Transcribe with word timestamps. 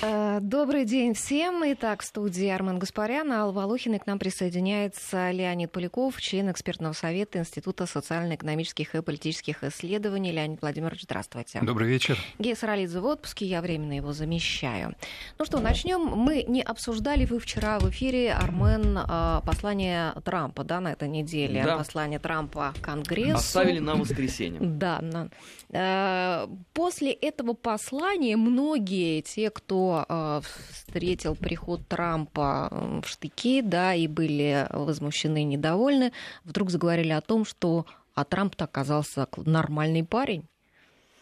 Э, 0.00 0.38
добрый 0.40 0.84
день 0.84 1.12
всем. 1.14 1.64
Итак, 1.72 2.02
в 2.02 2.04
студии 2.04 2.46
Армен 2.46 2.78
Гаспарян, 2.78 3.32
Алла 3.32 3.50
Волохина. 3.50 3.96
И 3.96 3.98
к 3.98 4.06
нам 4.06 4.20
присоединяется 4.20 5.32
Леонид 5.32 5.72
Поляков, 5.72 6.20
член 6.20 6.52
экспертного 6.52 6.92
совета 6.92 7.40
Института 7.40 7.84
социально-экономических 7.86 8.94
и 8.94 9.02
политических 9.02 9.64
исследований. 9.64 10.30
Леонид 10.30 10.62
Владимирович, 10.62 11.02
здравствуйте. 11.02 11.60
Добрый 11.62 11.88
вечер. 11.88 12.16
Гея 12.38 12.54
Саралидзе 12.54 13.00
в 13.00 13.06
отпуске, 13.06 13.46
я 13.46 13.60
временно 13.60 13.94
его 13.94 14.12
замещаю. 14.12 14.94
Ну 15.36 15.44
что, 15.44 15.58
начнем. 15.58 16.00
Мы 16.00 16.44
не 16.46 16.62
обсуждали, 16.62 17.24
вы 17.24 17.40
вчера 17.40 17.80
в 17.80 17.90
эфире, 17.90 18.32
Армен, 18.32 18.98
э, 18.98 19.40
послание 19.44 20.14
Трампа, 20.24 20.62
да, 20.62 20.78
на 20.78 20.92
этой 20.92 21.08
неделе. 21.08 21.64
Да. 21.64 21.76
Послание 21.76 22.20
Трампа 22.20 22.72
Конгрессу. 22.82 23.38
Оставили 23.38 23.80
на 23.80 23.96
воскресенье. 23.96 24.60
Да. 24.78 25.28
Э, 25.70 26.46
после 26.72 27.12
этого 27.12 27.52
послания 27.52 28.36
многие, 28.36 29.22
те, 29.22 29.50
кто 29.50 29.87
э, 30.08 30.40
встретил 30.72 31.34
приход 31.34 31.86
Трампа 31.88 32.68
в 33.02 33.08
штыки, 33.08 33.62
да, 33.62 33.94
и 33.94 34.06
были 34.06 34.66
возмущены 34.70 35.44
недовольны, 35.44 36.12
вдруг 36.44 36.70
заговорили 36.70 37.12
о 37.12 37.20
том, 37.20 37.44
что 37.44 37.86
а 38.14 38.24
Трамп-то 38.24 38.64
оказался 38.64 39.28
нормальный 39.36 40.04
парень. 40.04 40.44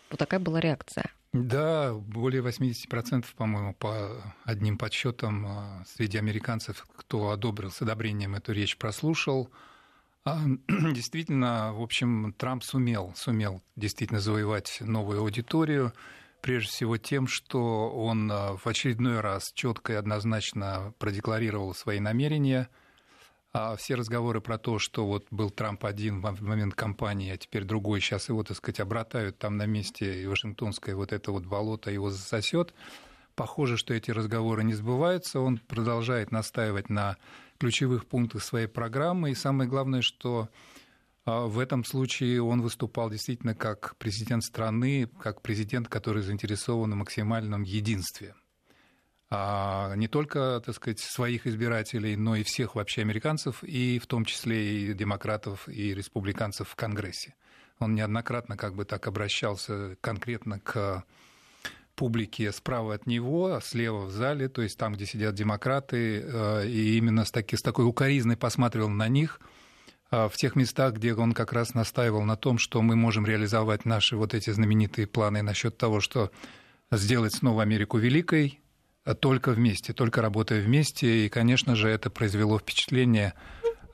Вот 0.08 0.18
такая 0.18 0.41
была 0.41 0.60
реакция. 0.60 1.10
Да, 1.34 1.92
более 1.92 2.42
80%, 2.42 3.27
по-моему, 3.36 3.74
по 3.74 4.22
одним 4.44 4.78
подсчетам 4.78 5.46
э, 5.46 5.84
среди 5.86 6.16
американцев, 6.16 6.86
кто 6.96 7.30
одобрил 7.30 7.70
с 7.70 7.83
одобрением 7.83 8.34
эту 8.34 8.52
речь, 8.52 8.78
прослушал. 8.78 9.50
А, 10.24 10.41
действительно, 10.69 11.74
в 11.74 11.83
общем, 11.83 12.34
Трамп 12.38 12.64
сумел, 12.64 13.12
сумел 13.14 13.62
действительно 13.77 14.20
завоевать 14.20 14.78
новую 14.80 15.20
аудиторию, 15.20 15.92
прежде 16.46 16.68
всего 16.68 16.96
тем, 16.96 17.27
что 17.27 17.91
он 17.91 18.30
э, 18.30 18.56
в 18.56 18.68
очередной 18.68 19.18
раз 19.18 19.50
четко 19.52 19.95
и 19.95 19.96
однозначно 19.96 20.95
продекларировал 21.00 21.74
свои 21.74 21.98
намерения. 21.98 22.69
А 23.52 23.75
все 23.75 23.97
разговоры 23.97 24.41
про 24.41 24.56
то, 24.56 24.78
что 24.78 25.06
вот 25.06 25.27
был 25.33 25.50
Трамп 25.50 25.84
один 25.84 26.20
в 26.20 26.42
момент 26.42 26.77
кампании, 26.77 27.33
а 27.33 27.36
теперь 27.36 27.64
другой, 27.64 28.00
сейчас 28.00 28.28
его, 28.28 28.44
так 28.44 28.56
сказать, 28.56 28.78
обратают 28.78 29.39
там 29.39 29.56
на 29.56 29.67
месте, 29.67 30.22
и 30.22 30.27
Вашингтонское 30.27 30.94
вот 30.94 31.12
это 31.12 31.33
вот 31.33 31.44
болото 31.44 31.91
его 31.91 32.11
засосет. 32.11 32.74
Похоже, 33.34 33.77
что 33.77 33.92
эти 33.92 34.12
разговоры 34.12 34.62
не 34.62 34.74
сбываются. 34.74 35.41
Он 35.41 35.58
продолжает 35.58 36.30
настаивать 36.30 36.91
на 36.91 37.17
ключевых 37.58 38.06
пунктах 38.06 38.44
своей 38.44 38.69
программы. 38.69 39.33
И 39.33 39.34
самое 39.34 39.69
главное, 39.69 40.00
что 40.00 40.48
в 41.27 41.58
этом 41.58 41.84
случае 41.84 42.42
он 42.42 42.62
выступал 42.62 43.10
действительно 43.10 43.55
как 43.55 43.96
президент 43.96 44.44
страны, 44.44 45.08
как 45.20 45.42
президент, 45.42 45.88
который 45.88 46.22
заинтересован 46.22 46.92
в 46.92 46.96
максимальном 46.96 47.62
единстве. 47.62 48.34
А 49.28 49.94
не 49.96 50.06
только, 50.06 50.62
так 50.64 50.77
сказать, 50.77 51.00
своих 51.00 51.48
избирателей, 51.48 52.14
но 52.14 52.36
и 52.36 52.44
всех 52.44 52.77
вообще 52.77 53.00
американцев, 53.00 53.64
и 53.64 53.98
в 53.98 54.06
том 54.06 54.24
числе 54.24 54.91
и 54.91 54.94
демократов, 54.94 55.68
и 55.68 55.94
республиканцев 55.94 56.68
в 56.68 56.77
Конгрессе. 56.77 57.34
Он 57.80 57.94
неоднократно 57.94 58.56
как 58.56 58.77
бы 58.77 58.84
так 58.84 59.08
обращался 59.08 59.96
конкретно 60.00 60.61
к 60.61 61.05
публике 61.96 62.52
справа 62.52 62.94
от 62.94 63.06
него, 63.06 63.58
слева 63.61 64.05
в 64.05 64.11
зале, 64.12 64.48
то 64.48 64.62
есть 64.62 64.78
там, 64.78 64.94
где 64.94 65.06
сидят 65.06 65.34
демократы, 65.34 66.20
э, 66.20 66.68
и 66.68 66.96
именно 66.96 67.24
с, 67.24 67.33
таки, 67.33 67.56
с 67.56 67.62
такой 67.62 67.84
укоризной 67.84 68.36
посматривал 68.36 68.90
на 68.90 69.08
них, 69.08 69.40
в 70.28 70.33
тех 70.36 70.56
местах, 70.56 70.95
где 70.95 71.14
он 71.14 71.33
как 71.33 71.53
раз 71.53 71.75
настаивал 71.75 72.22
на 72.22 72.36
том, 72.36 72.59
что 72.59 72.83
мы 72.83 72.97
можем 72.97 73.27
реализовать 73.27 73.84
наши 73.84 74.17
вот 74.17 74.34
эти 74.34 74.50
знаменитые 74.50 75.06
планы 75.06 75.42
насчет 75.42 75.77
того, 75.77 76.00
что 76.00 76.31
сделать 76.91 77.34
снова 77.34 77.62
Америку 77.62 77.98
великой, 77.98 78.61
э, 79.05 79.14
только 79.14 79.50
вместе, 79.50 79.92
только 79.92 80.23
работая 80.23 80.61
вместе. 80.61 81.27
И, 81.27 81.28
конечно 81.28 81.77
же, 81.77 81.89
это 81.89 82.11
произвело 82.11 82.58
впечатление 82.58 83.34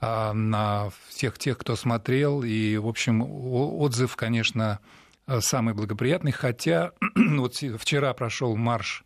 на 0.01 0.91
всех 1.11 1.39
тех, 1.39 1.57
кто 1.59 1.77
смотрел. 1.77 2.43
И, 2.43 2.77
в 2.77 2.89
общем, 2.89 3.23
отзыв, 3.23 4.17
конечно, 4.17 4.81
самый 5.39 5.75
благоприятный, 5.75 6.33
хотя 6.33 6.91
вот 7.15 7.55
вчера 7.55 8.13
прошел 8.13 8.57
марш 8.57 9.05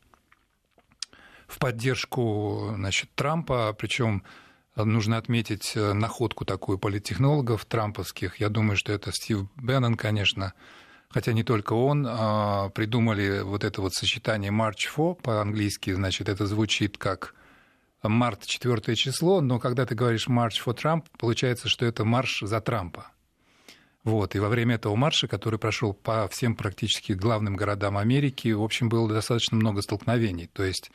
в 1.47 1.59
поддержку 1.59 2.73
значит, 2.75 3.11
Трампа, 3.15 3.75
причем 3.79 4.25
нужно 4.85 5.17
отметить 5.17 5.73
э, 5.75 5.93
находку 5.93 6.45
такую 6.45 6.79
политтехнологов 6.79 7.65
трамповских. 7.65 8.41
Я 8.41 8.49
думаю, 8.49 8.77
что 8.77 8.93
это 8.93 9.11
Стив 9.13 9.47
Беннон, 9.57 9.97
конечно, 9.97 10.53
хотя 11.09 11.33
не 11.33 11.43
только 11.43 11.73
он, 11.73 12.07
а 12.09 12.69
придумали 12.71 13.41
вот 13.41 13.65
это 13.65 13.81
вот 13.81 13.95
сочетание 13.95 14.53
March 14.53 14.89
for 14.95 15.15
по-английски, 15.15 15.93
значит, 15.93 16.29
это 16.29 16.47
звучит 16.47 16.99
как 16.99 17.35
март, 18.03 18.45
четвертое 18.47 18.95
число, 18.95 19.41
но 19.41 19.59
когда 19.59 19.87
ты 19.87 19.95
говоришь 19.95 20.29
March 20.29 20.63
for 20.65 20.77
Trump, 20.77 21.05
получается, 21.19 21.69
что 21.69 21.87
это 21.87 22.05
марш 22.05 22.41
за 22.43 22.61
Трампа. 22.61 23.09
Вот. 24.05 24.37
И 24.37 24.39
во 24.39 24.49
время 24.49 24.77
этого 24.77 24.95
марша, 24.95 25.27
который 25.27 25.59
прошел 25.59 25.93
по 25.93 26.29
всем 26.29 26.55
практически 26.55 27.13
главным 27.13 27.57
городам 27.57 27.99
Америки, 27.99 28.53
в 28.53 28.63
общем, 28.63 28.89
было 28.89 29.09
достаточно 29.09 29.57
много 29.57 29.83
столкновений. 29.83 30.49
То 30.53 30.63
есть 30.63 30.93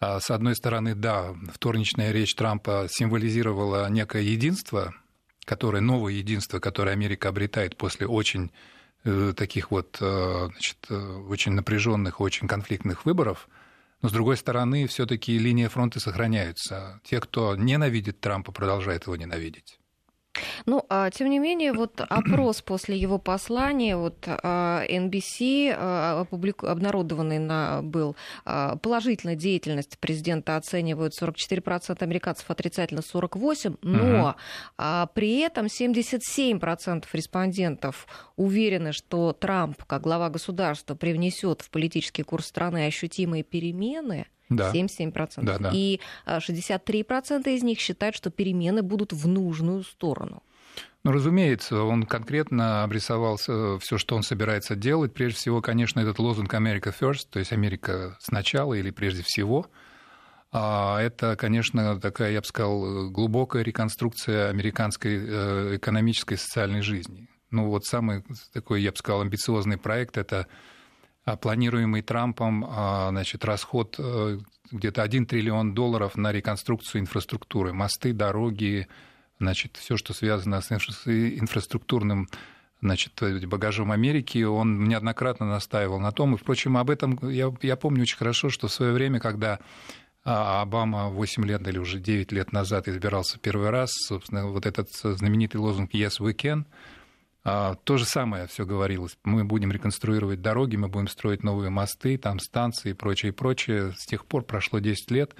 с 0.00 0.30
одной 0.30 0.54
стороны, 0.54 0.94
да, 0.94 1.34
вторничная 1.52 2.12
речь 2.12 2.34
Трампа 2.34 2.86
символизировала 2.90 3.88
некое 3.88 4.22
единство, 4.22 4.94
которое, 5.44 5.80
новое 5.80 6.14
единство, 6.14 6.58
которое 6.58 6.92
Америка 6.92 7.28
обретает 7.28 7.76
после 7.76 8.06
очень 8.06 8.50
э, 9.04 9.32
таких 9.36 9.70
вот 9.70 9.98
э, 10.00 10.48
значит, 10.50 10.78
э, 10.88 10.94
очень 10.94 11.52
напряженных, 11.52 12.20
очень 12.20 12.48
конфликтных 12.48 13.04
выборов. 13.04 13.48
Но, 14.02 14.08
с 14.08 14.12
другой 14.12 14.36
стороны, 14.36 14.86
все-таки 14.86 15.38
линия 15.38 15.68
фронта 15.68 16.00
сохраняется. 16.00 17.00
Те, 17.04 17.20
кто 17.20 17.56
ненавидит 17.56 18.20
Трампа, 18.20 18.52
продолжают 18.52 19.04
его 19.04 19.16
ненавидеть. 19.16 19.78
Ну, 20.66 20.84
а, 20.88 21.10
тем 21.10 21.28
не 21.28 21.38
менее, 21.38 21.72
вот 21.72 22.00
опрос 22.00 22.62
после 22.62 22.96
его 22.96 23.18
послания, 23.18 23.96
вот 23.96 24.26
NBC 24.26 25.74
а, 25.76 26.22
опублику... 26.22 26.66
обнародованный 26.66 27.38
на, 27.38 27.82
был, 27.82 28.16
а, 28.46 28.76
положительная 28.76 29.36
деятельность 29.36 29.98
президента 29.98 30.56
оценивают 30.56 31.12
44% 31.20 32.02
американцев, 32.02 32.50
отрицательно 32.50 33.00
48%, 33.00 33.78
но 33.82 34.28
угу. 34.28 34.34
а, 34.78 35.06
при 35.08 35.40
этом 35.40 35.66
77% 35.66 37.04
респондентов 37.12 38.06
уверены, 38.36 38.92
что 38.92 39.32
Трамп, 39.32 39.84
как 39.84 40.02
глава 40.02 40.30
государства, 40.30 40.94
привнесет 40.94 41.60
в 41.60 41.70
политический 41.70 42.22
курс 42.22 42.46
страны 42.46 42.86
ощутимые 42.86 43.42
перемены, 43.42 44.26
да. 44.48 44.72
77%. 44.72 45.42
Да, 45.42 45.58
да. 45.58 45.70
И 45.72 46.00
63% 46.26 47.42
а, 47.46 47.50
из 47.50 47.62
них 47.62 47.80
считают, 47.80 48.16
что 48.16 48.30
перемены 48.30 48.82
будут 48.82 49.12
в 49.12 49.28
нужную 49.28 49.82
сторону. 49.82 50.42
Ну, 51.04 51.12
разумеется, 51.12 51.82
он 51.82 52.04
конкретно 52.04 52.82
обрисовал 52.82 53.36
все, 53.36 53.98
что 53.98 54.16
он 54.16 54.22
собирается 54.22 54.74
делать. 54.74 55.12
Прежде 55.12 55.36
всего, 55.36 55.60
конечно, 55.60 56.00
этот 56.00 56.18
лозунг 56.18 56.52
«America 56.54 56.94
First», 56.98 57.28
то 57.30 57.38
есть 57.38 57.52
«Америка 57.52 58.16
сначала» 58.20 58.72
или 58.72 58.90
«прежде 58.90 59.22
всего». 59.22 59.66
А 60.50 61.00
это, 61.02 61.36
конечно, 61.36 62.00
такая, 62.00 62.32
я 62.32 62.40
бы 62.40 62.46
сказал, 62.46 63.10
глубокая 63.10 63.62
реконструкция 63.62 64.48
американской 64.48 65.18
э, 65.18 65.76
экономической 65.76 66.34
и 66.34 66.38
социальной 66.38 66.80
жизни. 66.80 67.28
Ну, 67.50 67.68
вот 67.68 67.84
самый 67.84 68.24
такой, 68.52 68.80
я 68.80 68.92
бы 68.92 68.96
сказал, 68.96 69.20
амбициозный 69.20 69.76
проект– 69.76 70.16
это 70.18 70.46
а 71.24 71.36
планируемый 71.36 72.02
Трампом 72.02 72.66
а, 72.68 73.08
значит, 73.10 73.44
расход 73.44 73.96
э, 73.98 74.38
где-то 74.70 75.02
1 75.02 75.26
триллион 75.26 75.74
долларов 75.74 76.16
на 76.16 76.32
реконструкцию 76.32 77.00
инфраструктуры, 77.00 77.72
мосты, 77.72 78.12
дороги, 78.12 78.88
значит, 79.38 79.76
все, 79.76 79.96
что 79.96 80.12
связано 80.12 80.60
с 80.60 80.70
инфраструктурным 80.70 82.28
значит, 82.80 83.12
багажом 83.46 83.92
Америки, 83.92 84.42
он 84.42 84.84
неоднократно 84.84 85.46
настаивал 85.46 85.98
на 85.98 86.12
том. 86.12 86.34
И, 86.34 86.38
впрочем, 86.38 86.76
об 86.76 86.90
этом 86.90 87.18
я, 87.28 87.52
я 87.62 87.76
помню 87.76 88.02
очень 88.02 88.18
хорошо, 88.18 88.50
что 88.50 88.68
в 88.68 88.72
свое 88.72 88.92
время, 88.92 89.20
когда 89.20 89.58
а, 90.24 90.62
Обама 90.62 91.08
8 91.08 91.44
лет 91.44 91.66
или 91.66 91.78
уже 91.78 91.98
9 91.98 92.32
лет 92.32 92.52
назад 92.52 92.88
избирался 92.88 93.38
первый 93.38 93.70
раз, 93.70 93.90
собственно, 93.92 94.46
вот 94.46 94.66
этот 94.66 94.88
знаменитый 94.92 95.60
лозунг 95.60 95.94
«Yes, 95.94 96.20
we 96.20 96.34
can», 96.34 96.64
а, 97.44 97.74
то 97.84 97.98
же 97.98 98.06
самое 98.06 98.46
все 98.46 98.64
говорилось. 98.64 99.18
Мы 99.22 99.44
будем 99.44 99.70
реконструировать 99.70 100.40
дороги, 100.40 100.76
мы 100.76 100.88
будем 100.88 101.08
строить 101.08 101.42
новые 101.42 101.68
мосты, 101.68 102.16
там 102.16 102.38
станции 102.38 102.90
и 102.90 102.94
прочее, 102.94 103.32
и 103.32 103.34
прочее. 103.34 103.92
С 103.92 104.06
тех 104.06 104.24
пор 104.24 104.44
прошло 104.44 104.78
10 104.78 105.10
лет. 105.10 105.34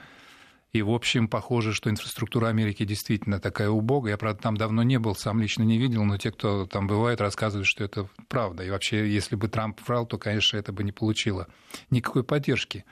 И, 0.75 0.83
в 0.83 0.91
общем, 0.91 1.29
похоже, 1.29 1.73
что 1.73 1.89
инфраструктура 1.89 2.49
Америки 2.49 2.85
действительно 2.85 3.39
такая 3.39 3.69
убогая. 3.71 4.15
Я, 4.15 4.19
правда, 4.19 4.43
там 4.43 4.57
давно 4.57 4.83
не 4.83 4.99
был, 4.99 5.15
сам 5.15 5.41
лично 5.41 5.63
не 5.63 5.79
видел, 5.79 6.03
но 6.03 6.19
те, 6.19 6.33
кто 6.33 6.67
там 6.67 6.89
бывает, 6.89 7.21
рассказывают, 7.21 7.69
что 7.69 7.85
это 7.85 8.09
правда. 8.27 8.65
И 8.65 8.71
вообще, 8.71 9.09
если 9.09 9.37
бы 9.37 9.47
Трамп 9.47 9.81
врал, 9.87 10.05
то, 10.05 10.19
конечно, 10.19 10.57
это 10.57 10.73
бы 10.73 10.83
не 10.83 10.91
получило 10.91 11.47
никакой 11.91 12.25
поддержки. 12.25 12.85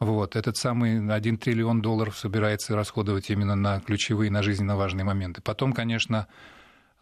Вот. 0.00 0.34
Этот 0.34 0.56
самый 0.56 0.98
1 1.14 1.38
триллион 1.38 1.80
долларов 1.80 2.18
собирается 2.18 2.74
расходовать 2.74 3.30
именно 3.30 3.54
на 3.54 3.78
ключевые, 3.78 4.32
на 4.32 4.42
жизненно 4.42 4.76
важные 4.76 5.04
моменты. 5.04 5.40
Потом, 5.40 5.72
конечно, 5.72 6.26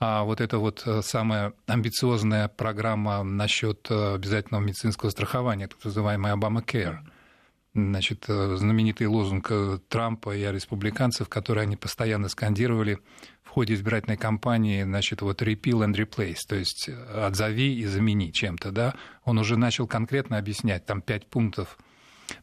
а 0.01 0.25
вот 0.25 0.43
эта 0.43 0.59
вот 0.59 0.83
э, 0.85 1.01
самая 1.01 1.55
амбициозная 1.67 2.49
программа 2.49 3.23
насчет 3.23 3.91
э, 3.91 4.17
обязательного 4.17 4.63
медицинского 4.63 5.09
страхования, 5.09 5.69
так 5.69 5.83
называемая 5.83 6.37
Obamacare. 6.37 6.99
Значит, 7.77 8.25
знаменитый 8.27 9.07
лозунг 9.07 9.53
Трампа 9.89 10.37
и 10.37 10.51
республиканцев, 10.51 11.29
который 11.29 11.65
они 11.65 11.77
постоянно 11.77 12.29
скандировали 12.29 12.99
в 13.43 13.51
ходе 13.51 13.75
избирательной 13.75 14.17
кампании, 14.17 14.83
значит, 14.83 15.23
вот 15.23 15.43
repeal 15.43 15.87
and 15.87 15.95
replace, 15.95 16.41
то 16.49 16.57
есть 16.57 16.91
отзови 17.15 17.79
и 17.79 17.85
замени 17.87 18.33
чем-то, 18.33 18.73
да, 18.73 18.95
он 19.25 19.39
уже 19.39 19.57
начал 19.57 19.87
конкретно 19.87 20.39
объяснять, 20.39 20.85
там 20.85 21.01
пять 21.01 21.27
пунктов 21.27 21.79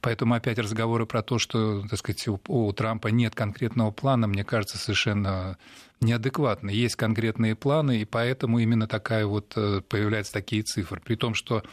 Поэтому 0.01 0.33
опять 0.33 0.59
разговоры 0.59 1.06
про 1.06 1.21
то, 1.21 1.39
что 1.39 1.81
так 1.88 2.00
сказать, 2.00 2.27
у, 2.27 2.39
у 2.47 2.71
Трампа 2.74 3.09
нет 3.09 3.36
конкретного 3.36 3.91
плана, 3.91 4.27
мне 4.27 4.44
кажется, 4.44 4.77
совершенно 4.77 5.57
неадекватно. 6.01 6.69
Есть 6.69 6.95
конкретные 6.95 7.56
планы, 7.56 8.01
и 8.01 8.06
поэтому 8.06 8.59
именно 8.59 8.88
такая 8.88 9.25
вот 9.25 9.53
э, 9.56 9.81
появляются 9.88 10.33
такие 10.33 10.63
цифры. 10.63 11.01
При 11.03 11.15
том, 11.15 11.33
что 11.33 11.63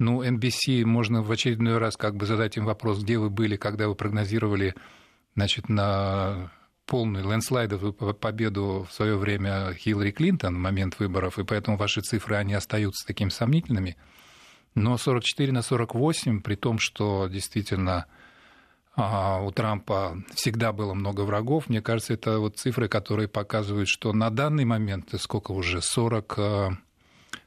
ну, 0.00 0.24
NBC 0.24 0.84
можно 0.84 1.22
в 1.22 1.30
очередной 1.30 1.78
раз 1.78 1.96
как 1.96 2.16
бы 2.16 2.26
задать 2.26 2.56
им 2.56 2.64
вопрос, 2.64 3.02
где 3.02 3.18
вы 3.18 3.30
были, 3.30 3.56
когда 3.56 3.86
вы 3.86 3.94
прогнозировали 3.94 4.74
значит, 5.36 5.68
на 5.68 6.50
полную 6.86 7.24
лендслайдовую 7.30 7.92
победу 7.92 8.86
в 8.90 8.92
свое 8.92 9.16
время 9.16 9.72
Хиллари 9.74 10.10
Клинтон 10.10 10.56
в 10.56 10.58
момент 10.58 10.98
выборов, 10.98 11.38
и 11.38 11.44
поэтому 11.44 11.76
ваши 11.76 12.00
цифры, 12.00 12.34
они 12.34 12.54
остаются 12.54 13.06
такими 13.06 13.28
сомнительными– 13.28 13.96
но 14.74 14.96
44 14.96 15.52
на 15.52 15.62
48, 15.62 16.42
при 16.42 16.54
том, 16.54 16.78
что 16.78 17.26
действительно 17.28 18.06
а, 18.94 19.42
у 19.42 19.50
Трампа 19.50 20.16
всегда 20.34 20.72
было 20.72 20.94
много 20.94 21.22
врагов, 21.22 21.68
мне 21.68 21.82
кажется, 21.82 22.14
это 22.14 22.38
вот 22.38 22.56
цифры, 22.56 22.88
которые 22.88 23.28
показывают, 23.28 23.88
что 23.88 24.12
на 24.12 24.30
данный 24.30 24.64
момент, 24.64 25.12
сколько 25.18 25.52
уже, 25.52 25.82
40, 25.82 26.38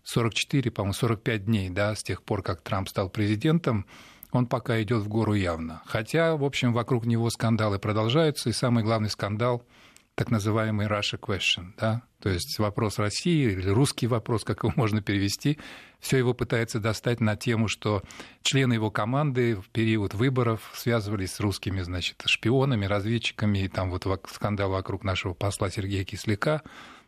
44, 0.03 0.69
а, 0.69 0.71
по-моему, 0.71 0.93
45 0.93 1.45
дней, 1.45 1.69
да, 1.69 1.95
с 1.95 2.03
тех 2.03 2.23
пор, 2.23 2.43
как 2.43 2.61
Трамп 2.61 2.89
стал 2.89 3.09
президентом, 3.09 3.85
он 4.31 4.47
пока 4.47 4.81
идет 4.81 5.03
в 5.03 5.07
гору 5.07 5.33
явно. 5.33 5.81
Хотя, 5.85 6.35
в 6.35 6.43
общем, 6.43 6.73
вокруг 6.73 7.05
него 7.05 7.29
скандалы 7.29 7.79
продолжаются, 7.79 8.49
и 8.49 8.53
самый 8.53 8.83
главный 8.83 9.09
скандал– 9.09 9.63
так 10.15 10.29
называемый 10.29 10.87
Russia 10.87 11.19
question, 11.19 11.73
да, 11.77 12.03
то 12.19 12.29
есть 12.29 12.59
вопрос 12.59 12.99
России 12.99 13.51
или 13.51 13.69
русский 13.69 14.05
вопрос, 14.05 14.43
как 14.43 14.63
его 14.63 14.71
можно 14.75 15.01
перевести, 15.01 15.57
все 15.99 16.17
его 16.17 16.33
пытается 16.33 16.79
достать 16.79 17.19
на 17.19 17.35
тему, 17.35 17.67
что 17.67 18.03
члены 18.43 18.73
его 18.73 18.91
команды 18.91 19.55
в 19.55 19.69
период 19.69 20.13
выборов 20.13 20.71
связывались 20.75 21.33
с 21.33 21.39
русскими, 21.39 21.81
значит, 21.81 22.21
шпионами, 22.25 22.85
разведчиками, 22.85 23.59
и 23.59 23.67
там 23.67 23.89
вот 23.89 24.05
скандал 24.31 24.69
вокруг 24.69 25.03
нашего 25.03 25.33
посла 25.33 25.71
Сергея 25.71 26.03
Кисляка, 26.03 26.61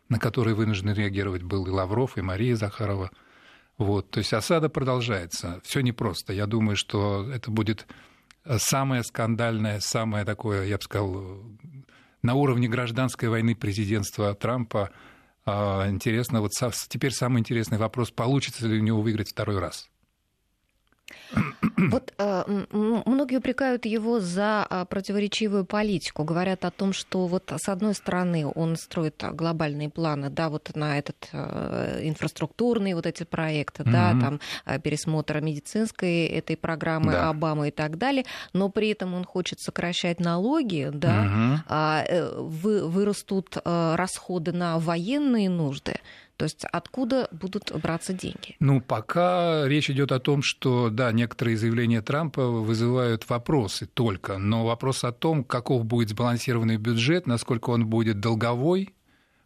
на 0.08 0.18
который 0.18 0.54
вынужден 0.54 0.92
реагировать 0.92 1.42
был 1.42 1.66
и 1.66 1.70
Лавров, 1.70 2.16
и 2.16 2.22
Мария 2.22 2.56
Захарова. 2.56 3.10
Вот, 3.78 4.10
то 4.10 4.18
есть 4.18 4.32
осада 4.32 4.68
продолжается. 4.68 5.60
Все 5.64 5.80
непросто. 5.80 6.32
Я 6.32 6.46
думаю, 6.46 6.76
что 6.76 7.30
это 7.30 7.50
будет 7.50 7.86
самое 8.58 9.02
скандальное, 9.02 9.80
самое 9.80 10.24
такое, 10.24 10.66
я 10.66 10.76
бы 10.76 10.82
сказал, 10.82 11.42
на 12.22 12.34
уровне 12.34 12.68
гражданской 12.68 13.28
войны 13.28 13.54
президентства 13.54 14.34
Трампа. 14.34 14.90
А, 15.44 15.88
интересно, 15.88 16.40
вот 16.40 16.52
теперь 16.88 17.12
самый 17.12 17.40
интересный 17.40 17.78
вопрос, 17.78 18.10
получится 18.10 18.66
ли 18.66 18.78
у 18.78 18.82
него 18.82 19.00
выиграть 19.00 19.30
второй 19.30 19.58
раз. 19.58 19.88
Вот 21.90 22.12
э, 22.18 22.44
многие 22.70 23.36
упрекают 23.36 23.84
его 23.84 24.18
за 24.18 24.66
э, 24.68 24.86
противоречивую 24.88 25.66
политику. 25.66 26.24
Говорят 26.24 26.64
о 26.64 26.70
том, 26.70 26.92
что 26.92 27.26
вот 27.26 27.52
с 27.54 27.68
одной 27.68 27.94
стороны 27.94 28.46
он 28.46 28.76
строит 28.76 29.22
глобальные 29.32 29.90
планы, 29.90 30.30
да, 30.30 30.48
вот 30.48 30.74
на 30.74 30.98
этот 30.98 31.28
э, 31.32 32.00
инфраструктурные 32.02 32.94
вот 32.94 33.06
эти 33.06 33.24
проекты, 33.24 33.82
mm-hmm. 33.82 33.92
да, 33.92 34.10
там 34.18 34.40
пересмотр 34.80 35.40
медицинской 35.40 36.26
этой 36.26 36.56
программы 36.56 37.12
да. 37.12 37.28
Обамы 37.28 37.68
и 37.68 37.70
так 37.70 37.98
далее, 37.98 38.24
но 38.52 38.70
при 38.70 38.90
этом 38.90 39.14
он 39.14 39.24
хочет 39.24 39.60
сокращать 39.60 40.20
налоги, 40.20 40.90
да, 40.92 41.62
mm-hmm. 41.68 42.42
вы, 42.42 42.88
вырастут 42.88 43.56
расходы 43.64 44.52
на 44.52 44.78
военные 44.78 45.50
нужды. 45.50 45.96
То 46.36 46.44
есть 46.44 46.64
откуда 46.66 47.28
будут 47.32 47.72
браться 47.80 48.12
деньги? 48.12 48.56
Ну, 48.60 48.80
пока 48.80 49.66
речь 49.66 49.88
идет 49.90 50.12
о 50.12 50.20
том, 50.20 50.42
что, 50.42 50.90
да, 50.90 51.10
некоторые 51.12 51.56
заявления 51.56 52.02
Трампа 52.02 52.46
вызывают 52.46 53.28
вопросы 53.28 53.86
только, 53.86 54.38
но 54.38 54.66
вопрос 54.66 55.04
о 55.04 55.12
том, 55.12 55.44
каков 55.44 55.84
будет 55.86 56.10
сбалансированный 56.10 56.76
бюджет, 56.76 57.26
насколько 57.26 57.70
он 57.70 57.86
будет 57.86 58.20
долговой, 58.20 58.94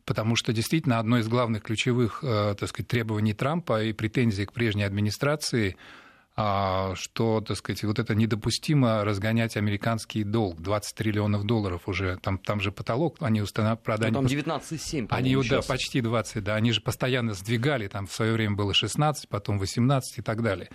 потому 0.05 0.35
что 0.35 0.53
действительно 0.53 0.99
одно 0.99 1.19
из 1.19 1.29
главных 1.29 1.63
ключевых, 1.63 2.25
э, 2.25 2.57
так 2.59 2.69
сказать, 2.69 2.89
требований 2.89 3.35
Трампа 3.35 3.85
и 3.85 3.93
претензий 3.93 4.47
к 4.47 4.53
прежней 4.53 4.85
администрации– 4.85 5.77
что, 6.35 7.43
так 7.47 7.56
сказать, 7.56 7.82
вот 7.85 7.99
это 7.99 8.15
недопустимо 8.15 9.05
разгонять 9.05 9.56
американский 9.56 10.25
долг. 10.25 10.61
20 10.61 10.94
триллионов 10.94 11.44
долларов 11.44 11.82
уже, 11.87 12.17
там, 12.23 12.38
там 12.38 12.61
же 12.61 12.73
потолок, 12.73 13.17
они 13.21 13.43
устанавливали... 13.43 14.11
Ну, 14.11 14.15
там 14.15 14.27
19,7, 14.27 15.09
Они, 15.11 15.35
сейчас. 15.35 15.67
да, 15.67 15.73
почти 15.73 16.00
20, 16.00 16.43
да, 16.43 16.55
они 16.55 16.73
же 16.73 16.81
постоянно 16.81 17.35
сдвигали, 17.35 17.88
там 17.88 18.06
в 18.06 18.12
свое 18.12 18.32
время 18.32 18.56
было 18.56 18.73
16, 18.73 19.29
потом 19.29 19.59
18 19.59 20.19
и 20.19 20.23
так 20.23 20.43
далее. 20.43 20.71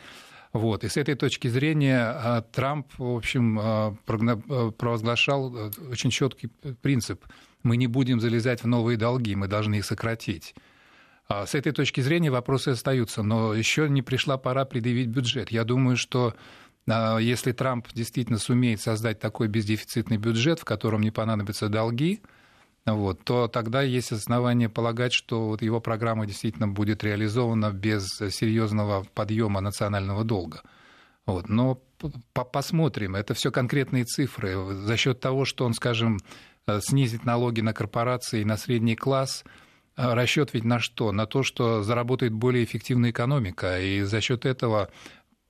Вот. 0.55 0.85
И 0.85 0.87
с 0.87 0.95
этой 0.95 1.15
точки 1.15 1.49
зрения 1.49 1.99
а, 1.99 2.41
Трамп, 2.41 2.87
в 2.97 3.17
общем, 3.17 3.59
а, 3.59 3.95
провозглашал 4.05 5.53
очень 5.91 6.11
четкий 6.11 6.47
принцип. 6.81 7.25
Мы 7.63 7.75
не 7.75 7.87
будем 7.87 8.21
залезать 8.21 8.63
в 8.63 8.67
новые 8.67 8.97
долги, 8.97 9.35
мы 9.35 9.47
должны 9.47 9.75
их 9.75 9.85
сократить. 9.85 10.55
А 11.27 11.45
с 11.45 11.55
этой 11.55 11.71
точки 11.71 12.01
зрения 12.01 12.29
вопросы 12.29 12.69
остаются, 12.69 13.23
но 13.23 13.53
еще 13.53 13.89
не 13.89 14.01
пришла 14.01 14.37
пора 14.37 14.63
предъявить 14.65 15.07
бюджет. 15.07 15.49
Я 15.49 15.63
думаю, 15.63 15.97
что 15.97 16.35
а, 16.87 17.17
если 17.17 17.51
Трамп 17.51 17.87
действительно 17.93 18.37
сумеет 18.37 18.79
создать 18.79 19.19
такой 19.19 19.47
бездефицитный 19.47 20.17
бюджет, 20.17 20.59
в 20.59 20.65
котором 20.65 21.01
не 21.01 21.11
понадобятся 21.11 21.67
долги, 21.67 22.21
вот, 22.85 23.23
то 23.23 23.47
тогда 23.47 23.81
есть 23.81 24.11
основания 24.11 24.69
полагать, 24.69 25.13
что 25.13 25.47
вот 25.47 25.63
его 25.63 25.81
программа 25.81 26.27
действительно 26.27 26.67
будет 26.67 27.03
реализована 27.03 27.71
без 27.71 28.07
серьезного 28.29 29.07
подъема 29.15 29.61
национального 29.61 30.23
долга. 30.23 30.61
Вот, 31.25 31.49
но 31.49 31.81
посмотрим, 32.51 33.15
это 33.15 33.33
все 33.33 33.51
конкретные 33.51 34.03
цифры. 34.03 34.75
За 34.75 34.95
счет 34.95 35.19
того, 35.19 35.45
что 35.45 35.65
он, 35.65 35.73
скажем, 35.73 36.19
э, 36.67 36.79
снизит 36.81 37.25
налоги 37.25 37.61
на 37.61 37.73
корпорации 37.73 38.41
и 38.41 38.45
на 38.45 38.57
средний 38.57 38.95
класс– 38.95 39.43
расчет 39.95 40.53
ведь 40.53 40.63
на 40.63 40.79
что? 40.79 41.11
На 41.11 41.25
то, 41.25 41.43
что 41.43 41.83
заработает 41.83 42.33
более 42.33 42.63
эффективная 42.63 43.11
экономика, 43.11 43.79
и 43.79 44.01
за 44.01 44.21
счет 44.21 44.45
этого 44.45 44.89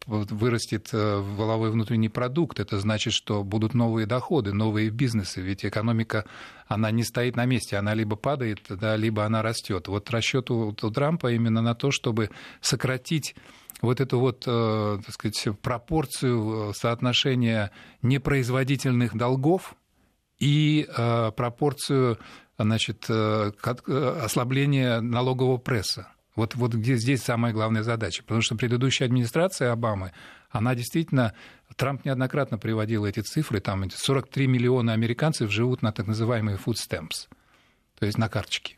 вырастет 0.08 0.90
э, 0.94 1.18
воловой 1.18 1.72
внутренний 1.72 2.10
продукт, 2.10 2.60
это 2.60 2.80
значит, 2.80 3.14
что 3.14 3.44
будут 3.44 3.74
новые 3.74 4.06
доходы, 4.06 4.54
новые 4.54 4.90
бизнесы, 4.90 5.42
ведь 5.42 5.66
экономика, 5.66 6.26
она 6.68 6.92
не 6.92 7.04
стоит 7.04 7.36
на 7.36 7.46
месте, 7.46 7.78
она 7.78 7.94
либо 7.94 8.16
падает, 8.16 8.60
да, 8.70 8.96
либо 8.96 9.26
она 9.26 9.42
растет. 9.42 9.88
Вот 9.88 10.10
расчет 10.12 10.52
у, 10.52 10.76
у 10.80 10.92
Трампа 10.92 11.32
именно 11.32 11.62
на 11.62 11.74
то, 11.74 11.90
чтобы 11.92 12.30
сократить 12.62 13.36
вот 13.82 14.00
эту 14.00 14.20
вот, 14.20 14.44
э, 14.46 15.00
так 15.04 15.14
сказать, 15.14 15.60
пропорцию 15.60 16.70
э, 16.70 16.74
соотношения 16.74 17.72
непроизводительных 18.02 19.16
долгов 19.18 19.76
и 20.40 20.88
пропорцию 21.36 22.18
значит, 22.58 23.06
э, 23.10 23.52
э, 23.88 24.20
ослабление 24.24 25.02
налогового 25.02 25.58
пресса. 25.58 26.08
Вот, 26.36 26.56
вот 26.56 26.74
где 26.74 26.96
здесь 26.96 27.22
самая 27.22 27.54
главная 27.54 27.84
задача. 27.84 28.24
Потому 28.24 28.42
что 28.42 28.56
предыдущая 28.56 29.08
администрация 29.08 29.72
Обамы, 29.72 30.12
она 30.50 30.76
действительно, 30.76 31.34
Трамп 31.76 32.06
неоднократно 32.06 32.58
приводил 32.58 33.06
эти 33.06 33.22
цифры, 33.22 33.60
там 33.60 33.90
43 33.90 34.48
миллиона 34.48 34.94
американцев 34.94 35.52
живут 35.52 35.82
на 35.82 35.92
так 35.92 36.08
называемые 36.08 36.58
food 36.58 36.76
stamps, 36.76 37.28
то 37.98 38.06
есть 38.06 38.18
на 38.18 38.30
карточке. 38.30 38.76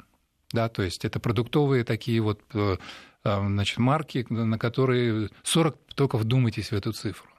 Да, 0.52 0.70
то 0.70 0.82
есть 0.82 1.04
это 1.04 1.20
продуктовые 1.20 1.84
такие 1.84 2.22
вот 2.22 2.42
э, 2.54 2.78
значит, 3.24 3.78
марки, 3.80 4.26
на 4.30 4.58
которые 4.58 5.30
40, 5.44 5.78
только 5.96 6.18
вдумайтесь 6.18 6.70
в 6.72 6.74
эту 6.74 6.94
цифру 6.94 7.30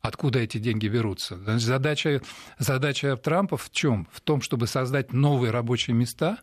откуда 0.00 0.40
эти 0.40 0.58
деньги 0.58 0.88
берутся. 0.88 1.38
Задача, 1.58 2.22
задача 2.58 3.16
Трампа 3.16 3.56
в 3.56 3.70
чем? 3.70 4.06
В 4.12 4.20
том, 4.20 4.40
чтобы 4.40 4.66
создать 4.66 5.12
новые 5.12 5.50
рабочие 5.50 5.94
места, 5.94 6.38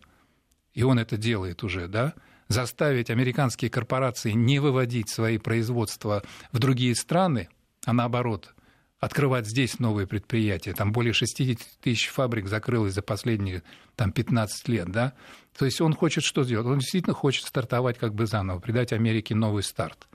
и 0.73 0.83
он 0.83 0.99
это 0.99 1.17
делает 1.17 1.63
уже, 1.63 1.87
да, 1.87 2.13
заставить 2.47 3.09
американские 3.09 3.71
корпорации 3.71 4.31
не 4.31 4.59
выводить 4.59 5.09
свои 5.09 5.37
производства 5.37 6.23
в 6.51 6.59
другие 6.59 6.95
страны, 6.95 7.49
а 7.85 7.93
наоборот, 7.93 8.53
открывать 8.99 9.47
здесь 9.47 9.79
новые 9.79 10.07
предприятия. 10.07 10.73
Там 10.73 10.91
более 10.91 11.13
60 11.13 11.59
тысяч 11.81 12.07
фабрик 12.07 12.47
закрылось 12.47 12.93
за 12.93 13.01
последние 13.01 13.63
там, 13.95 14.11
15 14.11 14.67
лет. 14.67 14.91
Да? 14.91 15.13
То 15.57 15.65
есть 15.65 15.81
он 15.81 15.93
хочет 15.93 16.23
что 16.23 16.43
сделать? 16.43 16.67
Он 16.67 16.79
действительно 16.79 17.13
хочет 17.13 17.45
стартовать 17.45 17.97
как 17.97 18.13
бы 18.13 18.25
заново, 18.25 18.59
придать 18.59 18.93
Америке 18.93 19.35
новый 19.35 19.63
старт. 19.63 20.07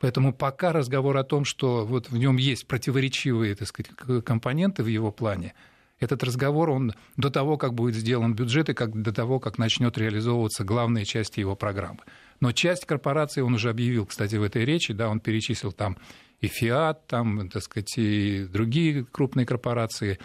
Поэтому 0.00 0.32
пока 0.32 0.72
разговор 0.72 1.16
о 1.16 1.24
том, 1.24 1.44
что 1.44 1.84
вот 1.84 2.10
в 2.10 2.16
нем 2.16 2.36
есть 2.36 2.66
противоречивые 2.66 3.54
так 3.54 3.68
сказать, 3.68 3.92
компоненты 4.24 4.82
в 4.82 4.86
его 4.86 5.10
плане, 5.10 5.54
Этот 6.00 6.22
разговор, 6.22 6.70
он 6.70 6.92
до 7.16 7.28
того, 7.28 7.56
как 7.56 7.74
будет 7.74 7.96
сделан 7.96 8.34
бюджет 8.34 8.68
и 8.68 8.74
как, 8.74 9.02
до 9.02 9.12
того, 9.12 9.40
как 9.40 9.58
начнет 9.58 9.98
реализовываться 9.98 10.62
главная 10.62 11.04
часть 11.04 11.38
его 11.38 11.56
программы. 11.56 11.98
Но 12.40 12.52
часть 12.52 12.86
корпорации 12.86 13.40
он 13.40 13.54
уже 13.54 13.70
объявил, 13.70 14.06
кстати, 14.06 14.36
в 14.36 14.44
этой 14.44 14.64
речи, 14.64 14.92
да, 14.92 15.08
он 15.08 15.18
перечислил 15.18 15.72
там 15.72 15.96
и 16.40 16.46
Fiat, 16.46 16.98
там, 17.08 17.48
так 17.48 17.62
сказать, 17.64 17.98
и 17.98 18.44
другие 18.44 19.04
крупные 19.04 19.44
корпорации, 19.44 20.18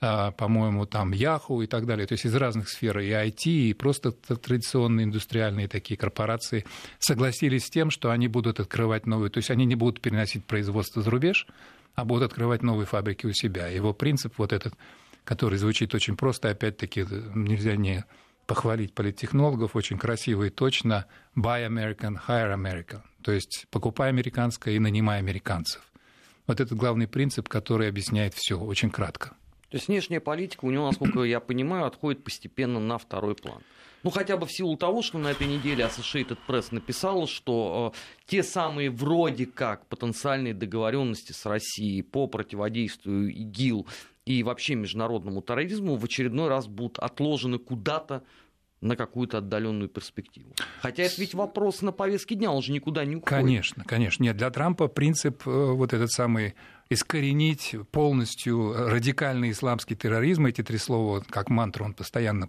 по-моему, 0.00 0.86
там 0.86 1.12
Yahoo 1.12 1.64
и 1.64 1.66
так 1.66 1.86
далее, 1.86 2.06
то 2.06 2.12
есть 2.12 2.24
из 2.24 2.34
разных 2.34 2.68
сфер, 2.68 3.00
и 3.00 3.08
IT, 3.08 3.46
и 3.46 3.74
просто 3.74 4.12
традиционные 4.12 5.04
индустриальные 5.04 5.68
такие 5.68 5.96
корпорации 5.96 6.64
согласились 6.98 7.66
с 7.66 7.70
тем, 7.70 7.90
что 7.90 8.10
они 8.10 8.28
будут 8.28 8.60
открывать 8.60 9.06
новые, 9.06 9.30
то 9.30 9.38
есть 9.38 9.50
они 9.50 9.64
не 9.64 9.74
будут 9.74 10.00
переносить 10.00 10.44
производство 10.44 11.02
за 11.02 11.10
рубеж, 11.10 11.46
а 11.94 12.04
будут 12.04 12.30
открывать 12.30 12.62
новые 12.62 12.86
фабрики 12.86 13.26
у 13.26 13.32
себя. 13.32 13.66
Его 13.66 13.92
принцип 13.92 14.34
вот 14.38 14.52
этот, 14.52 14.74
который 15.24 15.58
звучит 15.58 15.94
очень 15.94 16.16
просто, 16.16 16.50
опять-таки 16.50 17.04
нельзя 17.34 17.74
не 17.74 18.04
похвалить 18.46 18.94
политтехнологов, 18.94 19.74
очень 19.74 19.98
красиво 19.98 20.44
и 20.44 20.50
точно 20.50 21.06
«buy 21.36 21.66
American, 21.68 22.16
hire 22.28 22.54
American», 22.54 23.00
то 23.22 23.32
есть 23.32 23.66
покупай 23.70 24.10
американское 24.10 24.74
и 24.74 24.78
нанимай 24.78 25.18
американцев. 25.18 25.82
Вот 26.46 26.60
этот 26.60 26.78
главный 26.78 27.08
принцип, 27.08 27.48
который 27.48 27.88
объясняет 27.88 28.32
все 28.34 28.58
очень 28.58 28.90
кратко. 28.90 29.36
То 29.70 29.76
есть 29.76 29.88
внешняя 29.88 30.20
политика 30.20 30.64
у 30.64 30.70
него, 30.70 30.86
насколько 30.86 31.22
я 31.22 31.40
понимаю, 31.40 31.86
отходит 31.86 32.24
постепенно 32.24 32.80
на 32.80 32.98
второй 32.98 33.34
план. 33.34 33.62
Ну, 34.02 34.10
хотя 34.10 34.36
бы 34.36 34.46
в 34.46 34.52
силу 34.52 34.76
того, 34.76 35.02
что 35.02 35.18
на 35.18 35.28
этой 35.28 35.46
неделе 35.46 35.84
Associated 35.84 36.38
Press 36.46 36.68
написала, 36.70 37.26
что 37.26 37.92
э, 37.94 37.98
те 38.26 38.42
самые 38.42 38.90
вроде 38.90 39.46
как 39.46 39.86
потенциальные 39.86 40.54
договоренности 40.54 41.32
с 41.32 41.44
Россией 41.46 42.02
по 42.02 42.28
противодействию 42.28 43.30
ИГИЛ 43.30 43.86
и 44.24 44.42
вообще 44.42 44.76
международному 44.76 45.42
терроризму 45.42 45.96
в 45.96 46.04
очередной 46.04 46.48
раз 46.48 46.68
будут 46.68 46.98
отложены 46.98 47.58
куда-то 47.58 48.22
на 48.80 48.94
какую-то 48.94 49.38
отдаленную 49.38 49.88
перспективу. 49.88 50.54
Хотя 50.80 51.02
это 51.02 51.20
ведь 51.20 51.34
вопрос 51.34 51.82
на 51.82 51.90
повестке 51.90 52.36
дня, 52.36 52.52
он 52.52 52.62
же 52.62 52.70
никуда 52.70 53.04
не 53.04 53.16
уходит. 53.16 53.28
Конечно, 53.28 53.84
конечно. 53.84 54.22
Нет, 54.22 54.36
для 54.36 54.50
Трампа 54.50 54.86
принцип 54.86 55.46
э, 55.46 55.50
вот 55.50 55.92
этот 55.92 56.12
самый 56.12 56.54
искоренить 56.90 57.76
полностью 57.92 58.72
радикальный 58.88 59.50
исламский 59.50 59.96
терроризм, 59.96 60.46
эти 60.46 60.62
три 60.62 60.78
слова, 60.78 61.22
как 61.28 61.50
мантру 61.50 61.84
он 61.84 61.94
постоянно 61.94 62.48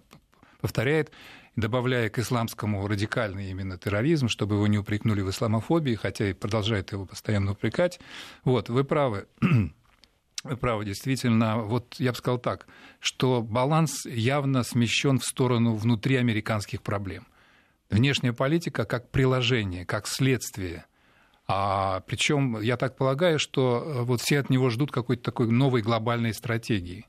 повторяет, 0.60 1.10
добавляя 1.56 2.08
к 2.08 2.18
исламскому 2.18 2.86
радикальный 2.86 3.50
именно 3.50 3.78
терроризм, 3.78 4.28
чтобы 4.28 4.56
его 4.56 4.66
не 4.66 4.78
упрекнули 4.78 5.22
в 5.22 5.30
исламофобии, 5.30 5.94
хотя 5.94 6.30
и 6.30 6.32
продолжает 6.32 6.92
его 6.92 7.06
постоянно 7.06 7.52
упрекать. 7.52 8.00
Вот, 8.44 8.68
вы 8.68 8.84
правы. 8.84 9.26
Вы 10.42 10.56
правы, 10.56 10.86
действительно. 10.86 11.58
Вот 11.58 11.96
я 11.98 12.12
бы 12.12 12.16
сказал 12.16 12.38
так, 12.38 12.66
что 12.98 13.42
баланс 13.42 14.06
явно 14.06 14.62
смещен 14.62 15.18
в 15.18 15.24
сторону 15.26 15.74
внутриамериканских 15.74 16.80
проблем. 16.80 17.26
Внешняя 17.90 18.32
политика 18.32 18.86
как 18.86 19.10
приложение, 19.10 19.84
как 19.84 20.06
следствие. 20.06 20.86
А, 21.52 22.00
причем 22.06 22.60
я 22.60 22.76
так 22.76 22.96
полагаю, 22.96 23.40
что 23.40 23.82
э, 23.84 24.02
вот 24.02 24.20
все 24.20 24.38
от 24.38 24.50
него 24.50 24.70
ждут 24.70 24.92
какой-то 24.92 25.24
такой 25.24 25.48
новой 25.48 25.82
глобальной 25.82 26.32
стратегии. 26.32 27.08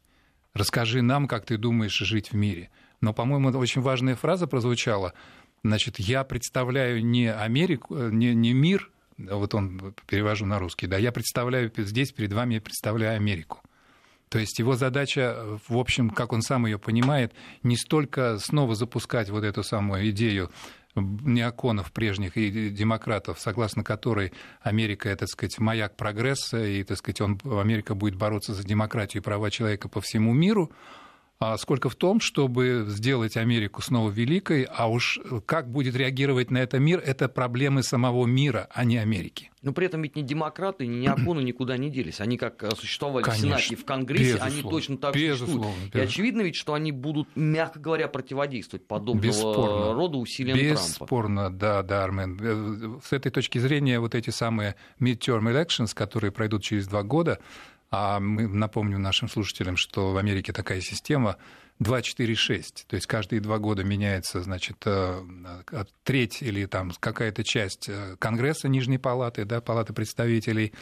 Расскажи 0.55 1.03
нам, 1.03 1.27
как 1.27 1.45
ты 1.45 1.59
думаешь 1.59 1.95
жить 1.95 2.31
в 2.31 2.35
мире. 2.35 2.71
Но, 3.01 3.13
по-моему, 3.13 3.49
очень 3.59 3.81
важная 3.81 4.15
фраза 4.15 4.47
прозвучала. 4.47 5.13
Значит, 5.63 5.99
я 5.99 6.23
представляю 6.23 7.05
не 7.05 7.31
Америку, 7.31 7.95
э, 7.95 8.09
не, 8.11 8.33
не 8.33 8.53
мир, 8.53 8.89
вот 9.19 9.53
он 9.53 9.93
перевожу 10.07 10.47
на 10.47 10.57
русский, 10.57 10.87
да, 10.87 10.97
я 10.97 11.11
представляю 11.11 11.71
здесь 11.77 12.11
перед 12.11 12.33
вами, 12.33 12.55
я 12.55 12.61
представляю 12.61 13.17
Америку. 13.17 13.61
То 14.31 14.39
есть 14.39 14.59
его 14.59 14.77
задача, 14.77 15.59
в 15.67 15.77
общем, 15.77 16.09
как 16.09 16.31
он 16.31 16.41
сам 16.41 16.65
ее 16.65 16.79
понимает, 16.79 17.33
не 17.63 17.75
столько 17.75 18.39
снова 18.39 18.75
запускать 18.75 19.29
вот 19.29 19.43
эту 19.43 19.61
самую 19.61 20.09
идею 20.11 20.49
неоконов 20.95 21.91
прежних 21.91 22.37
и 22.37 22.69
демократов, 22.69 23.41
согласно 23.41 23.83
которой 23.83 24.31
Америка, 24.61 25.09
это, 25.09 25.25
так 25.25 25.29
сказать, 25.29 25.59
маяк 25.59 25.97
прогресса, 25.97 26.63
и, 26.65 26.81
так 26.85 26.97
сказать, 26.97 27.19
он, 27.19 27.41
Америка 27.43 27.93
будет 27.93 28.15
бороться 28.15 28.53
за 28.53 28.63
демократию 28.63 29.21
и 29.21 29.23
права 29.23 29.51
человека 29.51 29.89
по 29.89 29.99
всему 29.99 30.33
миру, 30.33 30.71
сколько 31.57 31.89
в 31.89 31.95
том, 31.95 32.19
чтобы 32.19 32.85
сделать 32.87 33.35
Америку 33.35 33.81
снова 33.81 34.11
великой, 34.11 34.63
а 34.63 34.87
уж 34.87 35.19
как 35.45 35.71
будет 35.71 35.95
реагировать 35.95 36.51
на 36.51 36.59
это 36.59 36.79
мир, 36.79 37.01
это 37.03 37.29
проблемы 37.29 37.83
самого 37.83 38.25
мира, 38.25 38.67
а 38.71 38.83
не 38.85 38.97
Америки. 38.97 39.51
Но 39.61 39.73
при 39.73 39.85
этом 39.85 40.01
ведь 40.01 40.15
ни 40.15 40.23
демократы, 40.23 40.87
ни 40.87 41.01
неоконы 41.01 41.41
никуда 41.43 41.77
не 41.77 41.89
делись. 41.89 42.19
Они 42.19 42.37
как 42.37 42.63
э, 42.63 42.71
существовали 42.75 43.23
Конечно, 43.23 43.57
в 43.57 43.61
Сенате 43.61 43.75
в 43.75 43.85
Конгрессе, 43.85 44.33
безусловно, 44.33 44.53
они 44.53 44.69
точно 44.69 44.97
так 44.97 45.15
же 45.15 45.19
существуют. 45.19 45.65
Безусловно. 45.65 45.89
И 45.93 45.99
очевидно 45.99 46.41
ведь, 46.41 46.55
что 46.55 46.73
они 46.73 46.91
будут, 46.91 47.27
мягко 47.35 47.79
говоря, 47.79 48.07
противодействовать 48.07 48.87
подобного 48.87 49.27
Бесспорно. 49.27 49.93
рода 49.93 50.17
усилиям 50.17 50.57
Бесспорно, 50.57 50.75
Трампа. 50.75 51.03
Бесспорно, 51.03 51.49
да, 51.51 51.83
да, 51.83 52.03
Армен. 52.03 52.39
Э, 52.41 52.99
с 53.03 53.13
этой 53.13 53.31
точки 53.31 53.59
зрения 53.59 53.99
вот 53.99 54.15
эти 54.15 54.31
самые 54.31 54.75
midterm 54.99 55.43
elections, 55.43 55.93
которые 55.93 56.31
пройдут 56.31 56.63
через 56.63 56.87
два 56.87 57.03
года, 57.03 57.39
а 57.91 58.21
мы 58.21 58.47
напомним 58.47 59.01
нашим 59.01 59.27
слушателям, 59.27 59.75
что 59.75 60.13
в 60.13 60.17
Америке 60.17 60.53
такая 60.53 60.79
система 60.79 61.35
2-4-6. 61.81 62.85
То 62.87 62.95
есть 62.95 63.05
каждые 63.05 63.41
два 63.41 63.57
года 63.57 63.83
меняется, 63.83 64.41
значит, 64.41 64.77
э, 64.85 65.21
треть 66.03 66.41
или 66.41 66.65
там 66.65 66.91
какая-то 66.97 67.43
часть 67.43 67.89
э, 67.89 68.15
Конгресса 68.17 68.69
Нижней 68.69 68.97
Палаты, 68.97 69.43
да, 69.43 69.59
Палаты 69.59 69.93
представителей. 69.93 70.73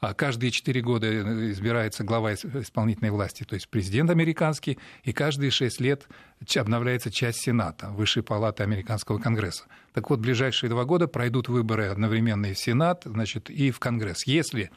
А 0.00 0.12
каждые 0.12 0.50
четыре 0.50 0.80
года 0.82 1.06
э, 1.06 1.50
избирается 1.52 2.02
глава 2.02 2.34
исполнительной 2.34 3.10
власти, 3.10 3.44
то 3.44 3.54
есть 3.54 3.68
президент 3.68 4.10
американский, 4.10 4.78
и 5.04 5.12
каждые 5.12 5.50
шесть 5.50 5.80
лет 5.80 6.08
обновляется 6.56 7.10
часть 7.10 7.40
Сената, 7.40 7.90
Высшей 7.90 8.22
палаты 8.22 8.62
американского 8.62 9.18
Конгресса. 9.18 9.64
Так 9.94 10.10
вот, 10.10 10.18
ближайшие 10.18 10.68
два 10.68 10.84
года 10.84 11.06
пройдут 11.06 11.48
выборы 11.48 11.86
одновременно 11.86 12.46
и 12.46 12.54
в 12.54 12.58
Сенат, 12.58 13.02
значит, 13.04 13.50
и 13.50 13.70
в 13.70 13.78
Конгресс. 13.78 14.26
Если 14.26 14.70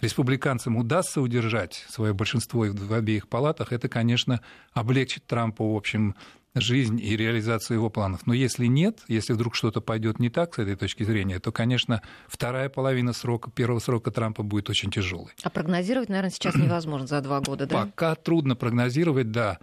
республиканцам 0.00 0.76
удастся 0.76 1.20
удержать 1.20 1.84
свое 1.88 2.12
большинство 2.12 2.66
в 2.68 2.92
обеих 2.92 3.28
палатах, 3.28 3.72
это, 3.72 3.88
конечно, 3.88 4.40
облегчит 4.72 5.26
Трампу, 5.26 5.72
в 5.72 5.76
общем, 5.76 6.14
жизнь 6.54 7.00
и 7.00 7.16
реализацию 7.16 7.76
его 7.76 7.90
планов. 7.90 8.26
Но 8.26 8.34
если 8.34 8.66
нет, 8.66 9.00
если 9.08 9.32
вдруг 9.32 9.54
что-то 9.54 9.80
пойдет 9.80 10.18
не 10.18 10.30
так 10.30 10.54
с 10.54 10.58
этой 10.58 10.76
точки 10.76 11.02
зрения, 11.02 11.38
то, 11.38 11.52
конечно, 11.52 12.02
вторая 12.26 12.68
половина 12.68 13.12
срока, 13.12 13.50
первого 13.50 13.78
срока 13.78 14.10
Трампа 14.10 14.42
будет 14.42 14.70
очень 14.70 14.90
тяжелой. 14.90 15.32
А 15.42 15.50
прогнозировать, 15.50 16.08
наверное, 16.08 16.30
сейчас 16.30 16.54
невозможно 16.56 17.06
за 17.06 17.20
два 17.20 17.40
года, 17.40 17.66
да? 17.66 17.84
Пока 17.84 18.14
трудно 18.14 18.56
прогнозировать, 18.56 19.30
да. 19.30 19.58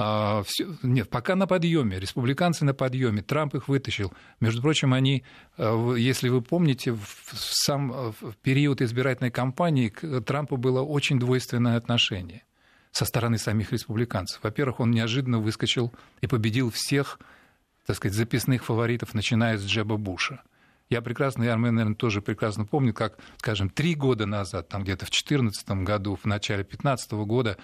А, 0.00 0.44
все, 0.46 0.76
нет, 0.84 1.10
пока 1.10 1.34
на 1.34 1.48
подъеме, 1.48 1.98
республиканцы 1.98 2.64
на 2.64 2.72
подъеме, 2.72 3.20
Трамп 3.20 3.56
их 3.56 3.66
вытащил. 3.66 4.12
Между 4.38 4.62
прочим, 4.62 4.94
они, 4.94 5.24
э, 5.56 5.94
если 5.98 6.28
вы 6.28 6.40
помните, 6.40 6.92
в 6.92 7.00
сам 7.34 7.92
э, 7.92 8.12
в 8.20 8.36
период 8.40 8.80
избирательной 8.80 9.32
кампании 9.32 9.88
к 9.88 10.20
Трампу 10.20 10.56
было 10.56 10.82
очень 10.82 11.18
двойственное 11.18 11.76
отношение 11.76 12.44
со 12.92 13.06
стороны 13.06 13.38
самих 13.38 13.72
республиканцев. 13.72 14.40
Во-первых, 14.44 14.78
он 14.78 14.92
неожиданно 14.92 15.40
выскочил 15.40 15.92
и 16.20 16.28
победил 16.28 16.70
всех, 16.70 17.18
так 17.84 17.96
сказать, 17.96 18.16
записных 18.16 18.64
фаворитов, 18.64 19.14
начиная 19.14 19.58
с 19.58 19.64
Джеба 19.64 19.96
Буша. 19.96 20.42
Я 20.90 21.02
прекрасно, 21.02 21.42
и 21.42 21.46
наверное, 21.48 21.96
тоже 21.96 22.22
прекрасно 22.22 22.64
помню, 22.64 22.94
как, 22.94 23.18
скажем, 23.38 23.68
три 23.68 23.96
года 23.96 24.26
назад, 24.26 24.68
там 24.68 24.84
где-то 24.84 25.06
в 25.06 25.10
2014 25.10 25.70
году, 25.84 26.14
в 26.14 26.24
начале 26.24 26.62
2015 26.62 27.12
года, 27.12 27.58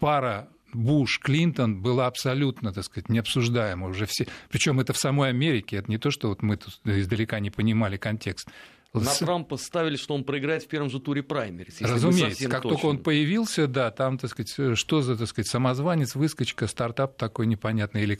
пара 0.00 0.48
Буш, 0.76 1.18
Клинтон 1.20 1.80
было 1.80 2.06
абсолютно, 2.06 2.72
так 2.72 2.84
сказать, 2.84 3.08
необсуждаемо 3.08 3.88
уже 3.88 4.06
все. 4.06 4.26
Причем 4.50 4.78
это 4.78 4.92
в 4.92 4.98
самой 4.98 5.30
Америке, 5.30 5.76
это 5.76 5.90
не 5.90 5.98
то, 5.98 6.10
что 6.10 6.28
вот 6.28 6.42
мы 6.42 6.56
тут 6.56 6.78
издалека 6.84 7.40
не 7.40 7.50
понимали 7.50 7.96
контекст. 7.96 8.48
На 8.92 9.12
Трампа 9.12 9.56
ставили, 9.56 9.96
что 9.96 10.14
он 10.14 10.24
проиграет 10.24 10.62
в 10.62 10.68
первом 10.68 10.88
же 10.88 11.00
туре 11.00 11.22
праймерис. 11.22 11.80
Разумеется, 11.82 12.48
как 12.48 12.62
точно. 12.62 12.76
только 12.76 12.86
он 12.86 12.98
появился, 12.98 13.66
да, 13.66 13.90
там, 13.90 14.16
так 14.16 14.30
сказать, 14.30 14.78
что 14.78 15.02
за, 15.02 15.16
так 15.16 15.28
сказать, 15.28 15.48
самозванец, 15.48 16.14
выскочка, 16.14 16.66
стартап 16.66 17.16
такой 17.16 17.46
непонятный, 17.46 18.02
или 18.02 18.18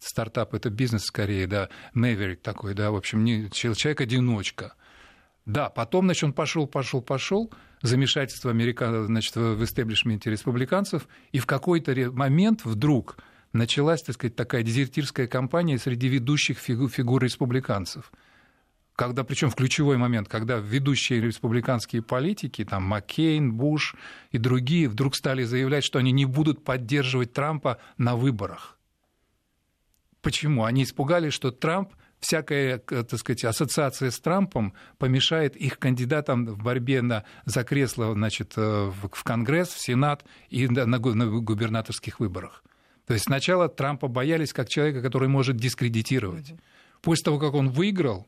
стартап 0.00 0.54
это 0.54 0.70
бизнес 0.70 1.04
скорее, 1.04 1.46
да, 1.46 1.68
Мэверик 1.94 2.40
такой, 2.40 2.74
да, 2.74 2.90
в 2.90 2.96
общем, 2.96 3.24
не, 3.24 3.50
человек-одиночка. 3.50 4.74
Да, 5.46 5.70
потом, 5.70 6.06
значит, 6.06 6.24
он 6.24 6.32
пошел, 6.32 6.66
пошел, 6.66 7.00
пошел, 7.00 7.52
замешательство 7.80 8.50
американ... 8.50 9.06
значит, 9.06 9.36
в 9.36 9.62
истеблишменте 9.62 10.28
республиканцев, 10.28 11.08
и 11.30 11.38
в 11.38 11.46
какой-то 11.46 11.94
момент 12.10 12.64
вдруг 12.64 13.16
началась, 13.52 14.02
так 14.02 14.16
сказать, 14.16 14.34
такая 14.34 14.64
дезертирская 14.64 15.28
кампания 15.28 15.78
среди 15.78 16.08
ведущих 16.08 16.58
фигур, 16.58 16.90
фигур 16.90 17.22
республиканцев. 17.22 18.12
Когда, 18.96 19.22
причем 19.24 19.50
в 19.50 19.54
ключевой 19.54 19.98
момент, 19.98 20.26
когда 20.26 20.56
ведущие 20.56 21.20
республиканские 21.20 22.02
политики, 22.02 22.64
там 22.64 22.82
Маккейн, 22.82 23.52
Буш 23.52 23.94
и 24.32 24.38
другие, 24.38 24.88
вдруг 24.88 25.14
стали 25.14 25.44
заявлять, 25.44 25.84
что 25.84 26.00
они 26.00 26.10
не 26.10 26.24
будут 26.24 26.64
поддерживать 26.64 27.32
Трампа 27.32 27.78
на 27.98 28.16
выборах. 28.16 28.78
Почему? 30.22 30.64
Они 30.64 30.82
испугались, 30.82 31.34
что 31.34 31.52
Трамп 31.52 31.92
всякая, 32.20 32.78
так 32.78 33.18
сказать, 33.18 33.44
ассоциация 33.44 34.10
с 34.10 34.18
Трампом 34.18 34.74
помешает 34.98 35.56
их 35.56 35.78
кандидатам 35.78 36.46
в 36.46 36.58
борьбе 36.62 37.02
на, 37.02 37.24
за 37.44 37.64
кресло 37.64 38.12
значит, 38.14 38.56
в, 38.56 38.94
в 39.12 39.24
Конгресс, 39.24 39.68
в 39.68 39.80
Сенат 39.80 40.24
и 40.48 40.68
на, 40.68 40.86
на 40.86 40.98
губернаторских 40.98 42.20
выборах. 42.20 42.64
То 43.06 43.14
есть 43.14 43.26
сначала 43.26 43.68
Трампа 43.68 44.08
боялись 44.08 44.52
как 44.52 44.68
человека, 44.68 45.00
который 45.00 45.28
может 45.28 45.56
дискредитировать. 45.56 46.54
После 47.02 47.24
того, 47.24 47.38
как 47.38 47.54
он 47.54 47.70
выиграл, 47.70 48.26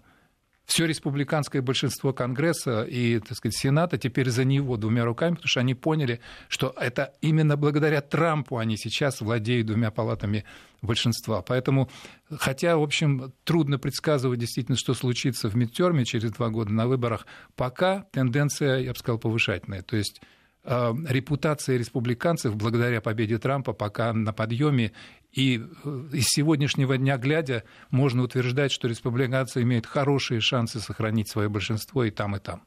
все 0.68 0.84
республиканское 0.84 1.62
большинство 1.62 2.12
Конгресса 2.12 2.82
и, 2.82 3.20
так 3.20 3.38
сказать, 3.38 3.56
Сената 3.56 3.96
теперь 3.96 4.28
за 4.28 4.44
него 4.44 4.76
двумя 4.76 5.06
руками, 5.06 5.34
потому 5.34 5.48
что 5.48 5.60
они 5.60 5.74
поняли, 5.74 6.20
что 6.48 6.74
это 6.78 7.14
именно 7.22 7.56
благодаря 7.56 8.02
Трампу 8.02 8.58
они 8.58 8.76
сейчас 8.76 9.22
владеют 9.22 9.66
двумя 9.66 9.90
палатами 9.90 10.44
большинства. 10.82 11.40
Поэтому, 11.40 11.88
хотя, 12.30 12.76
в 12.76 12.82
общем, 12.82 13.32
трудно 13.44 13.78
предсказывать 13.78 14.40
действительно, 14.40 14.76
что 14.76 14.92
случится 14.92 15.48
в 15.48 15.56
midterm 15.56 16.04
через 16.04 16.32
два 16.32 16.50
года 16.50 16.70
на 16.70 16.86
выборах, 16.86 17.26
пока 17.56 18.04
тенденция, 18.12 18.80
я 18.80 18.92
бы 18.92 18.98
сказал, 18.98 19.18
повышательная. 19.18 19.80
То 19.80 19.96
есть 19.96 20.20
репутация 20.64 21.78
республиканцев 21.78 22.56
благодаря 22.56 23.00
победе 23.00 23.38
Трампа 23.38 23.72
пока 23.72 24.12
на 24.12 24.32
подъеме. 24.32 24.92
И 25.32 25.58
э, 25.60 26.04
из 26.12 26.24
сегодняшнего 26.26 26.96
дня 26.96 27.16
глядя, 27.16 27.64
можно 27.90 28.22
утверждать, 28.22 28.72
что 28.72 28.88
республиканцы 28.88 29.62
имеют 29.62 29.86
хорошие 29.86 30.40
шансы 30.40 30.80
сохранить 30.80 31.30
свое 31.30 31.48
большинство 31.48 32.04
и 32.04 32.10
там, 32.10 32.36
и 32.36 32.38
там. 32.38 32.62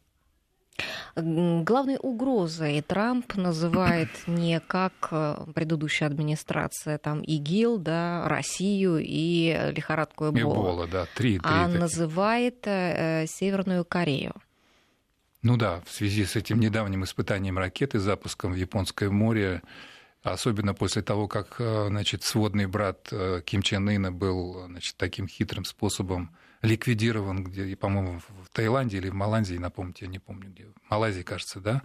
Главной 1.15 1.98
угрозой 2.01 2.81
Трамп 2.81 3.36
называет 3.36 4.10
не 4.27 4.60
как 4.60 4.93
э, 5.12 5.36
предыдущая 5.53 6.07
администрация, 6.07 6.98
там, 6.98 7.21
ИГИЛ, 7.21 7.77
да, 7.79 8.27
Россию 8.27 9.00
и 9.00 9.71
лихорадку 9.75 10.29
Эбола. 10.29 10.53
Эбола, 10.53 10.88
да, 10.88 11.05
три, 11.15 11.39
три 11.39 11.41
а 11.43 11.65
таких. 11.65 11.79
называет 11.79 12.65
э, 12.65 13.25
Северную 13.27 13.86
Корею. 13.86 14.33
Ну 15.43 15.57
да, 15.57 15.81
в 15.86 15.91
связи 15.91 16.25
с 16.25 16.36
этим 16.36 16.60
недавним 16.60 17.03
испытанием 17.03 17.57
ракеты, 17.57 17.98
запуском 17.98 18.51
в 18.53 18.55
Японское 18.55 19.10
море, 19.10 19.63
особенно 20.21 20.75
после 20.75 21.01
того, 21.01 21.27
как 21.27 21.55
э, 21.60 21.88
значит, 21.88 22.24
сводный 22.24 22.67
брат 22.67 23.07
э, 23.12 23.41
Ким 23.43 23.63
Чен 23.63 23.89
Ына 23.89 24.12
был 24.12 24.65
значит, 24.67 24.98
таким 24.98 25.27
хитрым 25.27 25.65
способом 25.65 26.36
ликвидирован, 26.62 27.43
где, 27.43 27.75
по-моему, 27.75 28.19
в 28.19 28.50
Таиланде 28.51 28.98
или 28.98 29.10
в 29.10 29.15
Малайзии, 29.15 29.57
напомните, 29.57 30.05
я 30.05 30.12
не 30.12 30.19
помню 30.19 30.51
где, 30.51 30.65
в 30.65 30.91
Малайзии, 30.91 31.24
кажется, 31.24 31.60
да, 31.60 31.81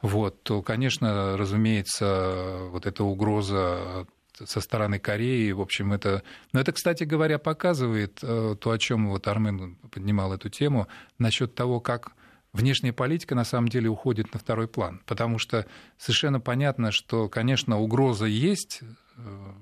вот, 0.00 0.44
то, 0.44 0.62
конечно, 0.62 1.36
разумеется, 1.36 2.68
вот 2.70 2.86
эта 2.86 3.02
угроза 3.02 4.06
со 4.44 4.60
стороны 4.60 5.00
Кореи, 5.00 5.50
в 5.50 5.60
общем, 5.60 5.92
это... 5.92 6.22
Но 6.52 6.60
это, 6.60 6.70
кстати 6.72 7.02
говоря, 7.02 7.38
показывает 7.38 8.20
э, 8.22 8.54
то, 8.60 8.70
о 8.70 8.78
чем 8.78 9.08
вот 9.08 9.26
Армен 9.26 9.76
поднимал 9.90 10.32
эту 10.34 10.50
тему, 10.50 10.86
насчет 11.18 11.54
того, 11.56 11.80
как 11.80 12.12
внешняя 12.56 12.92
политика 12.92 13.34
на 13.34 13.44
самом 13.44 13.68
деле 13.68 13.88
уходит 13.88 14.32
на 14.32 14.40
второй 14.40 14.66
план, 14.66 15.00
потому 15.06 15.38
что 15.38 15.66
совершенно 15.98 16.40
понятно, 16.40 16.90
что, 16.90 17.28
конечно, 17.28 17.78
угроза 17.78 18.26
есть. 18.26 18.80
Э, 19.18 19.52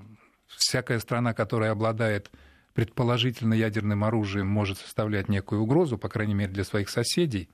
всякая 0.56 1.00
страна, 1.00 1.34
которая 1.34 1.72
обладает 1.72 2.30
предположительно 2.74 3.54
ядерным 3.54 4.04
оружием, 4.04 4.46
может 4.46 4.78
составлять 4.78 5.28
некую 5.28 5.62
угрозу, 5.62 5.98
по 5.98 6.08
крайней 6.08 6.34
мере, 6.34 6.52
для 6.52 6.64
своих 6.64 6.88
соседей. 6.88 7.48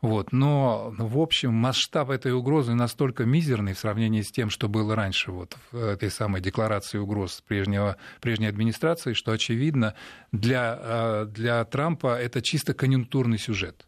Вот. 0.00 0.32
Но, 0.32 0.94
в 0.96 1.18
общем, 1.18 1.52
масштаб 1.52 2.08
этой 2.08 2.32
угрозы 2.32 2.72
настолько 2.72 3.24
мизерный 3.24 3.74
в 3.74 3.78
сравнении 3.78 4.22
с 4.22 4.30
тем, 4.30 4.48
что 4.48 4.66
было 4.66 4.96
раньше 4.96 5.30
вот, 5.30 5.58
в 5.72 5.76
этой 5.76 6.10
самой 6.10 6.40
декларации 6.40 6.96
угроз 6.96 7.42
прежнего, 7.46 7.98
прежней 8.22 8.46
администрации, 8.46 9.12
что, 9.12 9.32
очевидно, 9.32 9.94
для, 10.32 10.78
э, 10.80 11.26
для 11.28 11.62
Трампа 11.66 12.18
это 12.18 12.40
чисто 12.40 12.72
конъюнктурный 12.72 13.38
сюжет 13.38 13.86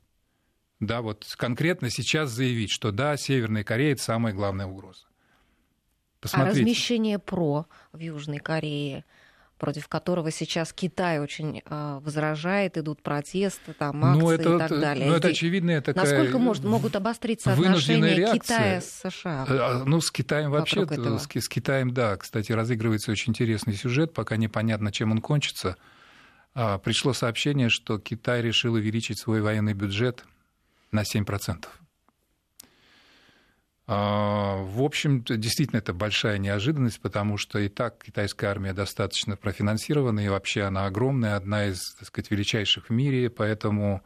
да, 0.83 1.01
вот 1.01 1.25
конкретно 1.37 1.89
сейчас 1.91 2.31
заявить, 2.31 2.71
что 2.71 2.93
да, 2.93 3.17
Северная 3.17 3.65
Корея– 3.65 3.93
это 3.95 4.03
самая 4.03 4.35
главная 4.35 4.67
угроза. 4.67 5.07
Посмотрите. 6.21 6.59
А 6.59 6.61
размещение 6.61 7.19
ПРО 7.19 7.67
в 7.93 7.99
Южной 7.99 8.39
Корее– 8.39 9.05
против 9.63 9.87
которого 9.87 10.33
сейчас 10.33 10.73
Китай 10.73 11.21
очень 11.21 11.63
э, 11.65 12.01
возражает, 12.03 12.77
идут 12.79 13.01
протесты, 13.01 13.73
там, 13.73 14.01
ну, 14.01 14.09
акции 14.09 14.21
ну, 14.21 14.31
это, 14.33 14.55
и 14.57 14.59
так 14.59 14.71
далее. 14.81 15.07
Ну, 15.07 15.15
это 15.15 15.29
очевидная 15.29 15.81
такая 15.81 16.05
Насколько 16.05 16.39
может, 16.39 16.65
могут 16.65 16.97
обостриться 16.97 17.53
отношения 17.53 18.17
реакция. 18.17 18.41
Китая 18.41 18.81
с 18.81 19.03
США? 19.09 19.47
Э, 19.49 19.59
а, 19.59 19.85
ну, 19.85 20.01
с 20.01 20.11
Китаем 20.11 20.51
вообще, 20.51 20.85
с, 20.85 21.29
с 21.29 21.49
Китаем, 21.49 21.95
да. 21.95 22.17
Кстати, 22.17 22.51
разыгрывается 22.51 23.13
очень 23.13 23.31
интересный 23.31 23.75
сюжет, 23.75 24.13
пока 24.13 24.37
непонятно, 24.37 24.91
чем 24.91 25.13
он 25.13 25.21
кончится. 25.21 25.77
А, 26.55 26.79
пришло 26.79 27.13
сообщение, 27.13 27.69
что 27.69 28.01
Китай 28.01 28.43
решил 28.43 28.75
увеличить 28.75 29.21
свой 29.21 29.43
военный 29.43 29.75
бюджет 29.75 30.25
на 30.93 31.03
7%. 31.03 31.67
А, 33.89 34.57
в 34.63 34.83
общем, 34.83 35.25
действительно, 35.25 35.79
это 35.79 35.93
большая 35.93 36.39
неожиданность, 36.39 37.01
потому 37.01 37.37
что 37.37 37.59
и 37.59 37.69
так 37.69 38.03
китайская 38.05 38.47
армия 38.47 38.73
достаточно 38.73 39.37
профинансирована, 39.37 40.21
и 40.21 40.29
вообще 40.29 40.63
она 40.63 40.87
огромная, 40.87 41.37
одна 41.37 41.67
из, 41.67 41.81
так 41.99 42.07
сказать, 42.07 42.31
величайших 42.31 42.89
в 42.89 42.93
мире, 42.93 43.29
поэтому 43.29 44.03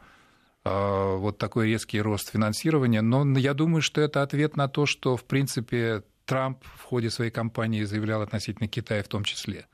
а, 0.65 1.17
вот 1.17 1.39
такой 1.39 1.69
резкий 1.69 2.01
рост 2.01 2.31
финансирования. 2.31 3.03
Но 3.03 3.39
я 3.39 3.53
думаю, 3.53 3.83
что 3.83 4.01
это 4.01 4.23
ответ 4.23 4.57
на 4.57 4.69
то, 4.69 4.87
что, 4.87 5.17
в 5.17 5.25
принципе, 5.25 6.03
Трамп 6.25 6.65
в 6.65 6.83
ходе 6.83 7.11
своей 7.11 7.31
кампании 7.31 7.85
заявлял 7.85 8.23
относительно 8.23 8.69
Китая 8.69 9.03
в 9.03 9.09
том 9.09 9.23
числе, 9.23 9.67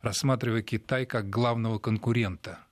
рассматривая 0.00 0.62
Китай 0.62 1.06
как 1.06 1.28
главного 1.28 1.78
конкурента– 1.78 2.60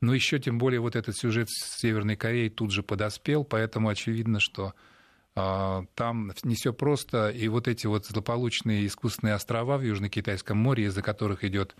но 0.00 0.14
еще 0.14 0.38
тем 0.38 0.58
более 0.58 0.80
вот 0.80 0.96
этот 0.96 1.16
сюжет 1.16 1.48
с 1.50 1.78
Северной 1.78 2.16
Кореей 2.16 2.50
тут 2.50 2.70
же 2.70 2.82
подоспел, 2.82 3.44
поэтому 3.44 3.88
очевидно, 3.88 4.40
что 4.40 4.74
а, 5.34 5.84
там 5.94 6.32
не 6.42 6.54
все 6.54 6.72
просто, 6.72 7.28
и 7.28 7.48
вот 7.48 7.68
эти 7.68 7.86
вот 7.86 8.06
злополучные 8.06 8.86
искусственные 8.86 9.34
острова 9.34 9.76
в 9.76 9.82
Южно-Китайском 9.82 10.56
море, 10.56 10.84
из-за 10.84 11.02
которых 11.02 11.44
идет, 11.44 11.76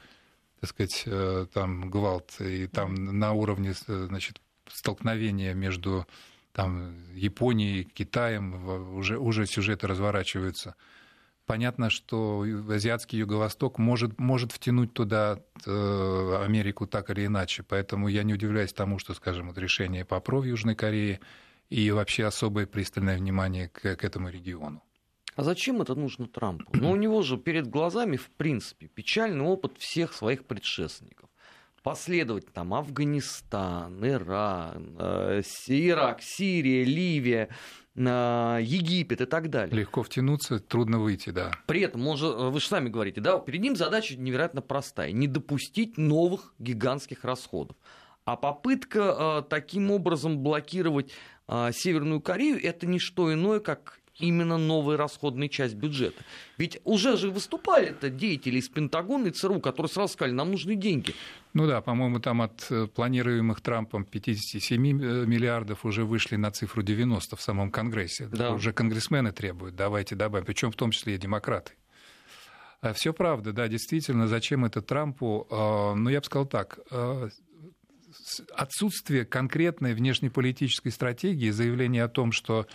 так 0.61 0.71
сказать, 0.71 1.03
э, 1.07 1.47
там 1.53 1.91
гвалт, 1.91 2.41
и 2.41 2.67
там 2.67 2.95
на 2.95 3.33
уровне, 3.33 3.73
значит, 3.87 4.41
столкновения 4.69 5.55
между 5.55 6.07
там, 6.53 6.95
Японией, 7.15 7.85
Китаем, 7.85 8.95
уже, 8.95 9.19
уже 9.19 9.47
сюжеты 9.47 9.87
разворачиваются– 9.87 10.75
Понятно, 11.51 11.91
что 11.91 12.47
азиатский 12.69 13.19
юго-восток 13.19 13.79
может, 13.79 14.21
может 14.21 14.53
втянуть 14.53 14.93
туда 14.93 15.41
э, 15.67 16.45
Америку 16.45 16.87
так 16.87 17.11
или 17.11 17.27
иначе. 17.27 17.65
Поэтому 17.65 18.07
я 18.07 18.23
не 18.23 18.35
удивляюсь 18.35 18.73
тому, 18.73 19.01
что, 19.01 19.15
скажем, 19.15 19.49
вот 19.49 19.59
решение 19.59 20.05
по 20.05 20.21
ПРО 20.21 20.43
в 20.43 20.45
Южной 20.45 20.77
Корее 20.77 21.19
и 21.69 21.91
вообще 21.91 22.27
особое 22.27 22.67
пристальное 22.67 23.17
внимание 23.17 23.69
к, 23.69 23.97
к 23.97 24.05
этому 24.05 24.29
региону. 24.29 24.81
А 25.35 25.43
зачем 25.43 25.83
это 25.83 25.97
нужно 25.97 26.29
Трампу? 26.29 26.71
Ну, 26.73 26.93
у 26.93 26.97
него 26.97 27.21
же 27.23 27.37
перед 27.37 27.67
глазами, 27.67 28.17
в 28.17 28.31
принципе, 28.31 28.87
печальный 28.87 29.45
опыт 29.45 29.77
всех 29.77 30.13
своих 30.13 30.45
предшественников. 30.45 31.31
Последовать 31.83 32.53
там 32.53 32.75
Афганистан, 32.75 34.07
Иран, 34.07 34.97
э, 35.01 35.43
Ирак, 35.67 36.23
Сирия, 36.23 36.85
Ливия, 36.85 37.49
Египет 37.97 39.21
и 39.21 39.27
так 39.27 39.51
далее. 39.51 39.77
Легко 39.77 40.03
втянуться, 40.03 40.61
трудно 40.61 41.01
выйти, 41.01 41.31
да. 41.31 41.51
При 41.67 41.81
этом, 41.81 42.07
он 42.07 42.17
же, 42.17 42.29
вы 42.29 42.61
же 42.61 42.67
сами 42.67 42.89
говорите, 42.89 43.21
да, 43.21 43.39
перед 43.39 43.61
ним 43.61 43.77
задача 43.77 44.17
невероятно 44.17 44.63
простая. 44.63 45.13
Не 45.13 45.27
допустить 45.27 45.99
новых 45.99 46.55
гигантских 46.59 47.25
расходов. 47.25 47.77
А 48.25 48.37
попытка 48.37 49.43
э, 49.43 49.49
таким 49.49 49.91
образом 49.91 50.39
блокировать 50.39 51.13
э, 51.49 51.71
Северную 51.73 52.21
Корею 52.21 52.63
это 52.63 52.87
не 52.87 52.99
что 52.99 53.33
иное, 53.33 53.61
как 53.61 54.00
именно 54.21 54.59
новая 54.59 54.97
расходная 54.97 55.49
часть 55.49 55.75
бюджета. 55.75 56.23
Ведь 56.59 56.81
уже 56.85 57.17
же 57.17 57.31
выступали 57.31 57.89
это 57.89 58.11
деятели 58.11 58.59
из 58.59 58.69
Пентагона 58.69 59.29
и 59.29 59.31
ЦРУ, 59.31 59.61
которые 59.61 59.91
сразу 59.91 60.13
сказали, 60.13 60.33
нам 60.33 60.51
нужны 60.51 60.75
деньги. 60.75 61.15
Ну 61.53 61.67
да, 61.67 61.81
по-моему, 61.81 62.21
там 62.21 62.43
от 62.43 62.67
э, 62.71 62.87
планируемых 62.87 63.61
Трампом 63.61 64.05
57 64.05 64.85
э, 64.87 65.27
миллиардов 65.27 65.85
уже 65.85 66.05
вышли 66.05 66.37
на 66.37 66.51
цифру 66.51 66.83
90 66.83 67.37
в 67.37 67.43
самом 67.43 67.71
Конгрессе. 67.71 68.29
Да. 68.31 68.53
Уже 68.53 68.73
конгрессмены 68.73 69.33
требуют, 69.33 69.75
давайте 69.75 70.15
добавим, 70.15 70.45
причем 70.45 70.71
в 70.71 70.77
том 70.77 70.91
числе 70.91 71.17
и 71.17 71.19
демократы. 71.19 71.73
А 72.81 72.95
Все 72.95 73.13
правда, 73.13 73.53
да, 73.53 73.69
действительно, 73.69 74.27
зачем 74.27 74.65
это 74.65 74.81
Трампу? 74.81 75.47
А, 75.51 75.95
ну, 75.95 76.09
я 76.09 76.21
бы 76.21 76.25
сказал 76.25 76.47
так, 76.47 76.79
а, 76.91 77.29
отсутствие 78.55 79.25
конкретной 79.25 79.95
внешнеполитической 79.95 80.91
стратегии, 80.91 81.51
заявление 81.51 82.05
о 82.05 82.09
том, 82.09 82.33
что 82.33 82.67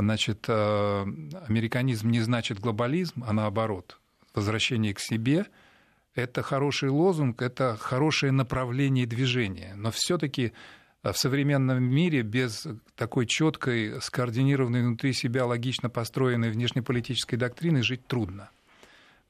значит, 0.00 0.44
э, 0.48 1.02
американизм 1.48 2.10
не 2.10 2.20
значит 2.20 2.58
глобализм, 2.58 3.24
а 3.26 3.32
наоборот, 3.32 3.98
возвращение 4.34 4.94
к 4.94 5.00
себе– 5.00 5.46
это 6.14 6.42
хороший 6.42 6.88
лозунг, 6.88 7.40
это 7.42 7.76
хорошее 7.78 8.32
направление 8.32 9.06
движения. 9.06 9.74
Но 9.76 9.90
все-таки 9.90 10.52
в 11.02 11.14
современном 11.14 11.82
мире 11.82 12.22
без 12.22 12.66
такой 12.96 13.26
четкой, 13.26 14.00
скоординированной 14.02 14.82
внутри 14.82 15.12
себя, 15.12 15.46
логично 15.46 15.88
построенной 15.88 16.50
внешнеполитической 16.50 17.36
доктрины 17.36 17.82
жить 17.82 18.06
трудно. 18.06 18.50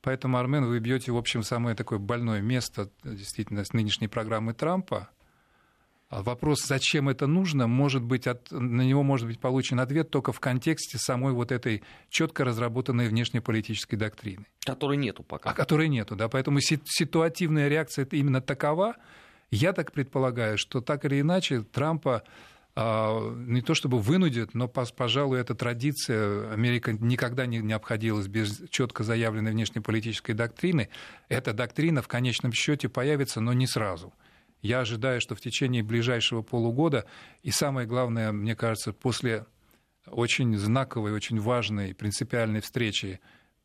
Поэтому, 0.02 0.38
Армен, 0.38 0.64
вы 0.64 0.78
бьете, 0.78 1.12
в 1.12 1.16
общем, 1.16 1.42
самое 1.42 1.76
такое 1.76 1.98
больное 1.98 2.40
место 2.40 2.90
действительно 3.04 3.64
с 3.64 3.72
нынешней 3.72 4.09
программы 4.09 4.54
Трампа. 4.54 5.11
А 6.11 6.25
вопрос, 6.25 6.64
зачем 6.66 7.09
это 7.09 7.29
нужно, 7.29 7.68
может 7.68 8.03
быть, 8.03 8.27
от, 8.27 8.51
на 8.51 8.83
него 8.83 9.05
может 9.05 9.29
быть 9.29 9.38
получен 9.38 9.79
ответ 9.79 10.11
только 10.11 10.33
в 10.33 10.40
контексте 10.40 10.99
самой 10.99 11.33
вот 11.33 11.53
этой 11.53 11.85
четко 12.09 12.44
разработанной 12.44 13.09
внешнеполитической 13.09 13.94
доктрины. 13.94 14.44
Которой 14.66 14.96
нету 14.96 15.23
пока. 15.23 15.51
А 15.51 15.55
которой 15.55 15.88
нету, 15.88 16.16
да. 16.16 16.29
Поэтому 16.29 16.59
ситуативная 16.61 17.68
реакция 17.68 18.09
именно 18.11 18.40
такова. 18.40 18.96
Я 19.53 19.73
так 19.73 19.92
предполагаю, 19.92 20.59
что 20.59 20.81
так 20.81 21.05
или 21.05 21.20
иначе 21.20 21.62
Трампа 21.62 22.25
а, 22.75 23.33
не 23.46 23.62
то 23.62 23.77
чтобы 23.77 24.01
вынудит, 24.01 24.53
но, 24.53 24.66
пожалуй, 24.66 25.38
эта 25.38 25.55
традиция, 25.55 26.53
Америка 26.53 26.92
никогда 26.92 27.46
не 27.46 27.73
обходилась 27.73 28.27
без 28.27 28.62
четко 28.70 29.05
заявленной 29.05 29.53
внешнеполитической 29.53 30.33
доктрины. 30.33 30.88
Эта 31.29 31.53
доктрина 31.53 32.03
в 32.03 32.09
конечном 32.09 32.53
счете 32.53 32.88
появится, 32.88 33.40
но 33.40 33.53
не 33.53 33.68
сразу. 33.68 34.12
Я 34.62 34.81
ожидаю, 34.81 35.20
что 35.20 35.35
в 35.35 35.40
течение 35.40 35.83
ближайшего 35.83 36.42
полугода, 36.42 37.07
и 37.42 37.51
самое 37.51 37.87
главное, 37.87 38.31
мне 38.33 38.55
кажется, 38.55 38.92
после 38.92 39.46
очень 40.07 40.57
знаковой, 40.57 41.12
очень 41.12 41.40
важной 41.40 41.94
принципиальной 41.94 42.61
встречи 42.61 43.20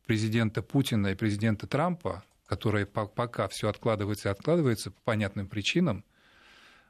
президента 0.06 0.62
Путина 0.62 1.08
и 1.08 1.14
президента 1.14 1.66
Трампа, 1.66 2.24
которая 2.46 2.86
пока 2.86 3.48
все 3.48 3.68
откладывается 3.68 4.28
и 4.28 4.32
откладывается 4.32 4.90
по 4.90 5.00
понятным 5.02 5.48
причинам, 5.48 6.04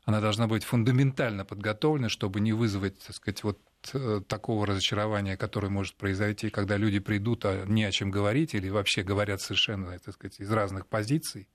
она 0.05 0.21
должна 0.21 0.47
быть 0.47 0.63
фундаментально 0.63 1.45
подготовлена, 1.45 2.09
чтобы 2.09 2.39
не 2.39 2.53
вызвать, 2.53 2.99
так 3.01 3.17
сказать, 3.17 3.43
вот 3.43 3.59
э, 3.93 4.21
такого 4.29 4.65
разочарования, 4.65 5.37
которое 5.37 5.69
может 5.69 5.97
произойти, 5.97 6.49
когда 6.49 6.77
люди 6.77 7.01
придут, 7.01 7.45
а 7.45 7.65
не 7.67 7.83
о 7.83 7.91
чем 7.91 8.13
говорить, 8.13 8.55
или 8.55 8.69
вообще 8.69 9.03
говорят 9.03 9.41
совершенно, 9.41 9.99
так 9.99 10.15
сказать, 10.15 10.39
из 10.39 10.51
разных 10.53 10.87
позиций. 10.87 11.49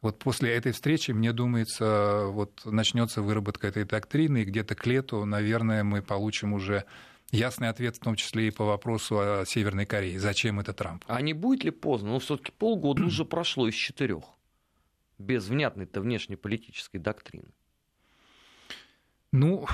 Вот 0.00 0.18
после 0.20 0.54
этой 0.54 0.72
встречи, 0.72 1.10
мне 1.10 1.32
думается, 1.32 2.26
вот 2.26 2.60
начнется 2.64 3.20
выработка 3.20 3.66
этой 3.66 3.84
доктрины, 3.84 4.42
и 4.42 4.44
где-то 4.44 4.74
к 4.76 4.86
лету, 4.86 5.24
наверное, 5.24 5.82
мы 5.82 6.02
получим 6.02 6.52
уже 6.52 6.84
ясный 7.32 7.68
ответ, 7.68 7.96
в 7.96 8.00
том 8.00 8.14
числе 8.14 8.48
и 8.48 8.50
по 8.50 8.64
вопросу 8.64 9.18
о 9.18 9.44
Северной 9.44 9.86
Корее. 9.86 10.20
Зачем 10.20 10.60
это 10.60 10.72
Трамп? 10.72 11.04
А 11.08 11.20
не 11.20 11.32
будет 11.32 11.64
ли 11.64 11.70
поздно? 11.70 12.10
Ну, 12.10 12.18
все-таки 12.20 12.52
полгода 12.52 13.04
уже 13.04 13.24
прошло 13.24 13.68
из 13.68 13.74
четырех 13.74 14.24
без 15.18 15.48
внятной-то 15.48 16.00
внешнеполитической 16.00 16.98
доктрины. 16.98 17.48
Ну, 19.32 19.66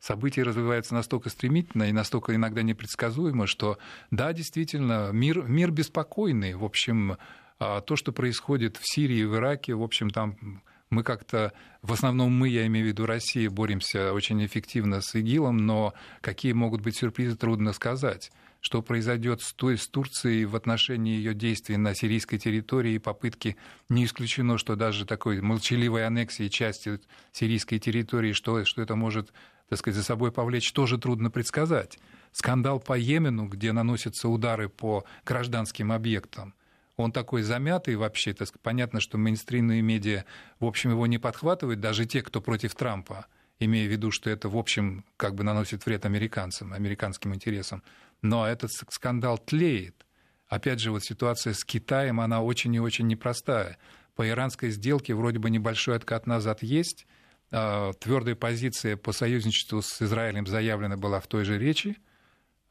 события 0.00 0.42
развиваются 0.42 0.94
настолько 0.94 1.30
стремительно 1.30 1.84
и 1.84 1.92
настолько 1.92 2.34
иногда 2.34 2.62
непредсказуемо, 2.62 3.46
что 3.46 3.78
да, 4.10 4.32
действительно, 4.32 5.10
мир, 5.12 5.42
мир 5.44 5.70
беспокойный. 5.70 6.54
В 6.54 6.64
общем, 6.64 7.16
а, 7.64 7.80
то, 7.80 7.96
что 7.96 8.12
происходит 8.12 8.76
в 8.76 8.82
Сирии 8.84 9.24
в 9.24 9.34
Ираке, 9.36 9.74
в 9.74 9.82
общем, 9.82 10.10
там 10.10 10.62
мы 10.90 11.02
как-то, 11.02 11.52
в 11.82 11.92
основном 11.92 12.32
мы, 12.32 12.48
я 12.48 12.66
имею 12.66 12.86
в 12.86 12.88
виду 12.88 13.06
Россия, 13.06 13.50
боремся 13.50 14.12
очень 14.12 14.44
эффективно 14.44 15.00
с 15.00 15.14
ИГИЛом, 15.14 15.56
но 15.56 15.94
какие 16.20 16.52
могут 16.52 16.82
быть 16.82 16.96
сюрпризы, 16.96 17.36
трудно 17.36 17.72
сказать 17.72 18.30
что 18.64 18.80
произойдет 18.80 19.42
с, 19.42 19.52
той, 19.52 19.76
с 19.76 19.86
Турцией 19.86 20.46
в 20.46 20.56
отношении 20.56 21.16
ее 21.16 21.34
действий 21.34 21.76
на 21.76 21.94
сирийской 21.94 22.38
территории 22.38 22.94
и 22.94 22.98
попытки, 22.98 23.58
не 23.90 24.06
исключено, 24.06 24.56
что 24.56 24.74
даже 24.74 25.04
такой 25.04 25.42
молчаливой 25.42 26.06
аннексии 26.06 26.48
части 26.48 26.98
сирийской 27.30 27.78
территории, 27.78 28.32
что, 28.32 28.64
что 28.64 28.80
это 28.80 28.96
может 28.96 29.34
так 29.68 29.78
сказать, 29.78 29.96
за 29.96 30.02
собой 30.02 30.32
повлечь, 30.32 30.72
тоже 30.72 30.96
трудно 30.96 31.30
предсказать. 31.30 31.98
Скандал 32.32 32.80
по 32.80 32.96
Йемену, 32.98 33.48
где 33.48 33.72
наносятся 33.72 34.30
удары 34.30 34.70
по 34.70 35.04
гражданским 35.26 35.92
объектам, 35.92 36.54
он 36.96 37.12
такой 37.12 37.42
замятый 37.42 37.96
вообще, 37.96 38.32
так 38.34 38.48
понятно, 38.62 39.00
что 39.00 39.18
мейнстримные 39.18 39.82
медиа, 39.82 40.24
в 40.60 40.64
общем, 40.64 40.90
его 40.90 41.06
не 41.06 41.18
подхватывают, 41.18 41.80
даже 41.80 42.06
те, 42.06 42.22
кто 42.22 42.40
против 42.40 42.74
Трампа, 42.74 43.26
имея 43.58 43.88
в 43.88 43.90
виду, 43.90 44.10
что 44.10 44.30
это, 44.30 44.48
в 44.48 44.56
общем, 44.56 45.04
как 45.16 45.34
бы 45.34 45.42
наносит 45.42 45.84
вред 45.86 46.06
американцам, 46.06 46.72
американским 46.72 47.34
интересам. 47.34 47.82
Но 48.22 48.46
этот 48.46 48.70
скандал 48.72 49.38
тлеет. 49.38 50.06
Опять 50.46 50.80
же, 50.80 50.92
вот 50.92 51.02
ситуация 51.02 51.52
с 51.52 51.64
Китаем, 51.64 52.20
она 52.20 52.42
очень 52.42 52.74
и 52.74 52.80
очень 52.80 53.06
непростая. 53.06 53.78
По 54.14 54.28
иранской 54.28 54.70
сделке 54.70 55.14
вроде 55.14 55.40
бы 55.40 55.50
небольшой 55.50 55.96
откат 55.96 56.26
назад 56.26 56.62
есть. 56.62 57.06
А, 57.50 57.92
Твердая 57.94 58.36
позиция 58.36 58.96
по 58.96 59.12
союзничеству 59.12 59.82
с 59.82 60.00
Израилем 60.00 60.46
заявлена 60.46 60.96
была 60.96 61.20
в 61.20 61.26
той 61.26 61.44
же 61.44 61.58
речи. 61.58 61.96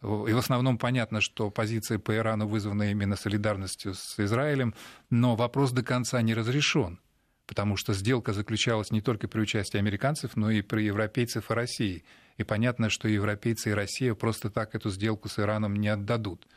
И 0.03 0.33
в 0.33 0.37
основном 0.37 0.77
понятно, 0.77 1.21
что 1.21 1.49
позиция 1.49 1.97
по 1.97 2.13
Ирану 2.13 2.45
вызвана 2.45 2.91
именно 2.91 3.15
солидарностью 3.15 3.93
с 3.93 4.19
Израилем, 4.19 4.75
но 5.09 5.37
вопрос 5.37 5.71
до 5.71 5.81
конца 5.81 6.21
не 6.21 6.33
разрешен, 6.33 6.99
потому 7.47 7.77
что 7.77 7.93
сделка 7.93 8.33
заключалась 8.33 8.91
не 8.91 8.99
только 8.99 9.29
при 9.29 9.39
участии 9.39 9.77
американцев, 9.77 10.35
но 10.35 10.51
и 10.51 10.61
при 10.61 10.83
европейцев 10.83 11.49
и 11.49 11.53
России. 11.53 12.03
И 12.37 12.43
понятно, 12.43 12.89
что 12.89 13.07
европейцы 13.07 13.69
и 13.69 13.73
Россия 13.73 14.13
просто 14.13 14.49
так 14.49 14.75
эту 14.75 14.89
сделку 14.89 15.29
с 15.29 15.39
Ираном 15.39 15.77
не 15.77 15.87
отдадут. 15.87 16.47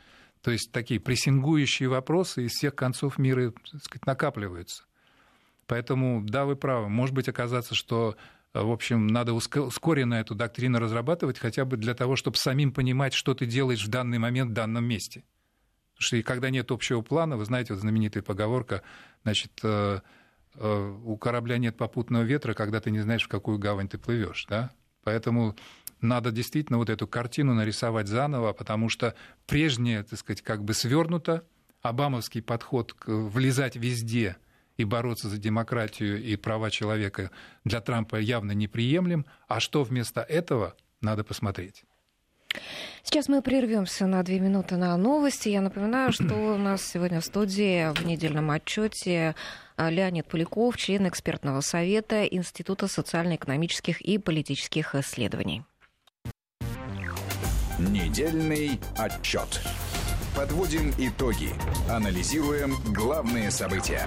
То 0.41 0.51
есть 0.51 0.73
такие 0.73 0.99
прессингующие 0.99 1.87
вопросы 1.87 2.45
из 2.45 2.51
всех 2.51 2.75
концов 2.75 3.17
мира 3.17 3.51
так 3.71 3.81
сказать, 3.81 4.05
накапливаются. 4.05 4.83
Поэтому, 5.67 6.21
да, 6.23 6.45
вы 6.45 6.55
правы, 6.55 6.89
может 6.89 7.13
быть 7.15 7.29
оказаться, 7.29 7.75
что 7.75 8.17
в 8.53 8.71
общем, 8.71 9.07
надо 9.07 9.33
ускоренно 9.33 10.15
эту 10.15 10.35
доктрину 10.35 10.79
разрабатывать, 10.79 11.37
хотя 11.37 11.65
бы 11.65 11.77
для 11.77 11.93
того, 11.93 12.15
чтобы 12.15 12.37
самим 12.37 12.71
понимать, 12.71 13.13
что 13.13 13.33
ты 13.33 13.45
делаешь 13.45 13.85
в 13.85 13.89
данный 13.89 14.17
момент 14.17 14.51
в 14.51 14.53
данном 14.53 14.85
месте. 14.85 15.23
Потому 15.93 16.05
что 16.05 16.17
и 16.17 16.21
когда 16.21 16.49
нет 16.49 16.71
общего 16.71 17.01
плана, 17.01 17.37
вы 17.37 17.45
знаете, 17.45 17.73
вот 17.73 17.81
знаменитая 17.81 18.23
поговорка, 18.23 18.83
значит, 19.23 19.51
э, 19.63 19.99
э, 20.55 20.97
у 21.03 21.17
корабля 21.17 21.57
нет 21.57 21.75
попутного 21.75 22.23
ветра, 22.23 22.53
когда 22.53 22.79
ты 22.79 22.91
не 22.91 22.99
знаешь, 22.99 23.23
в 23.23 23.27
какую 23.27 23.57
гавань 23.57 23.89
ты 23.89 23.97
плывешь, 23.97 24.45
да? 24.47 24.71
Поэтому 25.03 25.55
надо 26.01 26.31
действительно 26.31 26.77
вот 26.77 26.89
эту 26.89 27.07
картину 27.07 27.53
нарисовать 27.53 28.07
заново, 28.07 28.53
потому 28.53 28.89
что 28.89 29.15
прежнее, 29.47 30.03
так 30.03 30.19
сказать, 30.19 30.41
как 30.41 30.63
бы 30.63 30.73
свернуто, 30.73 31.43
обамовский 31.81 32.41
подход 32.41 32.93
к 32.93 33.07
влезать 33.07 33.75
везде 33.75 34.37
и 34.77 34.85
бороться 34.85 35.27
за 35.29 35.37
демократию 35.37 36.23
и 36.23 36.35
права 36.35 36.71
человека 36.71 37.31
для 37.63 37.81
Трампа 37.81 38.15
явно 38.15 38.53
неприемлем, 38.53 39.25
а 39.47 39.59
что 39.59 39.83
вместо 39.83 40.21
этого, 40.21 40.75
надо 41.01 41.23
посмотреть. 41.23 41.83
Сейчас 43.03 43.27
мы 43.29 43.41
прервемся 43.41 44.05
на 44.07 44.23
две 44.23 44.39
минуты 44.39 44.77
на 44.77 44.95
новости. 44.97 45.49
Я 45.49 45.61
напоминаю, 45.61 46.11
что 46.11 46.33
у 46.33 46.57
нас 46.57 46.83
сегодня 46.83 47.21
в 47.21 47.25
студии 47.25 47.93
в 47.93 48.05
недельном 48.05 48.51
отчете 48.51 49.35
а, 49.75 49.89
Леонид 49.89 50.27
Поляков, 50.27 50.77
член 50.77 51.07
экспертного 51.07 51.61
совета 51.61 52.25
Института 52.25 52.87
социально-экономических 52.87 54.01
и 54.01 54.17
политических 54.17 54.95
исследований. 54.95 55.63
Недельный 57.79 58.79
отчет. 58.97 59.61
Подводим 60.35 60.91
итоги. 60.97 61.49
Анализируем 61.89 62.75
главные 62.93 63.51
события. 63.51 64.05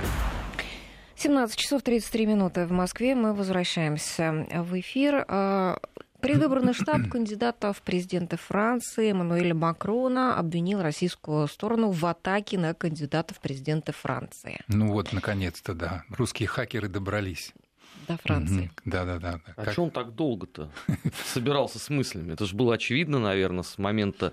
17 1.20 1.54
часов 1.54 1.82
33 1.82 2.24
минуты 2.24 2.64
в 2.64 2.72
Москве. 2.72 3.14
Мы 3.14 3.34
возвращаемся 3.34 4.46
в 4.50 4.80
эфир. 4.80 5.26
А, 5.28 5.78
Предвыборный 6.22 6.72
штаб 6.72 7.08
кандидата 7.10 7.74
в 7.74 7.82
президенты 7.82 8.38
Франции 8.38 9.10
Эммануэля 9.10 9.54
Макрона 9.54 10.38
обвинил 10.38 10.80
российскую 10.80 11.46
сторону 11.46 11.90
в 11.90 12.06
атаке 12.06 12.58
на 12.58 12.72
кандидата 12.72 13.34
в 13.34 13.40
президенты 13.40 13.92
Франции. 13.92 14.60
Ну 14.68 14.92
вот, 14.92 15.12
наконец-то, 15.12 15.74
да. 15.74 16.04
Русские 16.08 16.48
хакеры 16.48 16.88
добрались. 16.88 17.52
До 18.08 18.16
Франции. 18.16 18.70
Да, 18.86 19.04
да, 19.04 19.18
да. 19.18 19.40
А 19.56 19.64
как... 19.64 19.72
что 19.74 19.82
он 19.82 19.90
так 19.90 20.14
долго-то 20.14 20.72
собирался 21.26 21.78
с 21.78 21.90
мыслями? 21.90 22.32
Это 22.32 22.46
же 22.46 22.56
было 22.56 22.76
очевидно, 22.76 23.18
наверное, 23.18 23.62
с 23.62 23.76
момента, 23.76 24.32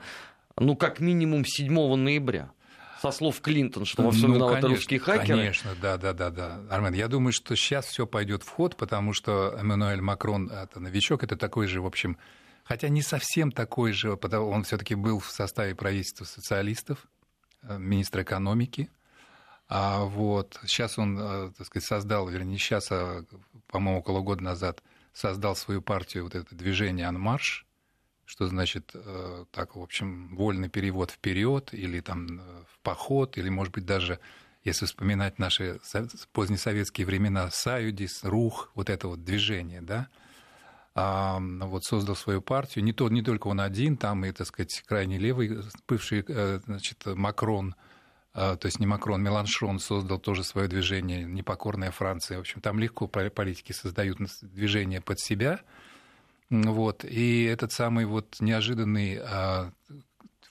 ну, 0.57 0.77
как 0.77 1.01
минимум 1.01 1.43
7 1.43 1.95
ноября 1.95 2.51
со 3.01 3.11
слов 3.11 3.41
Клинтон, 3.41 3.85
что 3.85 4.03
во 4.03 4.11
всем 4.11 4.29
ну, 4.29 4.35
виноваты 4.35 4.61
конечно, 4.61 4.75
русские 4.75 4.99
хакеры. 4.99 5.27
Конечно, 5.27 5.71
да, 5.81 5.97
да, 5.97 6.13
да, 6.13 6.29
да. 6.29 6.61
Армен, 6.69 6.93
я 6.93 7.07
думаю, 7.07 7.31
что 7.31 7.55
сейчас 7.55 7.85
все 7.85 8.07
пойдет 8.07 8.43
в 8.43 8.49
ход, 8.49 8.75
потому 8.75 9.13
что 9.13 9.55
Эммануэль 9.59 10.01
Макрон 10.01 10.49
это 10.49 10.79
новичок, 10.79 11.23
это 11.23 11.35
такой 11.35 11.67
же, 11.67 11.81
в 11.81 11.85
общем, 11.85 12.17
хотя 12.63 12.89
не 12.89 13.01
совсем 13.01 13.51
такой 13.51 13.91
же, 13.91 14.17
потому 14.17 14.49
он 14.49 14.63
все-таки 14.63 14.95
был 14.95 15.19
в 15.19 15.29
составе 15.29 15.75
правительства 15.75 16.25
социалистов, 16.25 17.07
э, 17.63 17.77
министр 17.77 18.21
экономики. 18.21 18.89
А 19.69 20.03
вот 20.03 20.59
сейчас 20.65 20.97
он, 20.97 21.19
э, 21.19 21.51
так 21.57 21.67
сказать, 21.67 21.87
создал, 21.87 22.27
вернее, 22.29 22.57
сейчас, 22.57 22.87
а, 22.91 23.25
по-моему, 23.67 23.99
около 23.99 24.21
года 24.21 24.41
назад 24.41 24.81
создал 25.13 25.55
свою 25.55 25.81
партию, 25.81 26.23
вот 26.23 26.35
это 26.35 26.55
движение 26.55 27.07
«Анмарш», 27.07 27.66
что 28.27 28.45
значит 28.47 28.91
э, 28.93 29.45
так, 29.51 29.77
в 29.77 29.81
общем, 29.81 30.35
вольный 30.35 30.67
перевод 30.67 31.11
вперед 31.11 31.73
или 31.73 32.01
там 32.01 32.41
э, 32.41 32.63
в 32.69 32.79
поход, 32.79 33.37
или, 33.37 33.47
может 33.47 33.73
быть, 33.73 33.85
даже, 33.85 34.19
если 34.65 34.85
вспоминать 34.85 35.39
наши 35.39 35.79
позднесоветские 36.33 37.07
времена, 37.07 37.49
Саюдис, 37.49 38.25
Рух, 38.25 38.69
вот 38.75 38.89
это 38.89 39.07
вот 39.07 39.23
движение, 39.23 39.81
да, 39.81 40.09
а, 40.93 41.39
вот 41.39 41.85
создал 41.85 42.17
свою 42.17 42.41
партию. 42.41 42.83
Не, 42.83 42.91
то, 42.91 43.07
не 43.07 43.21
только 43.21 43.47
он 43.47 43.61
один, 43.61 43.95
там 43.95 44.25
и, 44.25 44.31
так 44.33 44.47
сказать, 44.47 44.83
крайне 44.85 45.17
левый, 45.17 45.59
бывший, 45.87 46.25
э, 46.27 46.59
значит, 46.65 47.05
Макрон, 47.05 47.75
то 48.33 48.59
есть 48.65 48.79
не 48.79 48.85
Макрон, 48.85 49.23
Меланшон 49.23 49.79
создал 49.79 50.19
тоже 50.19 50.43
свое 50.43 50.67
движение 50.67 51.23
«Непокорная 51.23 51.89
Франция». 51.89 52.37
В 52.37 52.41
общем, 52.41 52.61
там 52.61 52.77
легко 52.77 53.07
политики 53.07 53.71
создают 53.71 54.19
движение 54.43 55.01
под 55.01 55.19
себя. 55.19 55.61
Вот. 56.49 57.03
И 57.03 57.43
этот 57.43 57.71
самый 57.71 58.05
вот 58.05 58.37
неожиданный 58.39 59.19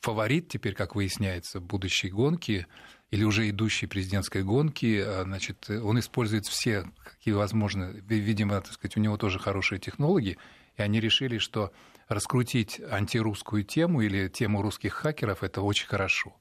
фаворит 0.01 0.49
теперь, 0.49 0.75
как 0.75 0.95
выясняется, 0.95 1.59
будущей 1.59 2.11
гонки 2.11 2.67
или 3.11 3.25
уже 3.25 3.49
идущей 3.51 3.89
президентской 3.89 4.45
гонки, 4.45 5.03
а, 5.05 5.23
значит, 5.25 5.69
он 5.69 5.99
использует 5.99 6.47
все, 6.47 6.85
какие 7.03 7.35
возможны, 7.35 8.03
видимо, 8.07 8.61
так 8.61 8.73
сказать, 8.73 8.97
у 8.97 9.01
него 9.01 9.17
тоже 9.17 9.39
хорошие 9.39 9.79
технологии, 9.81 10.39
и 10.77 10.83
они 10.83 11.01
решили, 11.01 11.39
что 11.39 11.73
раскрутить 12.09 12.81
антирусскую 12.81 13.65
тему 13.65 14.01
или 14.01 14.29
тему 14.29 14.63
русских 14.63 14.93
хакеров– 14.93 15.43
это 15.43 15.61
очень 15.61 15.89
хорошо. 15.89 16.37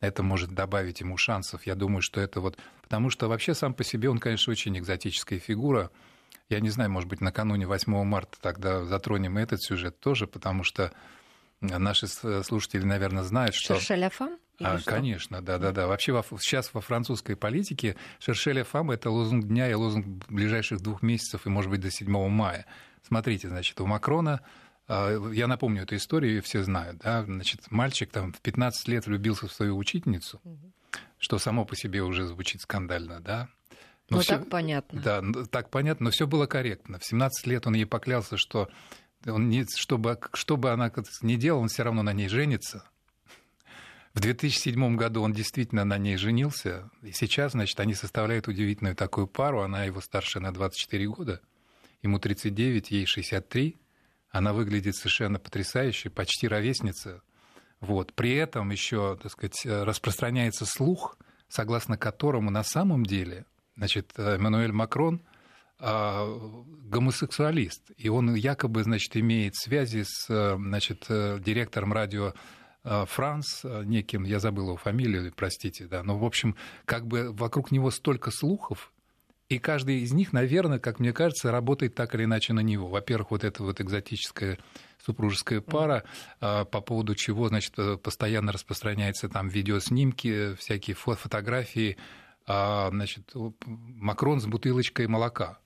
Это 0.00 0.22
может 0.22 0.50
добавить 0.50 1.00
ему 1.00 1.16
шансов. 1.16 1.66
Я 1.66 1.74
думаю, 1.74 2.02
что 2.02 2.20
это 2.20 2.40
вот... 2.40 2.58
Потому 2.82 3.10
что 3.10 3.28
вообще 3.28 3.54
сам 3.54 3.72
по 3.72 3.84
себе 3.84 4.10
он, 4.10 4.18
конечно, 4.18 4.50
очень 4.50 4.76
экзотическая 4.78 5.38
фигура. 5.38 5.90
Я 6.48 6.60
не 6.60 6.70
знаю, 6.70 6.90
может 6.90 7.08
быть, 7.08 7.20
накануне 7.20 7.66
8 7.66 8.04
марта 8.04 8.38
тогда 8.40 8.84
затронем 8.84 9.36
этот 9.36 9.62
сюжет 9.62 9.98
тоже, 10.00 10.26
потому 10.26 10.62
что 10.62 10.92
Наши 11.60 12.06
слушатели, 12.06 12.84
наверное, 12.84 13.22
знают, 13.22 13.54
что... 13.54 13.74
Шершеля 13.74 14.10
фам? 14.10 14.38
А, 14.60 14.78
конечно, 14.84 15.42
да, 15.42 15.58
да, 15.58 15.72
да. 15.72 15.86
Вообще 15.86 16.12
во, 16.12 16.22
сейчас 16.40 16.72
во 16.72 16.80
французской 16.80 17.36
политике 17.36 17.96
Шершеля 18.18 18.64
фам 18.64 18.90
это 18.90 19.10
лозунг 19.10 19.46
дня 19.46 19.70
и 19.70 19.74
лозунг 19.74 20.06
ближайших 20.28 20.80
двух 20.80 21.02
месяцев 21.02 21.46
и, 21.46 21.50
может 21.50 21.70
быть, 21.70 21.80
до 21.80 21.90
7 21.90 22.28
мая. 22.28 22.66
Смотрите, 23.02 23.48
значит, 23.48 23.80
у 23.80 23.86
Макрона 23.86 24.40
а, 24.86 25.30
я 25.30 25.46
напомню 25.46 25.82
эту 25.82 25.96
историю, 25.96 26.42
все 26.42 26.62
знают. 26.62 26.98
Да? 26.98 27.24
Значит, 27.24 27.70
мальчик 27.70 28.10
там 28.10 28.32
в 28.32 28.40
15 28.40 28.88
лет 28.88 29.06
влюбился 29.06 29.46
в 29.46 29.52
свою 29.52 29.76
учительницу, 29.76 30.40
что 31.18 31.38
само 31.38 31.64
по 31.64 31.76
себе 31.76 32.02
уже 32.02 32.26
звучит 32.26 32.60
скандально, 32.62 33.20
да? 33.20 33.48
Но 34.08 34.18
ну, 34.18 34.22
всё, 34.22 34.38
так 34.38 34.48
понятно. 34.48 35.00
Да, 35.00 35.22
так 35.50 35.70
понятно, 35.70 36.04
но 36.04 36.10
все 36.10 36.26
было 36.26 36.46
корректно. 36.46 36.98
В 36.98 37.04
17 37.04 37.46
лет 37.46 37.66
он 37.66 37.74
ей 37.74 37.86
поклялся, 37.86 38.36
что 38.36 38.68
он 39.26 39.48
не, 39.48 39.64
чтобы, 39.76 40.18
что 40.32 40.56
бы 40.56 40.70
она 40.70 40.92
не 41.22 41.36
делала, 41.36 41.62
он 41.62 41.68
все 41.68 41.82
равно 41.82 42.02
на 42.02 42.12
ней 42.12 42.28
женится. 42.28 42.84
В 44.14 44.20
2007 44.20 44.96
году 44.96 45.22
он 45.22 45.32
действительно 45.32 45.84
на 45.84 45.98
ней 45.98 46.16
женился, 46.16 46.90
и 47.02 47.12
сейчас, 47.12 47.52
значит, 47.52 47.78
они 47.80 47.94
составляют 47.94 48.48
удивительную 48.48 48.96
такую 48.96 49.26
пару. 49.26 49.60
Она 49.60 49.84
его 49.84 50.00
старше 50.00 50.40
на 50.40 50.54
24 50.54 51.06
года, 51.08 51.40
ему 52.02 52.18
39, 52.18 52.90
ей 52.92 53.06
63. 53.06 53.76
Она 54.30 54.52
выглядит 54.52 54.96
совершенно 54.96 55.38
потрясающе, 55.38 56.08
почти 56.08 56.48
ровесница. 56.48 57.22
Вот. 57.80 58.14
При 58.14 58.34
этом 58.34 58.70
еще, 58.70 59.18
так 59.22 59.32
сказать, 59.32 59.66
распространяется 59.66 60.64
слух, 60.64 61.18
согласно 61.48 61.98
которому 61.98 62.50
на 62.50 62.64
самом 62.64 63.04
деле, 63.04 63.44
значит, 63.76 64.12
Эммануэль 64.18 64.72
Макрон– 64.72 65.22
а, 65.78 66.26
гомосексуалист, 66.84 67.90
и 67.98 68.08
он 68.08 68.34
якобы, 68.34 68.82
значит, 68.82 69.14
имеет 69.14 69.56
связи 69.56 70.04
с, 70.04 70.26
значит, 70.56 71.04
директором 71.08 71.92
радио 71.92 72.32
а, 72.82 73.04
Франс, 73.04 73.62
неким, 73.84 74.24
я 74.24 74.40
забыл 74.40 74.68
его 74.68 74.76
фамилию, 74.78 75.30
простите, 75.36 75.86
да, 75.86 76.02
но, 76.02 76.16
в 76.18 76.24
общем, 76.24 76.56
как 76.86 77.06
бы 77.06 77.30
вокруг 77.30 77.72
него 77.72 77.90
столько 77.90 78.30
слухов, 78.30 78.90
и 79.50 79.58
каждый 79.58 79.98
из 79.98 80.14
них, 80.14 80.32
наверное, 80.32 80.78
как 80.78 80.98
мне 80.98 81.12
кажется, 81.12 81.52
работает 81.52 81.94
так 81.94 82.14
или 82.14 82.24
иначе 82.24 82.54
на 82.54 82.60
него. 82.60 82.88
Во-первых, 82.88 83.30
вот 83.30 83.44
эта 83.44 83.62
вот 83.62 83.80
экзотическая 83.80 84.58
супружеская 85.04 85.60
пара, 85.60 86.04
mm. 86.40 86.64
по 86.64 86.80
поводу 86.80 87.14
чего, 87.14 87.48
значит, 87.48 87.74
постоянно 88.02 88.50
распространяются 88.50 89.28
там 89.28 89.48
видеоснимки, 89.48 90.54
всякие 90.54 90.96
фотографии, 90.96 91.96
значит, 92.46 93.32
Макрон 93.64 94.40
с 94.40 94.46
бутылочкой 94.46 95.06
молока. 95.08 95.58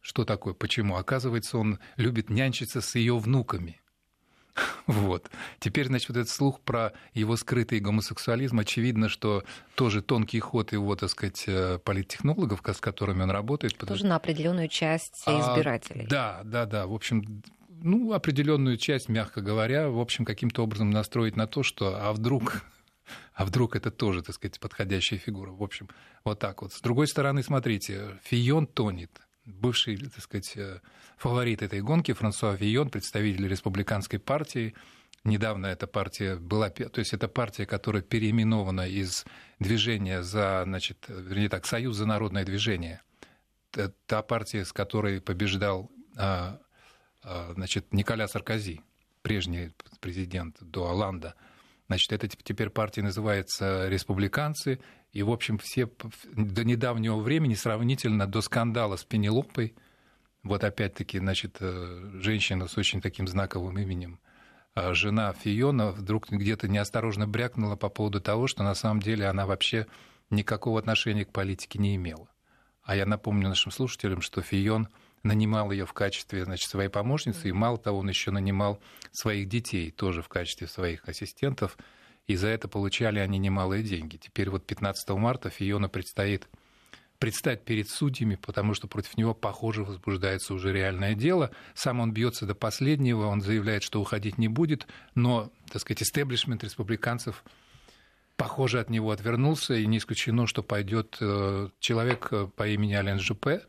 Что 0.00 0.24
такое? 0.24 0.54
Почему? 0.54 0.96
Оказывается, 0.96 1.58
он 1.58 1.78
любит 1.96 2.30
нянчиться 2.30 2.80
с 2.80 2.94
ее 2.94 3.18
внуками. 3.18 3.80
Вот. 4.86 5.30
Теперь, 5.60 5.86
значит, 5.86 6.08
вот 6.08 6.18
этот 6.18 6.30
слух 6.30 6.60
про 6.60 6.92
его 7.12 7.36
скрытый 7.36 7.80
гомосексуализм, 7.80 8.58
очевидно, 8.58 9.08
что 9.08 9.44
тоже 9.74 10.02
тонкий 10.02 10.40
ход 10.40 10.72
его, 10.72 10.96
так 10.96 11.10
сказать, 11.10 11.44
э, 11.46 11.78
политтехнологов, 11.78 12.62
с 12.64 12.80
которыми 12.80 13.22
он 13.22 13.30
работает. 13.30 13.76
Тоже 13.76 14.06
на 14.06 14.16
определенную 14.16 14.68
часть 14.68 15.22
а, 15.26 15.40
избирателей. 15.40 16.06
А, 16.06 16.08
да, 16.08 16.40
да, 16.44 16.66
да. 16.66 16.86
В 16.86 16.94
общем, 16.94 17.42
ну, 17.68 18.12
определенную 18.12 18.76
часть, 18.76 19.08
мягко 19.08 19.40
говоря, 19.40 19.88
в 19.90 20.00
общем, 20.00 20.24
каким-то 20.24 20.62
образом 20.64 20.90
настроить 20.90 21.36
на 21.36 21.46
то, 21.46 21.62
что 21.62 21.96
а 22.00 22.12
вдруг 22.12 22.64
а 23.34 23.44
вдруг 23.44 23.76
это 23.76 23.90
тоже, 23.90 24.22
так 24.22 24.34
сказать, 24.34 24.60
подходящая 24.60 25.18
фигура. 25.18 25.50
В 25.50 25.62
общем, 25.62 25.88
вот 26.24 26.38
так 26.38 26.62
вот. 26.62 26.72
С 26.72 26.80
другой 26.80 27.08
стороны, 27.08 27.42
смотрите, 27.42 28.18
Фион 28.24 28.66
тонет 28.66 29.22
бывший, 29.48 29.96
так 29.96 30.20
сказать, 30.20 30.56
э, 30.56 30.80
фаворит 31.16 31.62
этой 31.62 31.80
гонки 31.80 32.12
Франсуа 32.12 32.54
Вийон, 32.54 32.90
представитель 32.90 33.48
республиканской 33.48 34.18
партии. 34.18 34.74
Недавно 35.24 35.66
эта 35.66 35.86
партия 35.86 36.36
была, 36.36 36.70
то 36.70 36.98
есть 36.98 37.12
это 37.12 37.28
партия, 37.28 37.66
которая 37.66 38.02
переименована 38.02 38.88
из 38.88 39.24
движения 39.58 40.22
за, 40.22 40.62
значит, 40.64 41.06
вернее 41.08 41.48
так, 41.48 41.66
Союз 41.66 41.96
за 41.96 42.06
народное 42.06 42.44
движение. 42.44 43.02
Та 44.06 44.22
партия, 44.22 44.64
с 44.64 44.72
которой 44.72 45.20
побеждал 45.20 45.90
а, 46.16 46.60
а, 47.22 47.52
значит, 47.54 47.92
Николя 47.92 48.28
Саркози, 48.28 48.80
прежний 49.22 49.72
президент 50.00 50.56
до 50.60 50.88
Оланда. 50.88 51.34
Значит, 51.88 52.12
это 52.12 52.28
теперь 52.28 52.68
партия 52.68 53.02
называется 53.02 53.88
«Республиканцы», 53.88 54.78
и, 55.12 55.22
в 55.22 55.30
общем, 55.30 55.56
все 55.56 55.88
до 56.34 56.62
недавнего 56.62 57.18
времени, 57.18 57.54
сравнительно 57.54 58.26
до 58.26 58.42
скандала 58.42 58.96
с 58.96 59.04
Пенелопой, 59.04 59.74
вот 60.42 60.64
опять-таки, 60.64 61.18
значит, 61.18 61.56
э, 61.60 62.10
женщина 62.20 62.68
с 62.68 62.76
очень 62.76 63.00
таким 63.00 63.26
знаковым 63.26 63.78
именем, 63.78 64.20
а 64.74 64.92
жена 64.92 65.32
Фиона 65.32 65.90
вдруг 65.90 66.28
где-то 66.28 66.68
неосторожно 66.68 67.26
брякнула 67.26 67.76
по 67.76 67.88
поводу 67.88 68.20
того, 68.20 68.46
что 68.46 68.62
на 68.62 68.74
самом 68.74 69.00
деле 69.00 69.26
она 69.26 69.46
вообще 69.46 69.86
никакого 70.30 70.78
отношения 70.78 71.24
к 71.24 71.32
политике 71.32 71.78
не 71.78 71.96
имела. 71.96 72.28
А 72.82 72.96
я 72.96 73.06
напомню 73.06 73.48
нашим 73.48 73.72
слушателям, 73.72 74.20
что 74.20 74.42
Фион 74.42 74.88
нанимал 75.22 75.70
ее 75.70 75.86
в 75.86 75.92
качестве 75.92 76.44
значит, 76.44 76.68
своей 76.68 76.88
помощницы, 76.88 77.48
и 77.48 77.52
мало 77.52 77.78
того, 77.78 77.98
он 77.98 78.08
еще 78.08 78.30
нанимал 78.30 78.80
своих 79.12 79.48
детей 79.48 79.90
тоже 79.90 80.22
в 80.22 80.28
качестве 80.28 80.66
своих 80.66 81.08
ассистентов– 81.08 81.76
и 82.28 82.36
за 82.36 82.48
это 82.48 82.68
получали 82.68 83.18
они 83.18 83.38
немалые 83.38 83.82
деньги. 83.82 84.18
Теперь 84.18 84.50
вот 84.50 84.66
15 84.66 85.08
марта 85.16 85.48
Фиона 85.48 85.88
предстоит 85.88 86.46
предстать 87.18 87.64
перед 87.64 87.88
судьями, 87.88 88.36
потому 88.36 88.74
что 88.74 88.86
против 88.86 89.16
него, 89.16 89.34
похоже, 89.34 89.82
возбуждается 89.82 90.54
уже 90.54 90.72
реальное 90.72 91.14
дело. 91.14 91.50
Сам 91.74 91.98
он 91.98 92.12
бьется 92.12 92.46
до 92.46 92.54
последнего, 92.54 93.26
он 93.26 93.40
заявляет, 93.40 93.82
что 93.82 94.00
уходить 94.00 94.38
не 94.38 94.46
будет, 94.46 94.86
но, 95.16 95.50
так 95.72 95.80
сказать, 95.82 96.02
истеблишмент 96.02 96.62
республиканцев 96.62 97.42
похоже, 98.36 98.78
от 98.78 98.88
него 98.88 99.10
отвернулся, 99.10 99.74
и 99.74 99.84
не 99.86 99.98
исключено, 99.98 100.46
что 100.46 100.62
пойдет 100.62 101.16
э, 101.20 101.70
человек 101.80 102.28
э, 102.30 102.46
по 102.54 102.68
имени 102.68 102.92
Ален 102.92 103.18
Жупе, 103.18 103.62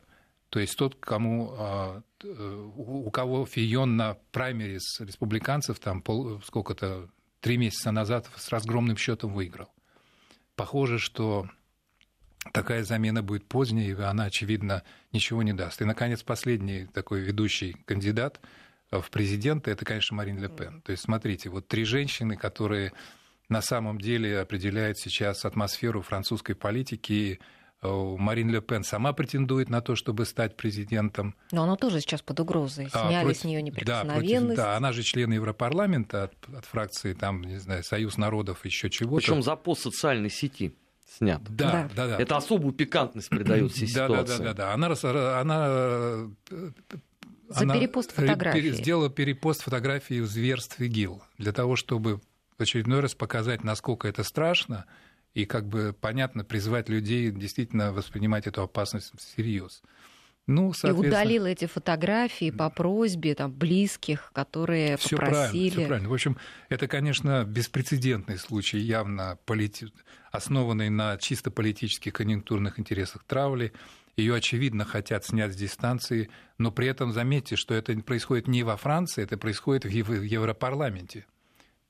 то 0.50 0.58
есть 0.58 0.76
тот, 0.76 0.96
кому, 0.96 1.54
а, 1.56 2.02
э, 2.24 2.70
у 2.76 3.08
кого 3.10 3.46
Фион 3.46 3.96
на 3.96 4.14
праймерис 4.32 5.00
республиканцев, 5.00 5.78
там 5.78 6.02
сколько-то 6.44 7.08
три 7.40 7.56
месяца 7.56 7.92
назад 7.92 8.28
с 8.36 8.48
разгромным 8.48 8.96
счетом 8.96 9.32
выиграл. 9.32 9.72
Похоже, 10.56 10.98
что 10.98 11.48
такая 12.52 12.82
замена 12.82 13.22
будет 13.22 13.46
поздней, 13.46 13.90
и 13.90 13.94
она, 13.94 14.24
очевидно, 14.24 14.82
ничего 15.12 15.44
не 15.44 15.52
даст. 15.52 15.80
И, 15.82 15.84
наконец, 15.84 16.24
последний 16.24 16.86
такой 16.86 17.20
ведущий 17.20 17.76
кандидат 17.84 18.40
в 18.90 19.08
президенты, 19.10 19.70
это, 19.70 19.84
конечно, 19.84 20.16
Марин 20.16 20.42
Ле 20.42 20.48
Пен. 20.48 20.82
То 20.82 20.90
есть, 20.90 21.04
смотрите, 21.04 21.48
вот 21.48 21.68
три 21.68 21.84
женщины, 21.84 22.36
которые 22.36 22.92
на 23.48 23.62
самом 23.62 24.00
деле 24.00 24.40
определяют 24.40 24.98
сейчас 24.98 25.44
атмосферу 25.44 26.02
французской 26.02 26.54
политики, 26.54 27.38
Э, 27.38 27.44
Марин 27.82 28.50
Ле 28.50 28.60
Пен 28.60 28.84
сама 28.84 29.12
претендует 29.12 29.70
на 29.70 29.80
то, 29.80 29.96
чтобы 29.96 30.26
стать 30.26 30.56
президентом. 30.56 31.34
Но 31.50 31.62
она 31.62 31.76
тоже 31.76 32.00
сейчас 32.00 32.20
под 32.20 32.40
угрозой. 32.40 32.88
А, 32.92 33.08
Сняли 33.08 33.22
а, 33.22 33.22
против, 33.22 33.40
с 33.40 33.44
нее 33.44 33.62
неприкосновенность. 33.62 34.28
Да, 34.32 34.40
против, 34.40 34.56
да, 34.56 34.76
она 34.76 34.92
же 34.92 35.02
член 35.02 35.32
Европарламента 35.32 36.24
от, 36.24 36.34
от 36.54 36.64
фракции, 36.66 37.14
там, 37.14 37.42
не 37.42 37.58
знаю, 37.58 37.82
Союз 37.82 38.18
народов, 38.18 38.64
еще 38.66 38.90
чего-то. 38.90 39.24
Причем 39.24 39.42
за 39.42 39.56
пост 39.56 39.82
социальной 39.82 40.28
сети 40.28 40.74
снят. 41.08 41.40
Да, 41.48 41.72
да, 41.72 41.90
да. 41.94 42.06
да. 42.08 42.22
Это 42.22 42.36
особую 42.36 42.74
пикантность 42.74 43.30
придает 43.30 43.72
всей 43.72 43.88
ситуации. 43.88 44.38
Да, 44.38 44.38
да, 44.38 44.44
да, 44.44 44.54
да. 44.54 44.74
Она, 44.74 45.40
она, 45.40 45.66
э, 45.68 46.28
за 47.48 47.60
она 47.62 47.74
перепост 47.74 48.12
фотографии. 48.12 48.72
сделала 48.72 49.08
перепост 49.08 49.62
фотографии 49.62 50.20
зверств 50.20 50.80
ИГИЛ 50.80 51.22
для 51.38 51.52
того, 51.52 51.76
чтобы 51.76 52.20
в 52.58 52.62
очередной 52.62 53.00
раз 53.00 53.14
показать, 53.14 53.64
насколько 53.64 54.06
это 54.06 54.22
страшно, 54.22 54.84
и 55.34 55.44
как 55.44 55.66
бы 55.68 55.94
понятно 55.98 56.44
призвать 56.44 56.88
людей 56.88 57.30
действительно 57.30 57.92
воспринимать 57.92 58.46
эту 58.46 58.62
опасность 58.62 59.12
всерьез. 59.16 59.82
Ну. 60.46 60.72
И 60.82 60.90
удалил 60.90 61.46
эти 61.46 61.66
фотографии 61.66 62.50
по 62.50 62.70
просьбе 62.70 63.34
там, 63.34 63.52
близких, 63.52 64.32
которые 64.34 64.96
всё 64.96 65.16
попросили. 65.16 65.36
Правильно, 65.36 65.70
все 65.70 65.86
правильно. 65.86 66.08
В 66.08 66.12
общем, 66.14 66.36
это, 66.68 66.88
конечно, 66.88 67.44
беспрецедентный 67.44 68.38
случай, 68.38 68.78
явно 68.78 69.38
полити... 69.44 69.92
основанный 70.32 70.90
на 70.90 71.16
чисто 71.18 71.50
политических 71.50 72.12
конъюнктурных 72.12 72.80
интересах 72.80 73.22
травли. 73.24 73.72
Ее, 74.16 74.34
очевидно, 74.34 74.84
хотят 74.84 75.24
снять 75.24 75.52
с 75.52 75.56
дистанции, 75.56 76.30
но 76.58 76.72
при 76.72 76.88
этом 76.88 77.12
заметьте, 77.12 77.54
что 77.54 77.74
это 77.74 77.96
происходит 78.00 78.48
не 78.48 78.64
во 78.64 78.76
Франции, 78.76 79.22
это 79.22 79.38
происходит 79.38 79.84
в 79.84 79.88
Европарламенте. 79.88 81.26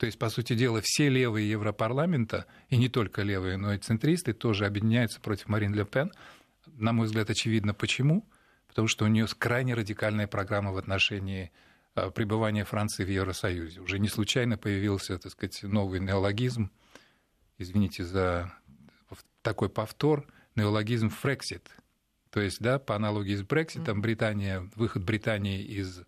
То 0.01 0.07
есть, 0.07 0.17
по 0.17 0.29
сути 0.29 0.55
дела, 0.55 0.81
все 0.81 1.09
левые 1.09 1.47
Европарламента, 1.47 2.47
и 2.69 2.77
не 2.77 2.89
только 2.89 3.21
левые, 3.21 3.57
но 3.57 3.71
и 3.71 3.77
центристы, 3.77 4.33
тоже 4.33 4.65
объединяются 4.65 5.21
против 5.21 5.47
Марин 5.47 5.75
Ле 5.75 5.85
Пен. 5.85 6.11
На 6.65 6.91
мой 6.91 7.05
взгляд, 7.05 7.29
очевидно, 7.29 7.75
почему 7.75 8.25
потому 8.67 8.87
что 8.87 9.05
у 9.05 9.07
нее 9.07 9.27
крайне 9.37 9.75
радикальная 9.75 10.25
программа 10.25 10.71
в 10.71 10.77
отношении 10.77 11.51
э, 11.93 12.09
пребывания 12.09 12.65
Франции 12.65 13.03
в 13.03 13.09
Евросоюзе. 13.09 13.79
Уже 13.81 13.99
не 13.99 14.07
случайно 14.07 14.57
появился, 14.57 15.19
так 15.19 15.33
сказать, 15.33 15.61
новый 15.61 15.99
неологизм, 15.99 16.71
извините 17.59 18.03
за 18.03 18.51
такой 19.43 19.69
повтор, 19.69 20.25
неологизм 20.55 21.11
«фрексит». 21.11 21.69
То 22.31 22.39
есть, 22.39 22.59
да, 22.59 22.79
по 22.79 22.95
аналогии 22.95 23.35
с 23.35 23.43
Брекситом, 23.43 24.01
Британия, 24.01 24.67
выход 24.75 25.03
Британии 25.03 25.61
из 25.61 26.01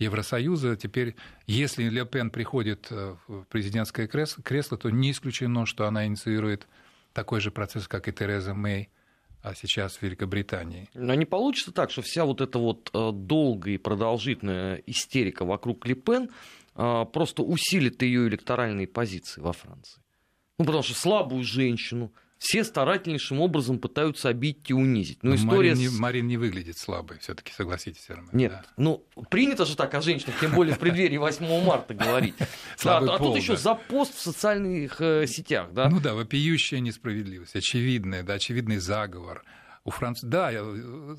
Евросоюза. 0.00 0.76
Теперь, 0.76 1.14
если 1.46 1.84
Ле 1.84 2.04
Пен 2.04 2.30
приходит 2.30 2.88
э, 2.90 3.16
в 3.28 3.44
президентское 3.44 4.08
кресло, 4.08 4.76
то 4.76 4.90
не 4.90 5.12
исключено, 5.12 5.66
что 5.66 5.86
она 5.86 6.06
инициирует 6.06 6.66
такой 7.12 7.40
же 7.40 7.50
процесс, 7.52 7.86
как 7.86 8.08
и 8.08 8.12
Тереза 8.12 8.54
Мэй– 8.54 8.88
а 9.42 9.54
сейчас 9.54 9.96
в 9.96 10.02
Великобритании. 10.02 10.88
Но 10.94 11.14
не 11.14 11.24
получится 11.24 11.72
так, 11.72 11.90
что 11.90 12.02
вся 12.02 12.24
вот 12.24 12.40
эта 12.40 12.58
вот 12.58 12.90
э, 12.92 13.10
долгая 13.12 13.74
и 13.74 13.78
продолжительная 13.78 14.82
истерика 14.86 15.44
вокруг 15.44 15.86
Лепен 15.86 16.30
э, 16.74 17.04
просто 17.12 17.42
усилит 17.42 18.02
ее 18.02 18.28
электоральные 18.28 18.86
позиции 18.86 19.40
во 19.40 19.52
Франции. 19.52 20.00
Ну, 20.58 20.66
потому 20.66 20.82
что 20.82 20.94
слабую 20.94 21.42
женщину, 21.42 22.12
все 22.40 22.64
старательнейшим 22.64 23.38
образом 23.38 23.78
пытаются 23.78 24.30
обидеть 24.30 24.70
и 24.70 24.72
унизить. 24.72 25.22
Но, 25.22 25.30
Но 25.30 25.36
история 25.36 25.74
Марин, 25.74 25.78
не, 25.78 26.00
Марин 26.00 26.26
не 26.26 26.38
выглядит 26.38 26.78
слабой, 26.78 27.18
все-таки 27.18 27.52
согласитесь, 27.52 28.08
Армен. 28.08 28.30
Нет, 28.32 28.52
да. 28.52 28.64
ну 28.78 29.04
принято 29.28 29.66
же 29.66 29.76
так 29.76 29.92
о 29.94 30.00
женщинах, 30.00 30.40
тем 30.40 30.52
более 30.52 30.74
в 30.74 30.78
преддверии 30.78 31.16
8 31.18 31.62
марта 31.62 31.92
говорить. 31.92 32.34
Да, 32.82 32.96
а 32.96 33.18
тут 33.18 33.36
еще 33.36 33.58
за 33.58 33.74
пост 33.74 34.14
в 34.14 34.20
социальных 34.22 35.02
э, 35.02 35.26
сетях, 35.26 35.72
да? 35.74 35.90
Ну 35.90 36.00
да, 36.00 36.14
вопиющая 36.14 36.80
несправедливость, 36.80 37.56
очевидная, 37.56 38.22
да, 38.22 38.34
очевидный 38.34 38.78
заговор. 38.78 39.44
У 39.84 39.90
Франции, 39.90 40.26
да, 40.26 40.50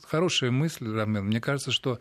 хорошая 0.07 0.49
мысль, 0.49 0.91
Рамен. 0.91 1.25
Мне 1.25 1.39
кажется, 1.39 1.71
что 1.71 1.99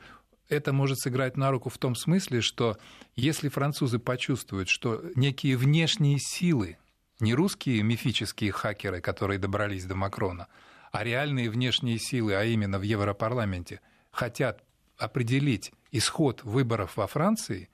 это 0.49 0.73
может 0.73 0.99
сыграть 0.99 1.37
на 1.37 1.51
руку 1.51 1.69
в 1.69 1.77
том 1.77 1.95
смысле, 1.95 2.41
что 2.41 2.79
если 3.17 3.49
французы 3.49 3.99
почувствуют, 3.99 4.71
что 4.71 5.03
некие 5.15 5.59
внешние 5.59 6.19
силы 6.19 6.79
не 7.21 7.35
русские 7.35 7.83
мифические 7.83 8.53
хакеры, 8.53 9.01
которые 9.01 9.39
добрались 9.39 9.85
до 9.85 9.95
Макрона, 9.95 10.49
а 10.93 11.05
реальные 11.05 11.51
внешние 11.51 11.99
силы, 11.99 12.35
а 12.35 12.45
именно 12.45 12.79
в 12.79 12.83
Европарламенте, 12.83 13.81
хотят 14.11 14.65
определить 14.97 15.73
исход 15.93 16.43
выборов 16.45 16.97
во 16.97 17.07
Франции, 17.07 17.69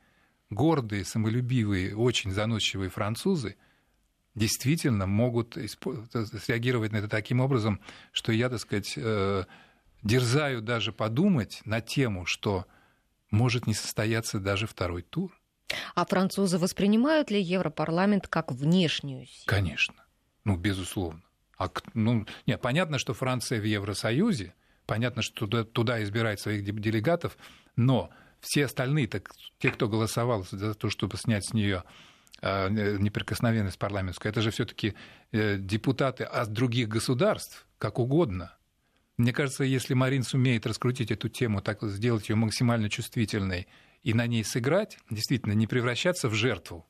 гордые, 0.50 1.04
самолюбивые, 1.04 1.96
очень 1.96 2.30
заносчивые 2.30 2.90
французы 2.90 3.56
действительно 4.34 5.06
могут 5.06 5.54
среагировать 5.54 6.92
на 6.92 6.98
это 6.98 7.08
таким 7.08 7.40
образом, 7.40 7.80
что 8.12 8.32
я, 8.32 8.48
так 8.48 8.60
сказать, 8.60 8.92
э, 8.96 9.44
дерзаю 10.02 10.62
даже 10.62 10.92
подумать 10.92 11.62
на 11.64 11.80
тему, 11.80 12.26
что 12.26 12.66
может 13.30 13.66
не 13.66 13.74
состояться 13.74 14.38
даже 14.38 14.66
второй 14.66 15.02
тур. 15.02 15.32
А 15.94 16.06
французы 16.06 16.58
воспринимают 16.58 17.30
ли 17.30 17.40
Европарламент 17.40 18.28
как 18.28 18.52
внешнюю 18.52 19.26
силу? 19.26 19.46
Конечно. 19.46 19.94
Ну, 20.44 20.56
безусловно. 20.56 21.22
А, 21.58 21.70
ну, 21.94 22.26
нет, 22.46 22.60
понятно, 22.60 22.98
что 22.98 23.14
Франция 23.14 23.60
в 23.60 23.64
Евросоюзе, 23.64 24.54
понятно, 24.86 25.22
что 25.22 25.46
туда, 25.46 25.64
туда 25.64 26.02
избирает 26.02 26.38
своих 26.38 26.64
делегатов, 26.64 27.36
но 27.76 28.10
все 28.40 28.66
остальные, 28.66 29.08
так, 29.08 29.30
те, 29.58 29.70
кто 29.70 29.88
голосовал 29.88 30.46
за 30.50 30.74
то, 30.74 30.90
чтобы 30.90 31.16
снять 31.16 31.46
с 31.46 31.52
нее 31.52 31.82
а, 32.42 32.68
неприкосновенность 32.68 33.78
парламентскую, 33.78 34.30
это 34.30 34.42
же 34.42 34.50
все-таки 34.50 34.94
э, 35.32 35.56
депутаты 35.58 36.24
от 36.24 36.52
других 36.52 36.88
государств, 36.88 37.66
как 37.78 37.98
угодно. 37.98 38.52
Мне 39.16 39.32
кажется, 39.32 39.64
если 39.64 39.94
Марин 39.94 40.22
сумеет 40.22 40.66
раскрутить 40.66 41.10
эту 41.10 41.30
тему, 41.30 41.62
так 41.62 41.82
сделать 41.82 42.28
ее 42.28 42.36
максимально 42.36 42.90
чувствительной, 42.90 43.66
и 44.06 44.14
на 44.14 44.28
ней 44.28 44.44
сыграть, 44.44 44.98
действительно, 45.10 45.52
не 45.52 45.66
превращаться 45.66 46.28
в 46.28 46.32
жертву, 46.32 46.86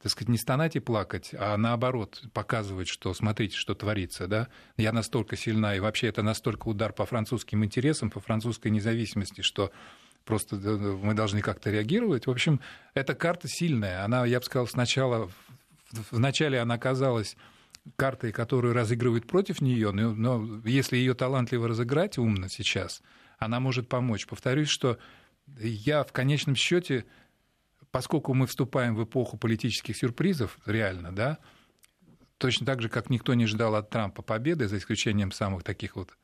так 0.00 0.12
сказать, 0.12 0.28
не 0.28 0.38
стонать 0.38 0.76
и 0.76 0.78
плакать, 0.78 1.34
а 1.36 1.56
наоборот 1.56 2.22
показывать, 2.32 2.86
что 2.86 3.12
смотрите, 3.14 3.56
что 3.56 3.74
творится, 3.74 4.28
да, 4.28 4.46
я 4.76 4.92
настолько 4.92 5.34
сильна, 5.36 5.74
и 5.74 5.80
вообще 5.80 6.06
это 6.06 6.22
настолько 6.22 6.68
удар 6.68 6.92
по 6.92 7.04
французским 7.04 7.64
интересам, 7.64 8.10
по 8.10 8.20
французской 8.20 8.68
независимости, 8.68 9.40
что 9.40 9.72
просто 10.24 10.54
мы 10.54 11.14
должны 11.14 11.40
как-то 11.40 11.72
реагировать. 11.72 12.28
В 12.28 12.30
общем, 12.30 12.60
эта 12.94 13.16
карта 13.16 13.48
сильная, 13.48 14.04
она, 14.04 14.24
я 14.24 14.38
бы 14.38 14.44
сказал, 14.44 14.68
сначала, 14.68 15.28
вначале 16.12 16.60
она 16.60 16.78
казалась 16.78 17.36
картой, 17.96 18.30
которую 18.30 18.72
разыгрывают 18.72 19.26
против 19.26 19.60
нее, 19.60 19.90
но, 19.90 20.12
но 20.12 20.60
если 20.64 20.96
ее 20.96 21.14
талантливо 21.14 21.66
разыграть 21.66 22.18
умно 22.18 22.46
сейчас, 22.48 23.02
она 23.40 23.58
может 23.58 23.88
помочь. 23.88 24.28
Повторюсь, 24.28 24.68
что 24.68 24.98
я 25.58 26.04
в 26.04 26.12
конечном 26.12 26.54
счете, 26.54 27.04
поскольку 27.90 28.34
мы 28.34 28.46
вступаем 28.46 28.94
в 28.94 29.04
эпоху 29.04 29.36
политических 29.36 29.96
сюрпризов, 29.96 30.58
реально, 30.66 31.12
да, 31.12 31.38
точно 32.38 32.66
так 32.66 32.80
же, 32.82 32.88
как 32.88 33.10
никто 33.10 33.34
не 33.34 33.46
ждал 33.46 33.74
от 33.74 33.90
Трампа 33.90 34.22
победы, 34.22 34.68
за 34.68 34.78
исключением 34.78 35.32
самых 35.32 35.64
таких 35.64 35.96
вот, 35.96 36.16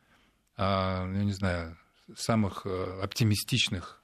а, 0.56 1.06
я 1.12 1.24
не 1.24 1.32
знаю, 1.32 1.76
самых 2.16 2.66
э, 2.66 3.00
оптимистичных, 3.02 4.02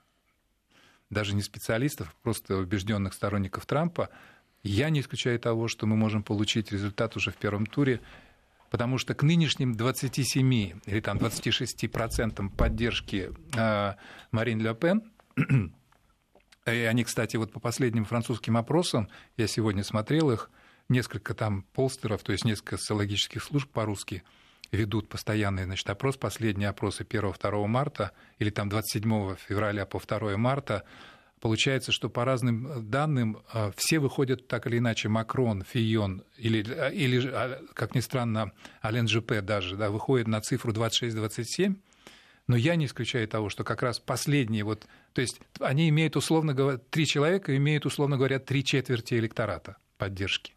даже 1.11 1.35
не 1.35 1.43
специалистов, 1.43 2.15
просто 2.23 2.57
убежденных 2.57 3.15
сторонников 3.15 3.67
Трампа, 3.67 4.11
я 4.63 4.91
не 4.91 5.01
исключаю 5.01 5.39
того, 5.39 5.69
что 5.69 5.87
мы 5.87 5.97
можем 5.97 6.23
получить 6.23 6.73
результат 6.73 7.17
уже 7.17 7.31
в 7.31 7.37
первом 7.37 7.67
туре, 7.67 8.01
потому 8.71 8.99
что 8.99 9.15
к 9.15 9.23
нынешним 9.23 9.75
27 9.75 10.53
или 10.87 11.01
там 11.01 11.19
26 11.19 11.91
процентам 11.91 12.49
поддержки 12.49 13.31
э, 13.57 13.95
Марин 14.31 14.61
Ле 14.61 14.75
Пен, 14.75 15.03
и 16.67 16.71
они, 16.71 17.05
кстати, 17.05 17.37
вот 17.37 17.53
по 17.53 17.61
последним 17.61 18.05
французским 18.05 18.57
опросам, 18.57 19.09
я 19.37 19.47
сегодня 19.47 19.85
смотрел 19.85 20.31
их, 20.31 20.51
несколько 20.89 21.35
там 21.35 21.63
полстеров, 21.73 22.23
то 22.23 22.33
есть 22.33 22.45
несколько 22.45 22.77
социологических 22.77 23.43
служб 23.43 23.71
по-русски 23.71 24.23
ведут 24.73 25.09
постоянный 25.09 25.65
значит, 25.65 25.89
опрос, 25.89 26.17
последние 26.17 26.69
опросы 26.69 27.05
1-2 27.05 27.67
марта 27.67 28.13
или 28.39 28.51
там 28.51 28.69
27 28.69 29.37
февраля 29.37 29.87
по 29.87 30.01
2 30.01 30.37
марта, 30.37 30.85
Получается, 31.41 31.91
что 31.91 32.11
по 32.11 32.27
разным 32.27 32.67
э, 32.67 32.81
данным 32.81 33.39
э, 33.53 33.73
все 33.75 33.99
выходят 33.99 34.47
так 34.47 34.67
или 34.67 34.77
иначе, 34.77 35.09
Макрон, 35.09 35.63
Фион 35.63 36.23
или, 36.37 36.65
э, 36.69 36.93
или 36.93 37.27
а, 37.27 37.63
как 37.73 37.95
ни 37.95 38.01
странно, 38.01 38.53
Ален 38.85 39.09
Жп 39.09 39.41
даже, 39.41 39.77
да, 39.77 39.91
выходит 39.91 40.29
на 40.29 40.43
цифру 40.43 40.73
26-27, 40.73 41.77
но 42.47 42.57
я 42.57 42.77
не 42.77 42.85
исключаю 42.85 43.27
того, 43.27 43.49
что 43.49 43.65
как 43.65 43.83
раз 43.83 43.99
последние, 43.99 44.65
вот, 44.65 44.87
то 45.15 45.23
есть 45.23 45.41
они 45.61 45.89
имеют, 45.89 46.15
условно 46.17 46.53
говоря, 46.53 46.77
три 46.77 47.07
человека 47.07 47.57
имеют, 47.57 47.87
условно 47.87 48.19
говоря, 48.19 48.39
три 48.39 48.63
четверти 48.63 49.15
электората 49.15 49.79
поддержки. 49.97 50.55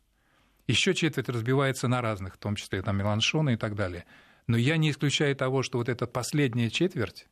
Еще 0.67 0.93
четверть 0.93 1.29
разбивается 1.29 1.87
на 1.87 2.01
разных, 2.01 2.35
в 2.35 2.37
том 2.37 2.55
числе 2.55 2.81
там 2.81 2.97
Меланшона 2.97 3.51
и 3.51 3.57
так 3.57 3.75
далее. 3.75 4.05
Но 4.47 4.57
я 4.57 4.75
не 4.75 4.91
исключаю 4.91 5.35
того, 5.35 5.63
что 5.63 5.77
вот 5.77 5.87
эта 5.87 6.07
последняя 6.07 6.69
четверть 6.69 7.27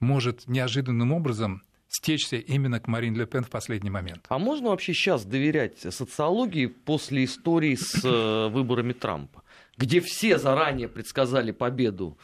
может 0.00 0.46
неожиданным 0.46 1.12
образом 1.12 1.62
стечься 1.88 2.36
именно 2.36 2.80
к 2.80 2.86
Марин 2.86 3.16
Ле 3.16 3.26
Пен 3.26 3.44
в 3.44 3.50
последний 3.50 3.90
момент. 3.90 4.26
А 4.28 4.38
можно 4.38 4.68
вообще 4.68 4.92
сейчас 4.92 5.24
доверять 5.24 5.78
социологии 5.78 6.66
после 6.66 7.24
истории 7.24 7.74
с 7.74 8.04
э, 8.04 8.48
выборами 8.52 8.92
Трампа, 8.92 9.42
где 9.76 10.00
все 10.00 10.38
заранее 10.38 10.88
предсказали 10.88 11.52
победу 11.52 12.18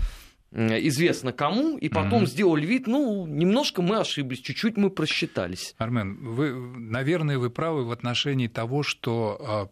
известно 0.54 1.32
кому, 1.32 1.76
и 1.78 1.88
потом 1.88 2.22
mm-hmm. 2.22 2.28
сделали 2.28 2.64
вид, 2.64 2.86
ну, 2.86 3.26
немножко 3.26 3.82
мы 3.82 3.98
ошиблись, 3.98 4.40
чуть-чуть 4.40 4.76
мы 4.76 4.88
просчитались. 4.88 5.74
Армен, 5.78 6.16
вы, 6.16 6.54
наверное, 6.54 7.38
вы 7.38 7.50
правы 7.50 7.84
в 7.84 7.90
отношении 7.90 8.46
того, 8.46 8.84
что 8.84 9.36
а, 9.40 9.68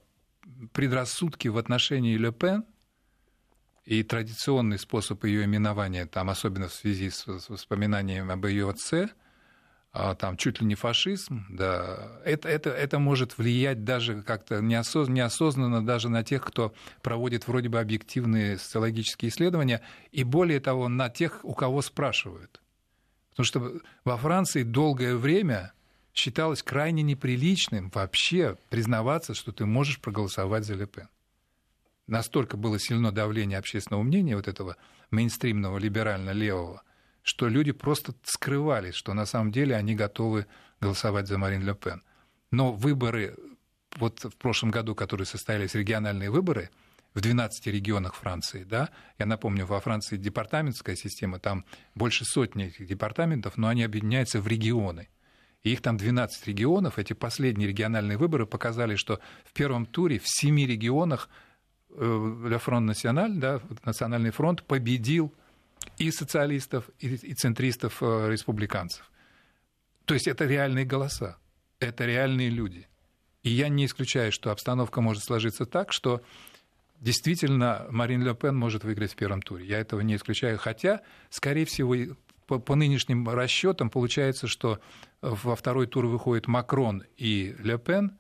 предрассудки 0.73 1.47
в 1.47 1.57
отношении 1.57 2.17
Ле 2.17 2.33
Пен 2.33 2.65
и 3.85 4.03
традиционный 4.03 4.79
способ 4.79 5.25
ее 5.25 5.45
именования, 5.45 6.07
там, 6.07 6.31
особенно 6.31 6.69
в 6.69 6.75
связи 6.75 7.11
с, 7.11 7.27
воспоминанием 7.49 8.31
об 8.31 8.45
ее 8.47 8.69
отце, 8.69 9.11
там 9.93 10.39
чуть 10.39 10.61
ли 10.61 10.67
не 10.67 10.75
фашизм, 10.75 11.45
да, 11.51 12.19
это, 12.25 12.49
это, 12.49 12.71
это 12.71 12.99
может 12.99 13.37
влиять 13.37 13.85
даже 13.85 14.23
как-то 14.23 14.63
неосознанно, 14.63 15.17
неосознанно 15.17 15.85
даже 15.85 16.09
на 16.09 16.25
тех, 16.25 16.43
кто 16.43 16.73
проводит 17.03 17.47
вроде 17.47 17.69
бы 17.69 17.79
объективные 17.79 18.57
социологические 18.57 19.29
исследования, 19.29 19.83
и 20.11 20.25
более 20.25 20.61
того, 20.61 20.89
на 20.89 21.11
тех, 21.11 21.41
у 21.43 21.53
кого 21.53 21.83
спрашивают. 21.83 22.63
Потому 23.31 23.45
что 23.45 23.81
во 24.05 24.17
Франции 24.17 24.63
долгое 24.63 25.15
время 25.15 25.75
считалось 26.15 26.63
крайне 26.63 27.03
неприличным 27.03 27.91
вообще 27.95 28.57
признаваться, 28.71 29.35
что 29.35 29.53
ты 29.53 29.67
можешь 29.67 30.01
проголосовать 30.01 30.65
за 30.65 30.75
Лепен. 30.75 31.09
Настолько 32.07 32.57
было 32.57 32.79
сильно 32.79 33.13
давление 33.13 33.59
общественного 33.59 34.03
мнения 34.03 34.37
вот 34.37 34.49
этого 34.49 34.77
мейнстримного 35.11 35.77
либерально-левого– 35.77 36.83
что 37.23 37.49
люди 37.49 37.73
просто 37.73 38.15
скрывались, 38.25 38.95
что 38.95 39.15
на 39.15 39.27
самом 39.27 39.53
деле 39.53 39.77
они 39.77 39.95
готовы 39.95 40.47
голосовать 40.81 41.29
за 41.29 41.39
Марин 41.39 41.65
Ле 41.65 41.75
Пен. 41.75 42.03
Но 42.51 42.73
выборы, 42.73 43.37
вот 43.97 44.25
в 44.25 44.37
прошлом 44.37 44.71
году, 44.71 44.95
которые 44.95 45.27
состоялись 45.27 45.75
региональные 45.75 46.31
выборы, 46.31 46.71
в 47.15 47.21
12 47.21 47.67
регионах 47.67 48.15
Франции, 48.15 48.65
да, 48.65 48.89
я 49.19 49.27
напомню, 49.27 49.67
во 49.67 49.81
Франции 49.81 50.17
департаментская 50.17 50.97
система, 50.97 51.39
там 51.39 51.65
больше 51.95 52.25
сотни 52.25 52.67
этих 52.67 52.87
департаментов, 52.87 53.59
но 53.59 53.69
они 53.69 53.83
объединяются 53.85 54.41
в 54.41 54.47
регионы. 54.47 55.09
И 55.63 55.73
их 55.73 55.83
там 55.83 55.97
12 55.97 56.47
регионов. 56.49 56.99
Эти 56.99 57.13
последние 57.13 57.69
региональные 57.69 58.19
выборы 58.19 58.47
показали, 58.47 58.97
что 58.97 59.21
в 59.45 59.53
первом 59.53 59.87
туре 59.87 60.19
в 60.19 60.25
семи 60.27 60.67
регионах 60.67 61.29
Ле 61.91 62.59
Фронт 62.59 62.87
Националь, 62.87 63.35
да, 63.35 63.61
Национальный 63.85 64.31
фронт 64.31 64.65
победил 64.65 65.35
и 65.99 66.11
социалистов, 66.11 66.91
и, 66.99 67.15
и 67.15 67.35
центристов, 67.35 68.03
э, 68.03 68.29
республиканцев. 68.31 69.11
То 70.05 70.15
есть 70.15 70.27
это 70.27 70.47
реальные 70.47 70.85
голоса, 70.85 71.39
это 71.79 72.05
реальные 72.05 72.51
люди. 72.51 72.89
И 73.43 73.51
я 73.51 73.69
не 73.69 73.87
исключаю, 73.87 74.33
что 74.33 74.51
обстановка 74.51 75.01
может 75.01 75.25
сложиться 75.25 75.67
так, 75.67 75.93
что 75.93 76.23
действительно 77.01 77.87
Марин 77.91 78.23
Ле 78.23 78.35
Пен 78.35 78.57
может 78.57 78.85
выиграть 78.85 79.13
в 79.13 79.17
первом 79.17 79.43
туре. 79.43 79.67
Я 79.67 79.79
этого 79.79 80.01
не 80.01 80.15
исключаю. 80.15 80.59
Хотя, 80.59 81.03
скорее 81.29 81.67
всего, 81.67 81.97
по, 82.47 82.59
по 82.59 82.75
нынешним 82.75 83.29
расчетам 83.29 83.91
получается, 83.91 84.47
что 84.47 84.81
во 85.21 85.57
второй 85.57 85.87
тур 85.87 86.07
выходит 86.07 86.47
Макрон 86.47 87.05
и 87.17 87.57
Ле 87.59 87.79
Пен, 87.79 88.19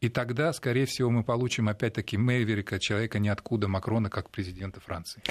и 0.00 0.08
тогда, 0.08 0.52
скорее 0.52 0.86
всего, 0.86 1.10
мы 1.10 1.24
получим 1.24 1.68
опять-таки 1.68 2.16
Мэйверика, 2.16 2.78
человека 2.78 3.18
ниоткуда, 3.18 3.68
Макрона, 3.68 4.10
как 4.10 4.30
президента 4.30 4.80
Франции. 4.80 5.22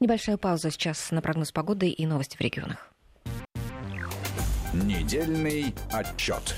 Небольшая 0.00 0.36
пауза 0.36 0.70
сейчас 0.70 1.10
на 1.10 1.20
прогноз 1.20 1.52
погоды 1.52 1.88
и 1.88 2.06
новости 2.06 2.36
в 2.36 2.40
регионах. 2.40 2.90
Недельный 4.72 5.74
отчет. 5.92 6.56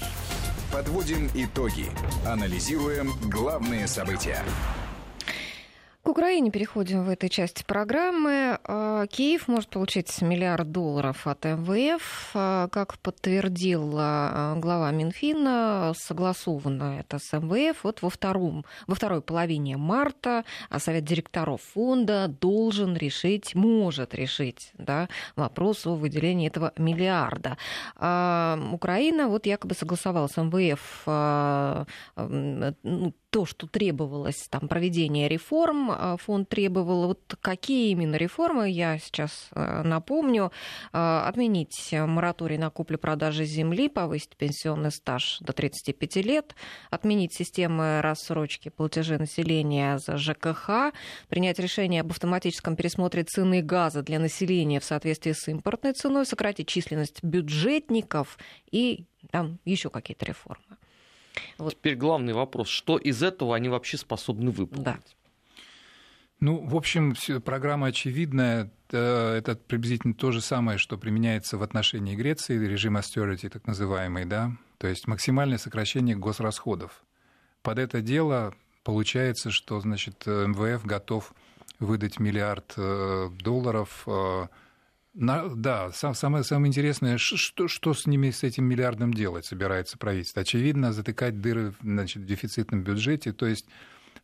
Подводим 0.73 1.29
итоги. 1.35 1.87
Анализируем 2.27 3.11
главные 3.31 3.87
события. 3.87 4.43
К 6.07 6.11
Украине 6.11 6.53
переходим 6.53 7.05
в 7.05 7.09
этой 7.11 7.29
части 7.29 7.65
программы. 7.65 8.61
А, 8.63 9.09
Киев 9.09 9.49
может 9.49 9.71
получить 9.71 10.23
миллиард 10.23 10.71
долларов 10.71 11.27
от 11.27 11.45
МВФ. 11.45 12.31
А, 12.33 12.69
как 12.69 12.97
подтвердил 13.01 13.93
а, 13.99 14.55
глава 14.55 14.93
Минфина, 14.93 15.95
согласовано 15.97 17.01
это 17.01 17.19
с 17.19 17.37
МВФ. 17.37 17.83
Вот 17.83 18.03
во, 18.03 18.09
втором, 18.09 18.65
во 18.87 18.95
второй 18.95 19.21
половине 19.21 19.77
марта 19.77 20.45
Совет 20.79 21.03
директоров 21.03 21.61
фонда 21.75 22.29
должен 22.29 22.97
решить, 22.97 23.57
может 23.57 24.15
решить 24.15 24.71
да, 24.79 25.09
вопрос 25.35 25.89
о 25.89 25.97
выделении 25.97 26.47
этого 26.47 26.73
миллиарда. 26.77 27.57
Украина 27.97 29.27
вот 29.27 29.47
якобы 29.47 29.75
согласовала 29.75 30.29
с 30.29 30.37
МВФ 30.41 31.03
ну, 32.85 33.13
то, 33.37 33.45
что 33.45 33.67
требовалось, 33.67 34.49
там, 34.49 34.67
проведение 34.67 35.29
реформ, 35.29 35.91
а, 35.99 36.17
фонд 36.17 36.49
требовал, 36.49 37.07
вот 37.07 37.37
какие 37.41 37.91
именно 37.91 38.17
реформы, 38.17 38.71
я 38.71 38.99
сейчас 38.99 39.49
а, 39.53 39.83
напомню, 39.83 40.53
а, 40.93 41.29
отменить 41.29 41.91
мораторий 41.93 42.59
на 42.59 42.71
куплю-продажи 42.71 43.45
земли, 43.45 43.89
повысить 43.89 44.37
пенсионный 44.37 44.91
стаж 44.91 45.39
до 45.41 45.53
35 45.53 46.17
лет, 46.17 46.55
отменить 46.91 47.33
системы 47.33 48.01
рассрочки 48.03 48.69
платежей 48.69 49.19
населения 49.19 49.99
за 49.99 50.17
ЖКХ, 50.17 50.93
принять 51.29 51.59
решение 51.59 52.03
об 52.03 52.11
автоматическом 52.11 52.77
пересмотре 52.77 53.25
цены 53.25 53.63
газа 53.63 54.03
для 54.03 54.19
населения 54.19 54.81
в 54.81 54.85
соответствии 54.85 55.33
с 55.33 55.49
импортной 55.49 55.93
ценой, 55.93 56.27
сократить 56.27 56.69
численность 56.69 57.23
бюджетников 57.23 58.39
и 58.71 59.07
там 59.31 59.59
еще 59.65 59.91
какие-то 59.91 60.25
реформы. 60.25 60.77
Вот. 61.59 61.75
Теперь 61.75 61.97
главный 61.97 62.33
вопрос, 62.33 62.69
что 62.69 62.97
из 62.97 63.23
этого 63.23 63.55
они 63.55 63.69
вообще 63.69 63.97
способны 63.97 64.51
выполнить? 64.51 64.85
Да. 64.85 64.99
Ну, 66.41 66.67
в 66.67 66.77
общем, 66.77 67.15
программа 67.45 67.89
очевидная. 67.89 68.71
Это 68.89 69.59
приблизительно 69.67 70.15
то 70.15 70.31
же 70.31 70.41
самое, 70.41 70.79
что 70.79 70.99
применяется 70.99 71.59
в 71.59 71.63
отношении 71.63 72.15
Греции, 72.15 72.59
режим 72.59 72.97
austerity 72.97 73.49
так 73.49 73.67
называемый, 73.67 74.27
да, 74.27 74.53
то 74.79 74.87
есть 74.87 75.09
максимальное 75.09 75.59
сокращение 75.59 76.15
госрасходов. 76.15 77.03
Под 77.63 77.79
это 77.79 78.01
дело 78.01 78.55
получается, 78.85 79.51
что, 79.51 79.81
значит, 79.81 80.25
МВФ 80.27 80.85
готов 80.85 81.35
выдать 81.81 82.21
миллиард 82.21 82.75
э, 82.77 83.29
долларов 83.41 84.05
э, 84.07 84.47
на, 85.15 85.49
да, 85.49 85.91
сам, 85.93 86.15
самое, 86.15 86.45
самое 86.45 86.69
интересное, 86.69 87.19
что, 87.19 87.69
что 87.69 87.95
с 87.95 88.07
ними, 88.07 88.31
с 88.31 88.45
этим 88.45 88.65
миллиардом 88.65 89.13
делать 89.13 89.47
собирается 89.47 89.99
правительство? 89.99 90.43
Очевидно, 90.43 90.93
затыкать 90.93 91.41
дыры 91.41 91.75
значит, 91.83 92.23
в 92.23 92.27
дефицитном 92.27 92.83
бюджете, 92.83 93.33
то 93.33 93.47
есть 93.47 93.67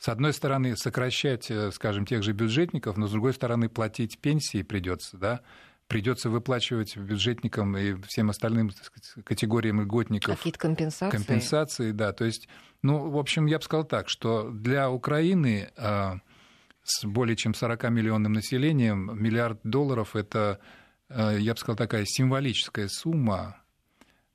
с 0.03 0.09
одной 0.09 0.33
стороны, 0.33 0.77
сокращать, 0.77 1.49
э, 1.49 1.71
скажем, 1.71 2.07
тех 2.07 2.25
же 2.25 2.33
бюджетников, 2.33 2.97
но 2.97 3.07
с 3.07 3.13
другой 3.13 3.35
стороны, 3.35 3.69
платить 3.69 4.19
пенсии 4.19 4.63
придется, 4.63 5.17
да, 5.17 5.43
придется 5.87 6.29
выплачивать 6.29 6.97
бюджетникам 6.97 7.77
и 7.77 7.95
всем 8.09 8.31
остальным 8.31 8.73
сказать, 8.73 9.25
категориям 9.25 9.81
льготников. 9.81 10.39
Какие-то 10.39 10.59
компенсации. 10.59 11.17
Компенсации, 11.17 11.93
да. 11.93 12.13
То 12.13 12.25
есть, 12.25 12.49
ну, 12.83 13.11
в 13.11 13.17
общем, 13.17 13.47
я 13.47 13.59
бы 13.59 13.65
сказал 13.65 13.85
так, 13.85 14.09
что 14.09 14.51
для 14.51 14.91
Украины 14.91 15.71
а, 15.77 16.19
с 16.83 17.05
более 17.05 17.37
чем 17.37 17.55
40 17.55 17.91
миллионным 17.91 18.33
населением 18.33 19.11
миллиард 19.15 19.61
долларов– 19.63 20.17
это 20.17 20.59
Э, 21.15 21.37
я 21.39 21.53
бы 21.53 21.59
сказал, 21.59 21.77
такая 21.77 22.05
символическая 22.07 22.89
сумма 22.89 23.57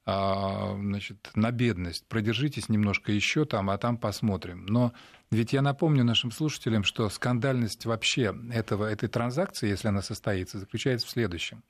значит, 0.07 1.31
на 1.35 1.51
бедность. 1.51 2.05
Продержитесь 2.07 2.69
немножко 2.69 3.11
еще 3.11 3.43
там, 3.43 3.69
а 3.69 3.77
там 3.77 3.97
посмотрим. 3.97 4.65
Но 4.65 4.93
ведь 5.31 5.51
я 5.51 5.61
напомню 5.61 6.05
нашим 6.05 6.31
слушателям, 6.31 6.85
что 6.85 7.09
скандальность 7.09 7.85
вообще 7.85 8.33
этого, 8.51 8.85
этой 8.85 9.09
транзакции, 9.09 9.67
если 9.67 9.89
она 9.89 10.01
состоится, 10.01 10.59
заключается 10.59 11.07
в 11.07 11.09
следующем. 11.09 11.61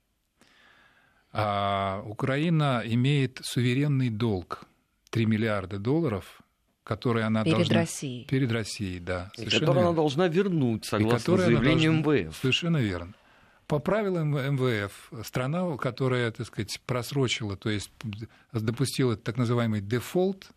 А 1.33 2.03
Украина 2.05 2.83
имеет 2.85 3.39
суверенный 3.43 4.09
долг 4.09 4.65
3 5.09 5.25
миллиарда 5.25 5.79
долларов, 5.79 6.41
который 6.83 7.23
она 7.23 7.43
перед 7.43 7.57
должна... 7.57 7.75
Россией. 7.75 8.25
Перед 8.25 8.51
Россией, 8.51 8.99
да. 8.99 9.31
И 9.35 9.45
который 9.45 9.65
верно. 9.65 9.81
она 9.81 9.91
должна 9.93 10.27
вернуть, 10.27 10.85
согласно 10.85 11.37
заявлению 11.37 11.93
МВФ. 11.93 12.37
Совершенно 12.37 12.77
верно. 12.77 13.13
По 13.67 13.79
правилам 13.79 14.31
МВФ, 14.31 15.11
страна, 15.25 15.75
которая, 15.75 16.31
так 16.31 16.47
сказать, 16.47 16.79
просрочила, 16.85 17.57
то 17.57 17.69
есть 17.69 17.91
допустила 18.53 19.17
так 19.17 19.35
называемый 19.35 19.81
дефолт, 19.81 20.49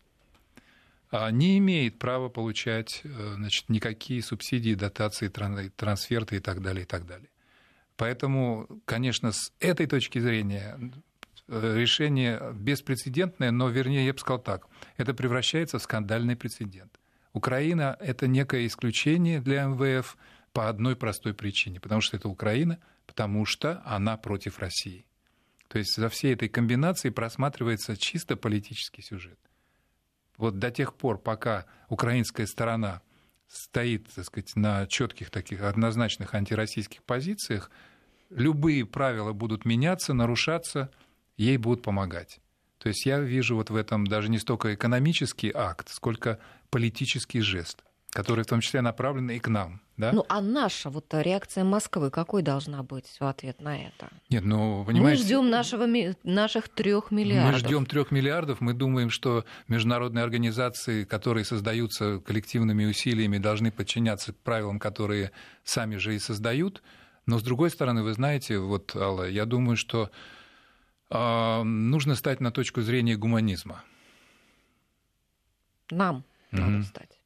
а, 1.11 1.29
не 1.29 1.57
имеет 1.57 1.99
права 1.99 2.29
получать 2.29 3.01
э, 3.03 3.33
значит, 3.35 3.67
никакие 3.67 4.23
субсидии, 4.23 4.75
дотации, 4.75 5.27
трансферты 5.27 6.37
и 6.37 6.39
так 6.39 6.61
далее, 6.61 6.83
и 6.83 6.85
так 6.85 7.05
далее. 7.05 7.27
Поэтому, 7.97 8.81
конечно, 8.85 9.33
с 9.33 9.51
этой 9.59 9.87
точки 9.87 10.19
зрения 10.19 10.79
э, 11.49 11.75
решение 11.75 12.53
беспрецедентное, 12.53 13.51
но, 13.51 13.67
вернее, 13.67 14.05
я 14.05 14.13
бы 14.13 14.19
сказал 14.19 14.41
так, 14.41 14.67
это 14.95 15.13
превращается 15.13 15.79
в 15.79 15.83
скандальный 15.83 16.37
прецедент. 16.37 16.97
Украина– 17.33 17.97
это 17.99 18.27
некое 18.27 18.65
исключение 18.67 19.41
для 19.41 19.65
МВФ 19.65 20.15
по 20.53 20.69
одной 20.69 20.95
простой 20.95 21.33
причине, 21.33 21.81
потому 21.81 21.99
что 21.99 22.15
это 22.15 22.29
Украина– 22.29 22.79
потому 23.11 23.45
что 23.45 23.81
она 23.83 24.15
против 24.15 24.59
России. 24.59 25.05
То 25.67 25.79
есть 25.79 25.97
за 25.97 26.07
всей 26.07 26.33
этой 26.33 26.47
комбинацией 26.47 27.13
просматривается 27.13 27.97
чисто 27.97 28.37
политический 28.37 29.01
сюжет. 29.01 29.37
Вот 30.37 30.59
до 30.59 30.71
тех 30.71 30.95
пор, 30.95 31.17
пока 31.17 31.65
украинская 31.89 32.47
сторона 32.47 33.01
стоит, 33.49 34.07
так 34.15 34.23
сказать, 34.23 34.55
на 34.55 34.87
четких 34.87 35.29
таких 35.29 35.61
однозначных 35.61 36.33
антироссийских 36.35 37.03
позициях, 37.03 37.69
любые 38.29 38.85
правила 38.85 39.33
будут 39.33 39.65
меняться, 39.65 40.13
нарушаться, 40.13 40.89
ей 41.35 41.57
будут 41.57 41.83
помогать. 41.83 42.39
То 42.77 42.87
есть 42.87 43.05
я 43.05 43.19
вижу 43.19 43.57
вот 43.57 43.69
в 43.71 43.75
этом 43.75 44.07
даже 44.07 44.29
не 44.29 44.39
столько 44.39 44.73
экономический 44.73 45.51
акт, 45.53 45.89
сколько 45.89 46.39
политический 46.69 47.41
жест. 47.41 47.83
которые 48.11 48.43
в 48.43 48.47
том 48.47 48.59
числе 48.59 48.81
направлены 48.81 49.37
и 49.37 49.39
к 49.39 49.47
нам. 49.47 49.81
Да? 50.01 50.11
Ну, 50.13 50.25
а 50.29 50.41
наша 50.41 50.89
вот 50.89 51.05
реакция 51.11 51.63
Москвы 51.63 52.09
какой 52.09 52.41
должна 52.41 52.81
быть 52.81 53.05
в 53.19 53.23
ответ 53.23 53.61
на 53.61 53.77
это? 53.77 54.09
Нет, 54.31 54.43
ну, 54.43 54.83
понимаете... 54.83 55.21
Мы 55.21 55.25
ждем 55.27 55.49
нашего, 55.51 55.87
наших 56.23 56.69
трех 56.69 57.11
миллиардов. 57.11 57.53
Мы 57.53 57.59
ждем 57.59 57.85
трех 57.85 58.09
миллиардов. 58.09 58.61
Мы 58.61 58.73
думаем, 58.73 59.11
что 59.11 59.45
международные 59.67 60.23
организации, 60.23 61.03
которые 61.03 61.45
создаются 61.45 62.17
коллективными 62.17 62.85
усилиями, 62.85 63.37
должны 63.37 63.71
подчиняться 63.71 64.33
правилам, 64.33 64.79
которые 64.79 65.33
сами 65.63 65.97
же 65.97 66.15
и 66.15 66.19
создают. 66.19 66.81
Но, 67.27 67.37
с 67.37 67.43
другой 67.43 67.69
стороны, 67.69 68.01
вы 68.01 68.13
знаете, 68.13 68.57
вот, 68.57 68.95
Алла, 68.95 69.29
я 69.29 69.45
думаю, 69.45 69.77
что 69.77 70.09
э, 71.11 71.61
нужно 71.63 72.15
стать 72.15 72.39
на 72.39 72.51
точку 72.51 72.81
зрения 72.81 73.17
гуманизма. 73.17 73.83
Нам 75.91 76.23
mm-hmm. 76.51 76.59
надо 76.59 76.83
стать. 76.85 77.19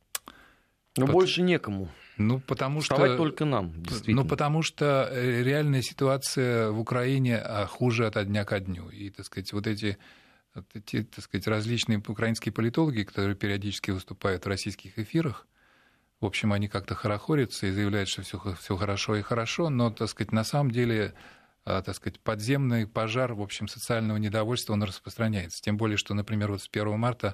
Но 0.97 1.05
Под... 1.05 1.13
больше 1.13 1.41
некому. 1.41 1.87
Ну, 2.17 2.39
потому 2.39 2.79
Вставать 2.79 3.11
что... 3.11 3.17
только 3.17 3.45
нам, 3.45 3.73
действительно. 3.83 4.23
Ну, 4.23 4.27
потому 4.27 4.61
что 4.61 5.09
э, 5.11 5.43
реальная 5.43 5.81
ситуация 5.81 6.69
в 6.71 6.79
Украине 6.79 7.37
а, 7.37 7.65
хуже 7.65 8.07
от 8.07 8.25
дня 8.25 8.45
ко 8.45 8.59
дню. 8.59 8.89
И, 8.89 9.09
так 9.09 9.25
сказать, 9.25 9.51
вот 9.51 9.67
эти, 9.67 9.97
вот 10.53 10.65
эти 10.73 11.03
так 11.03 11.23
сказать, 11.25 11.47
различные 11.47 11.99
украинские 11.99 12.53
политологи, 12.53 13.03
которые 13.03 13.35
периодически 13.35 13.91
выступают 13.91 14.45
в 14.45 14.47
российских 14.47 14.97
эфирах, 14.97 15.45
в 16.21 16.25
общем, 16.25 16.53
они 16.53 16.69
как-то 16.69 16.95
хорохорятся 16.95 17.67
и 17.67 17.71
заявляют, 17.71 18.07
что 18.07 18.21
все, 18.21 18.39
все 18.59 18.77
хорошо 18.77 19.17
и 19.17 19.21
хорошо, 19.21 19.69
но, 19.69 19.91
так 19.91 20.07
сказать, 20.07 20.31
на 20.31 20.45
самом 20.45 20.71
деле 20.71 21.13
а, 21.65 21.81
так 21.81 21.95
сказать, 21.95 22.19
подземный 22.19 22.85
пожар, 22.85 23.33
в 23.33 23.41
общем, 23.41 23.67
социального 23.67 24.17
недовольства, 24.17 24.73
он 24.73 24.83
распространяется. 24.83 25.61
Тем 25.61 25.77
более, 25.77 25.97
что, 25.97 26.13
например, 26.13 26.51
вот 26.51 26.61
с 26.61 26.69
1 26.71 26.97
марта 26.97 27.33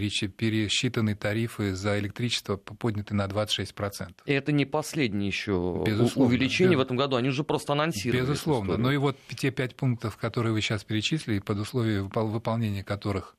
пересчитаны 0.00 1.14
тарифы 1.14 1.74
за 1.74 1.98
электричество 1.98 2.56
подняты 2.56 3.14
на 3.14 3.26
26%. 3.26 4.14
И 4.26 4.32
это 4.32 4.52
не 4.52 4.64
последнее 4.64 5.28
еще 5.28 5.52
увеличение 5.52 6.72
без... 6.72 6.78
в 6.78 6.82
этом 6.82 6.96
году, 6.96 7.16
они 7.16 7.28
уже 7.28 7.44
просто 7.44 7.72
анонсировали. 7.72 8.22
Безусловно. 8.22 8.76
Ну 8.76 8.90
и 8.90 8.96
вот 8.96 9.16
те 9.36 9.50
пять 9.50 9.76
пунктов, 9.76 10.16
которые 10.16 10.52
вы 10.52 10.60
сейчас 10.60 10.84
перечислили, 10.84 11.38
под 11.38 11.58
условием 11.58 12.08
выполнения 12.08 12.84
которых, 12.84 13.36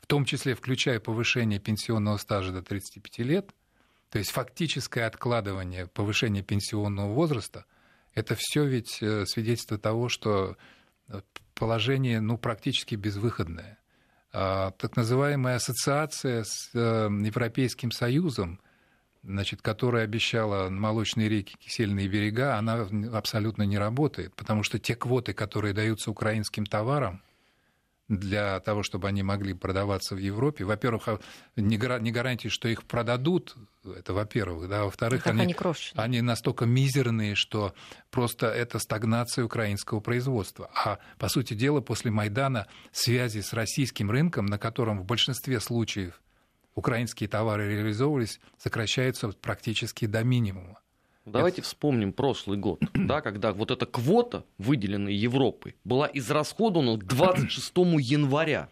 в 0.00 0.06
том 0.06 0.24
числе 0.24 0.54
включая 0.54 1.00
повышение 1.00 1.58
пенсионного 1.58 2.16
стажа 2.16 2.52
до 2.52 2.62
35 2.62 3.18
лет, 3.26 3.50
то 4.10 4.18
есть 4.18 4.30
фактическое 4.30 5.06
откладывание 5.06 5.86
повышения 5.88 6.42
пенсионного 6.42 7.12
возраста, 7.12 7.64
это 8.14 8.34
все 8.38 8.64
ведь 8.64 8.98
э, 9.02 9.26
свидетельство 9.26 9.78
того, 9.78 10.08
что 10.08 10.56
э, 11.08 11.20
положение 11.54 12.20
ну, 12.20 12.38
практически 12.38 12.94
безвыходное. 12.94 13.78
А, 14.38 14.72
так 14.72 14.96
называемая 14.96 15.56
ассоциация 15.56 16.44
с 16.44 16.68
э, 16.74 17.08
Европейским 17.24 17.90
Союзом, 17.90 18.60
значит, 19.22 19.62
которая 19.62 20.04
обещала 20.04 20.68
молочные 20.68 21.30
реки, 21.30 21.56
кисельные 21.58 22.06
берега, 22.06 22.58
она 22.58 22.86
абсолютно 23.14 23.62
не 23.62 23.78
работает, 23.78 24.34
потому 24.36 24.62
что 24.62 24.78
те 24.78 24.94
квоты, 24.94 25.32
которые 25.32 25.72
даются 25.72 26.10
украинским 26.10 26.66
товарам, 26.66 27.22
для 28.08 28.60
того, 28.60 28.82
чтобы 28.82 29.08
они 29.08 29.22
могли 29.22 29.52
продаваться 29.52 30.14
в 30.14 30.18
Европе. 30.18 30.64
Во-первых, 30.64 31.08
а, 31.08 31.20
не 31.56 31.76
гарантии, 31.76 32.48
что 32.48 32.68
их 32.68 32.84
продадут, 32.84 33.56
это 33.84 34.14
во-первых, 34.14 34.68
да, 34.68 34.84
во-вторых, 34.84 35.26
они, 35.26 35.42
они, 35.42 35.54
они 35.94 36.20
настолько 36.20 36.66
мизерные, 36.66 37.34
что 37.34 37.74
просто 38.10 38.46
это 38.46 38.78
стагнация 38.78 39.44
украинского 39.44 40.00
производства. 40.00 40.70
А, 40.74 40.98
по 41.18 41.28
сути 41.28 41.54
дела, 41.54 41.80
после 41.80 42.10
Майдана 42.10 42.66
связи 42.92 43.40
с 43.40 43.52
российским 43.52 44.10
рынком, 44.10 44.46
на 44.46 44.58
котором 44.58 45.00
в 45.00 45.04
большинстве 45.04 45.60
случаев 45.60 46.20
украинские 46.74 47.28
товары 47.28 47.74
реализовывались, 47.74 48.38
сокращаются 48.58 49.28
практически 49.28 50.06
до 50.06 50.22
минимума. 50.22 50.78
Давайте 51.26 51.60
Это... 51.60 51.68
вспомним 51.68 52.12
прошлый 52.12 52.56
год, 52.56 52.80
да, 52.94 53.20
когда 53.20 53.52
вот 53.52 53.70
эта 53.70 53.84
квота, 53.84 54.44
выделенная 54.58 55.12
Европой, 55.12 55.76
была 55.84 56.08
израсходована 56.12 56.98
к 56.98 57.04
26 57.04 57.72
января. 58.00 58.68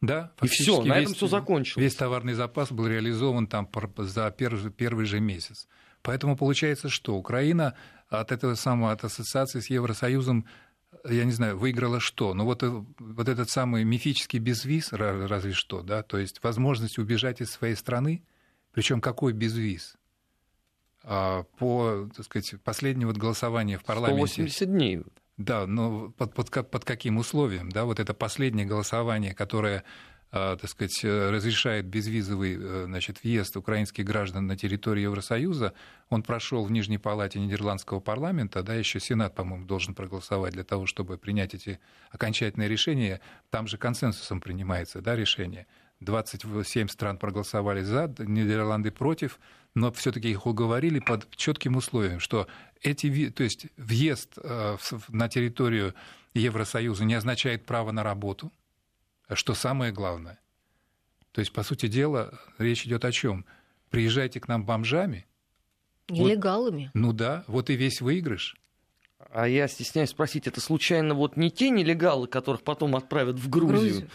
Да, 0.00 0.32
и 0.42 0.48
все, 0.48 0.82
на 0.82 0.98
этом 0.98 1.14
все 1.14 1.26
закончилось. 1.26 1.82
Весь 1.82 1.94
товарный 1.94 2.34
запас 2.34 2.70
был 2.70 2.86
реализован 2.86 3.46
там 3.46 3.68
за 3.96 4.30
первый, 4.30 4.70
первый 4.70 5.06
же 5.06 5.18
месяц. 5.18 5.66
Поэтому 6.02 6.36
получается, 6.36 6.90
что 6.90 7.16
Украина 7.16 7.74
от 8.10 8.30
этого 8.30 8.54
самого, 8.54 8.92
от 8.92 9.02
ассоциации 9.04 9.60
с 9.60 9.70
Евросоюзом, 9.70 10.46
я 11.08 11.24
не 11.24 11.32
знаю, 11.32 11.56
выиграла 11.56 12.00
что? 12.00 12.34
Ну 12.34 12.44
вот, 12.44 12.62
э, 12.62 12.68
вот 12.98 13.28
этот 13.28 13.48
самый 13.48 13.84
мифический 13.84 14.38
безвиз, 14.38 14.92
разве 14.92 15.52
что, 15.52 15.80
да, 15.80 16.02
то 16.02 16.18
есть 16.18 16.42
возможность 16.42 16.98
убежать 16.98 17.40
из 17.40 17.50
своей 17.50 17.74
страны, 17.74 18.22
причем 18.72 19.00
какой 19.00 19.32
безвиз? 19.32 19.96
А, 21.06 21.44
по, 21.58 22.08
так 22.16 22.24
сказать, 22.24 22.54
последнего 22.62 23.12
голосования 23.12 23.78
в 23.78 23.84
парламенте... 23.84 24.26
180 24.26 24.68
дней. 24.70 25.02
Да, 25.36 25.66
но 25.66 26.10
под, 26.10 26.34
под, 26.34 26.70
под 26.70 26.84
каким 26.84 27.18
условием? 27.18 27.70
Да, 27.70 27.84
вот 27.84 28.00
это 28.00 28.14
последнее 28.14 28.66
голосование, 28.66 29.34
которое 29.34 29.84
а, 30.36 30.56
так 30.56 30.68
сказать, 30.68 31.04
разрешает 31.04 31.86
безвизовый 31.86 32.56
э, 32.58 32.84
значит, 32.86 33.22
въезд 33.22 33.56
украинских 33.56 34.04
граждан 34.04 34.48
на 34.48 34.56
территорию 34.56 35.04
Евросоюза, 35.04 35.74
он 36.08 36.24
прошел 36.24 36.64
в 36.64 36.72
Нижней 36.72 36.98
палате 36.98 37.38
Нидерландского 37.38 38.00
парламента, 38.00 38.64
да, 38.64 38.74
еще 38.74 38.98
Сенат, 38.98 39.36
по-моему, 39.36 39.64
должен 39.64 39.94
проголосовать 39.94 40.54
для 40.54 40.64
того, 40.64 40.86
чтобы 40.86 41.18
принять 41.18 41.54
эти 41.54 41.78
окончательные 42.10 42.68
решения. 42.68 43.20
Там 43.50 43.68
же 43.68 43.78
консенсусом 43.78 44.40
принимается 44.40 45.00
да, 45.00 45.14
решение. 45.14 45.68
27 46.04 46.88
стран 46.88 47.18
проголосовали 47.18 47.82
за, 47.82 48.12
Нидерланды 48.18 48.90
против, 48.90 49.38
но 49.74 49.90
все-таки 49.92 50.30
их 50.30 50.46
уговорили 50.46 51.00
под 51.00 51.28
четким 51.36 51.76
условием, 51.76 52.20
что 52.20 52.46
эти, 52.82 53.30
то 53.30 53.42
есть 53.42 53.66
въезд 53.76 54.38
э, 54.42 54.76
на 55.08 55.28
территорию 55.28 55.94
Евросоюза 56.34 57.04
не 57.04 57.14
означает 57.14 57.64
право 57.64 57.90
на 57.92 58.02
работу, 58.02 58.52
что 59.32 59.54
самое 59.54 59.92
главное. 59.92 60.38
То 61.32 61.40
есть, 61.40 61.52
по 61.52 61.64
сути 61.64 61.88
дела, 61.88 62.38
речь 62.58 62.86
идет 62.86 63.04
о 63.04 63.10
чем? 63.10 63.44
Приезжайте 63.90 64.38
к 64.38 64.46
нам 64.46 64.64
бомжами. 64.64 65.26
Нелегалами. 66.08 66.90
Вот, 66.94 67.00
ну 67.00 67.12
да, 67.12 67.44
вот 67.48 67.70
и 67.70 67.74
весь 67.74 68.00
выигрыш. 68.00 68.56
А 69.32 69.48
я 69.48 69.66
стесняюсь 69.66 70.10
спросить, 70.10 70.46
это 70.46 70.60
случайно 70.60 71.14
вот 71.14 71.36
не 71.36 71.50
те 71.50 71.70
нелегалы, 71.70 72.28
которых 72.28 72.62
потом 72.62 72.94
отправят 72.94 73.36
в 73.36 73.48
Грузию? 73.48 73.78
Грузию. 73.78 74.10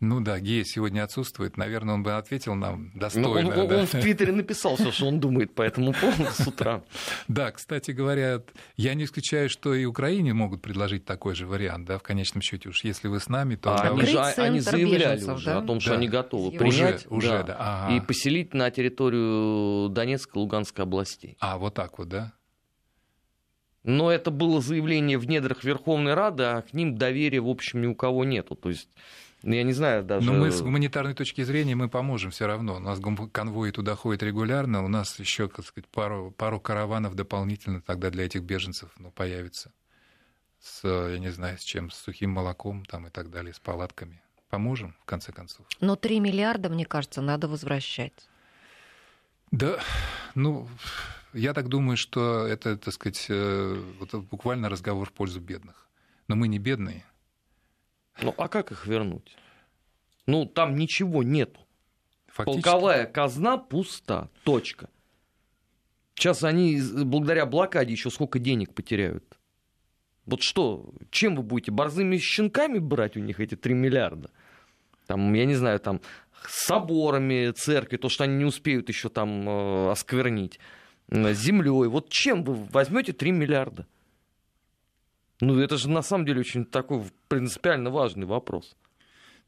Ну 0.00 0.20
да, 0.20 0.40
Гея 0.40 0.64
сегодня 0.64 1.04
отсутствует. 1.04 1.58
Наверное, 1.58 1.94
он 1.94 2.02
бы 2.02 2.16
ответил 2.16 2.54
нам 2.54 2.90
достойно. 2.94 3.28
Ну, 3.28 3.62
он, 3.62 3.68
да. 3.68 3.80
он 3.80 3.86
в 3.86 3.90
Твиттере 3.90 4.32
написал 4.32 4.76
все, 4.76 4.90
что 4.90 5.06
он 5.06 5.20
думает 5.20 5.54
по 5.54 5.60
этому 5.60 5.92
поводу 5.92 6.24
с 6.32 6.46
утра. 6.46 6.82
Да, 7.28 7.50
кстати 7.50 7.90
говоря, 7.90 8.42
я 8.78 8.94
не 8.94 9.04
исключаю, 9.04 9.50
что 9.50 9.74
и 9.74 9.84
Украине 9.84 10.32
могут 10.32 10.62
предложить 10.62 11.04
такой 11.04 11.34
же 11.34 11.46
вариант, 11.46 11.86
да, 11.86 11.98
в 11.98 12.02
конечном 12.02 12.40
счете. 12.40 12.70
Уж 12.70 12.82
если 12.82 13.08
вы 13.08 13.20
с 13.20 13.28
нами, 13.28 13.56
то... 13.56 13.74
А 13.74 13.90
они, 13.90 14.06
же, 14.06 14.18
они 14.18 14.60
заявляли 14.60 15.22
уже 15.22 15.44
да? 15.44 15.58
о 15.58 15.62
том, 15.62 15.80
что 15.80 15.90
да. 15.90 15.96
они 15.96 16.08
готовы 16.08 16.50
принять 16.56 17.06
уже, 17.06 17.16
уже, 17.16 17.28
да, 17.28 17.42
да. 17.42 17.56
Ага. 17.58 17.96
и 17.96 18.00
поселить 18.00 18.54
на 18.54 18.70
территорию 18.70 19.90
Донецкой 19.90 20.40
и 20.40 20.42
Луганской 20.44 20.84
областей. 20.84 21.36
А, 21.40 21.58
вот 21.58 21.74
так 21.74 21.98
вот, 21.98 22.08
да? 22.08 22.32
Но 23.82 24.10
это 24.10 24.30
было 24.30 24.62
заявление 24.62 25.18
в 25.18 25.26
недрах 25.26 25.62
Верховной 25.62 26.14
Рады, 26.14 26.44
а 26.44 26.62
к 26.62 26.72
ним 26.72 26.96
доверия, 26.96 27.40
в 27.40 27.48
общем, 27.48 27.82
ни 27.82 27.86
у 27.86 27.94
кого 27.94 28.24
нету. 28.24 28.54
То 28.54 28.70
есть 28.70 28.88
ну, 28.94 28.94
я 29.42 29.62
не 29.62 29.72
знаю 29.72 30.04
даже... 30.04 30.26
Но 30.26 30.38
мы 30.38 30.50
с 30.50 30.60
гуманитарной 30.60 31.14
точки 31.14 31.42
зрения 31.42 31.74
мы 31.74 31.88
поможем 31.88 32.30
все 32.30 32.46
равно. 32.46 32.76
У 32.76 32.78
нас 32.78 33.00
конвои 33.32 33.70
туда 33.70 33.96
ходят 33.96 34.22
регулярно, 34.22 34.84
у 34.84 34.88
нас 34.88 35.18
еще, 35.18 35.48
так 35.48 35.64
сказать, 35.64 35.88
пару, 35.88 36.30
пару 36.30 36.60
караванов 36.60 37.14
дополнительно 37.14 37.80
тогда 37.80 38.10
для 38.10 38.26
этих 38.26 38.42
беженцев 38.42 38.90
ну, 38.98 39.10
появится. 39.10 39.72
С, 40.60 40.86
я 40.86 41.18
не 41.18 41.30
знаю, 41.30 41.56
с 41.58 41.62
чем, 41.62 41.90
с 41.90 41.96
сухим 41.96 42.30
молоком 42.30 42.84
там 42.84 43.06
и 43.06 43.10
так 43.10 43.30
далее, 43.30 43.54
с 43.54 43.58
палатками. 43.58 44.20
Поможем, 44.50 44.94
в 45.00 45.04
конце 45.06 45.32
концов. 45.32 45.64
Но 45.80 45.96
3 45.96 46.20
миллиарда, 46.20 46.68
мне 46.68 46.84
кажется, 46.84 47.22
надо 47.22 47.48
возвращать. 47.48 48.28
Да, 49.50 49.80
ну, 50.34 50.68
я 51.32 51.54
так 51.54 51.68
думаю, 51.68 51.96
что 51.96 52.46
это, 52.46 52.76
так 52.76 52.92
сказать, 52.92 53.26
э, 53.28 53.82
вот 53.98 54.14
буквально 54.24 54.68
разговор 54.68 55.08
в 55.08 55.12
пользу 55.12 55.40
бедных. 55.40 55.88
Но 56.28 56.36
мы 56.36 56.46
не 56.48 56.58
бедные, 56.58 57.04
ну 58.22 58.34
а 58.36 58.48
как 58.48 58.72
их 58.72 58.86
вернуть? 58.86 59.36
Ну 60.26 60.46
там 60.46 60.76
ничего 60.76 61.22
нету. 61.22 61.60
Фактически... 62.28 62.62
Полковая 62.62 63.06
казна 63.06 63.58
пуста. 63.58 64.28
Точка. 64.44 64.88
Сейчас 66.14 66.44
они 66.44 66.80
благодаря 67.04 67.46
блокаде 67.46 67.92
еще 67.92 68.10
сколько 68.10 68.38
денег 68.38 68.74
потеряют. 68.74 69.38
Вот 70.26 70.42
что, 70.42 70.92
чем 71.10 71.34
вы 71.34 71.42
будете? 71.42 71.72
Борзыми 71.72 72.18
щенками 72.18 72.78
брать 72.78 73.16
у 73.16 73.20
них 73.20 73.40
эти 73.40 73.56
3 73.56 73.74
миллиарда? 73.74 74.30
Там, 75.06 75.32
я 75.32 75.44
не 75.44 75.54
знаю, 75.56 75.80
там, 75.80 76.00
соборами 76.46 77.50
церкви, 77.50 77.96
то, 77.96 78.08
что 78.08 78.24
они 78.24 78.36
не 78.36 78.44
успеют 78.44 78.88
еще 78.88 79.08
там 79.08 79.48
э, 79.48 79.90
осквернить, 79.90 80.60
землей. 81.10 81.88
Вот 81.88 82.10
чем 82.10 82.44
вы 82.44 82.54
возьмете 82.54 83.12
3 83.12 83.32
миллиарда? 83.32 83.86
Ну, 85.40 85.58
это 85.58 85.76
же 85.76 85.88
на 85.88 86.02
самом 86.02 86.26
деле 86.26 86.40
очень 86.40 86.64
такой 86.64 87.04
принципиально 87.28 87.90
важный 87.90 88.26
вопрос. 88.26 88.76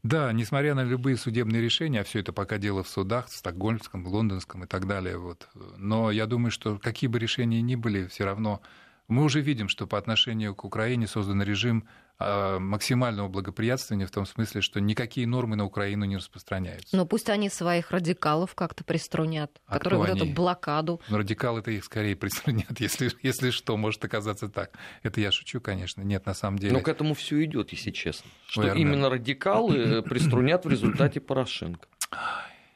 Да, 0.03 0.33
несмотря 0.33 0.75
на 0.75 0.83
любые 0.83 1.15
судебные 1.15 1.61
решения, 1.61 2.01
а 2.01 2.03
все 2.03 2.19
это 2.19 2.33
пока 2.33 2.57
дело 2.57 2.83
в 2.83 2.89
судах, 2.89 3.27
в 3.27 3.35
Стокгольмском, 3.35 4.05
Лондонском 4.05 4.65
и 4.65 4.67
так 4.67 4.85
далее. 4.85 5.17
Вот. 5.17 5.47
Но 5.77 6.11
я 6.11 6.25
думаю, 6.25 6.51
что 6.51 6.77
какие 6.77 7.07
бы 7.07 7.19
решения 7.19 7.61
ни 7.61 7.75
были, 7.75 8.07
все 8.07 8.25
равно 8.25 8.61
мы 9.07 9.23
уже 9.23 9.41
видим, 9.41 9.69
что 9.69 9.87
по 9.87 9.97
отношению 9.97 10.55
к 10.55 10.63
Украине 10.63 11.07
создан 11.07 11.41
режим 11.41 11.87
а, 12.19 12.59
максимального 12.59 13.27
благоприятствования 13.27 14.07
в 14.07 14.11
том 14.11 14.25
смысле, 14.25 14.61
что 14.61 14.79
никакие 14.79 15.27
нормы 15.27 15.55
на 15.55 15.65
Украину 15.65 16.05
не 16.05 16.17
распространяются. 16.17 16.95
Но 16.95 17.05
пусть 17.05 17.29
они 17.29 17.49
своих 17.49 17.91
радикалов 17.91 18.55
как-то 18.55 18.83
приструнят, 18.83 19.59
а 19.65 19.73
которые 19.73 19.99
вот 19.99 20.09
они? 20.09 20.21
эту 20.21 20.33
блокаду. 20.33 21.01
Но 21.09 21.17
радикалы-то 21.17 21.71
их 21.71 21.83
скорее 21.83 22.15
приструнят, 22.15 22.65
если, 22.79 23.11
если 23.23 23.49
что, 23.49 23.75
может 23.77 24.05
оказаться 24.05 24.47
так. 24.47 24.77
Это 25.01 25.19
я 25.19 25.31
шучу, 25.31 25.59
конечно. 25.59 26.01
Нет, 26.01 26.25
на 26.25 26.33
самом 26.33 26.59
деле. 26.59 26.73
Но 26.73 26.79
к 26.79 26.87
этому 26.87 27.13
все 27.13 27.43
идет, 27.43 27.71
если 27.71 27.91
честно. 27.91 28.29
Что 28.47 28.61
Наверное. 28.61 28.81
именно 28.81 29.09
радикалы 29.09 29.77
э, 29.77 30.01
приструнят 30.01 30.65
в 30.65 30.69
результате 30.69 31.19
Порошенко. 31.19 31.87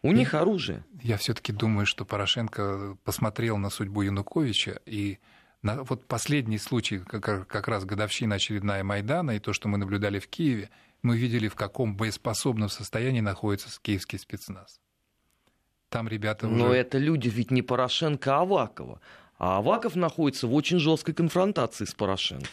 У 0.02 0.12
них 0.12 0.34
оружие. 0.34 0.84
Я 1.02 1.18
все-таки 1.18 1.52
думаю, 1.52 1.86
что 1.86 2.06
Порошенко 2.06 2.98
посмотрел 3.04 3.58
на 3.58 3.70
судьбу 3.70 4.02
Януковича 4.02 4.80
и 4.86 5.20
вот 5.64 6.06
последний 6.06 6.58
случай, 6.58 7.00
как, 7.00 7.48
как 7.48 7.68
раз 7.68 7.86
годовщина 7.86 8.36
очередная 8.36 8.84
Майдана, 8.84 9.32
и 9.32 9.40
то, 9.40 9.54
что 9.54 9.68
мы 9.68 9.78
наблюдали 9.78 10.20
в 10.20 10.28
Киеве, 10.28 10.70
мы 11.02 11.18
видели, 11.18 11.48
в 11.48 11.56
каком 11.56 11.96
боеспособном 11.96 12.70
состоянии 12.70 13.22
находится 13.22 13.70
киевский 13.82 14.20
спецназ. 14.20 14.80
Там 15.90 16.08
ребята 16.08 16.48
уже... 16.48 16.56
Но 16.56 16.74
это 16.74 16.98
люди 16.98 17.30
ведь 17.30 17.52
не 17.52 17.62
Порошенко, 17.62 18.38
а 18.38 18.42
Авакова. 18.42 19.00
А 19.38 19.58
Аваков 19.58 19.96
находится 19.96 20.48
в 20.48 20.54
очень 20.54 20.80
жесткой 20.80 21.14
конфронтации 21.14 21.86
с 21.86 21.94
Порошенко. 21.94 22.48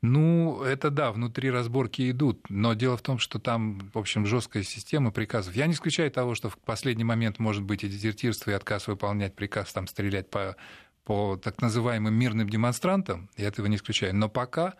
Ну, 0.00 0.62
это 0.62 0.90
да, 0.90 1.10
внутри 1.10 1.50
разборки 1.50 2.08
идут, 2.08 2.48
но 2.50 2.74
дело 2.74 2.96
в 2.96 3.02
том, 3.02 3.18
что 3.18 3.40
там, 3.40 3.90
в 3.92 3.98
общем, 3.98 4.26
жесткая 4.26 4.62
система 4.62 5.10
приказов. 5.10 5.56
Я 5.56 5.66
не 5.66 5.72
исключаю 5.72 6.08
того, 6.12 6.36
что 6.36 6.50
в 6.50 6.58
последний 6.58 7.02
момент 7.02 7.40
может 7.40 7.64
быть 7.64 7.82
и 7.82 7.88
дезертирство, 7.88 8.52
и 8.52 8.54
отказ 8.54 8.86
выполнять 8.86 9.34
приказ, 9.34 9.72
там, 9.72 9.88
стрелять 9.88 10.30
по 10.30 10.54
по 11.08 11.38
так 11.42 11.62
называемым 11.62 12.12
мирным 12.12 12.50
демонстрантам, 12.50 13.30
я 13.38 13.48
этого 13.48 13.64
не 13.66 13.76
исключаю, 13.76 14.14
но 14.14 14.28
пока, 14.28 14.74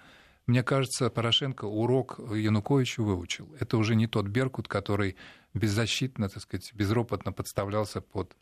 мне 0.46 0.62
кажется, 0.62 1.08
Порошенко 1.08 1.64
урок 1.64 2.18
Януковичу 2.18 3.02
выучил. 3.02 3.48
Это 3.58 3.78
уже 3.78 3.94
не 3.94 4.06
тот 4.06 4.26
Беркут, 4.26 4.68
который 4.68 5.16
беззащитно, 5.54 6.28
так 6.28 6.42
сказать, 6.42 6.70
безропотно 6.74 7.32
подставлялся 7.32 8.02
под 8.02 8.36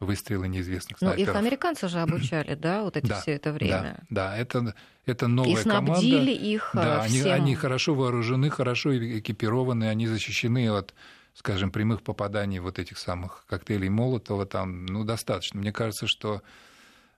выстрелы 0.00 0.48
неизвестных 0.48 0.98
снайперов. 0.98 1.28
Ну, 1.28 1.32
их 1.32 1.46
американцы 1.46 1.88
же 1.88 2.00
обучали, 2.00 2.56
да, 2.56 2.82
вот 2.82 2.98
эти 2.98 3.06
да, 3.06 3.22
все 3.22 3.32
это 3.32 3.52
время. 3.54 4.04
Да, 4.10 4.32
да 4.32 4.36
это, 4.36 4.74
это 5.06 5.26
новая 5.26 5.52
И 5.52 5.56
снабдили 5.62 6.34
команда. 6.34 6.46
их 6.46 6.70
Да, 6.74 7.02
всем... 7.04 7.22
они, 7.22 7.30
они 7.30 7.54
хорошо 7.54 7.94
вооружены, 7.94 8.50
хорошо 8.50 8.94
экипированы, 8.98 9.84
они 9.84 10.08
защищены 10.08 10.68
от 10.68 10.92
скажем, 11.32 11.72
прямых 11.72 12.02
попаданий 12.02 12.58
вот 12.58 12.78
этих 12.78 12.98
самых 12.98 13.44
коктейлей 13.48 13.88
Молотова 13.88 14.46
там, 14.46 14.86
ну, 14.86 15.02
достаточно. 15.04 15.58
Мне 15.58 15.72
кажется, 15.72 16.06
что 16.06 16.42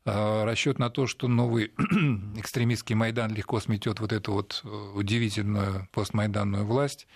расчет 0.06 0.78
на 0.78 0.88
то, 0.88 1.06
что 1.06 1.28
новый 1.28 1.72
экстремистский 2.36 2.94
Майдан 2.94 3.34
легко 3.34 3.60
сметет 3.60 4.00
вот 4.00 4.12
эту 4.12 4.32
вот 4.32 4.60
э, 4.64 4.68
удивительную 4.68 5.88
постмайданную 5.92 6.64
власть, 6.64 7.06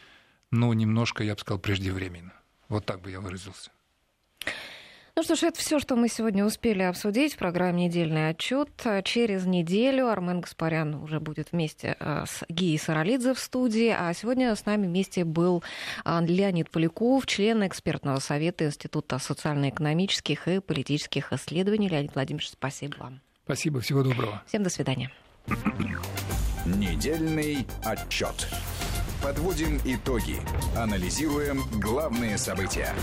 ну, 0.50 0.72
немножко, 0.72 1.22
я 1.22 1.34
бы 1.34 1.40
сказал, 1.40 1.60
преждевременно. 1.60 2.32
Вот 2.68 2.86
так 2.86 3.00
бы 3.00 3.10
я 3.10 3.20
выразился. 3.20 3.70
Ну 5.20 5.24
что 5.24 5.36
ж, 5.36 5.42
это 5.42 5.60
все, 5.60 5.78
что 5.78 5.96
мы 5.96 6.08
сегодня 6.08 6.46
успели 6.46 6.82
обсудить 6.82 7.34
в 7.34 7.36
программе 7.36 7.88
«Недельный 7.88 8.30
отчет». 8.30 8.70
Через 9.04 9.44
неделю 9.44 10.08
Армен 10.08 10.40
Гаспарян 10.40 10.94
уже 10.94 11.20
будет 11.20 11.52
вместе 11.52 11.94
э, 12.00 12.24
с 12.26 12.42
Гией 12.48 12.78
Саралидзе 12.78 13.34
в 13.34 13.38
студии, 13.38 13.94
а 13.94 14.14
сегодня 14.14 14.56
с 14.56 14.64
нами 14.64 14.86
вместе 14.86 15.26
был 15.26 15.62
а, 16.06 16.22
Леонид 16.22 16.70
Поляков, 16.70 17.26
член 17.26 17.66
экспертного 17.66 18.18
совета 18.18 18.64
Института 18.64 19.18
социально-экономических 19.18 20.48
и 20.48 20.58
политических 20.58 21.34
исследований. 21.34 21.90
Леонид 21.90 22.14
Владимирович, 22.14 22.48
спасибо 22.48 22.96
вам. 22.98 23.20
Спасибо, 23.44 23.80
всего 23.80 24.02
доброго. 24.02 24.42
Всем 24.46 24.62
до 24.62 24.70
свидания. 24.70 25.12
Недельный 26.64 27.66
отчет. 27.84 28.48
Подводим 29.22 29.82
итоги. 29.84 30.38
Анализируем 30.74 31.60
главные 31.78 32.38
события. 32.38 32.94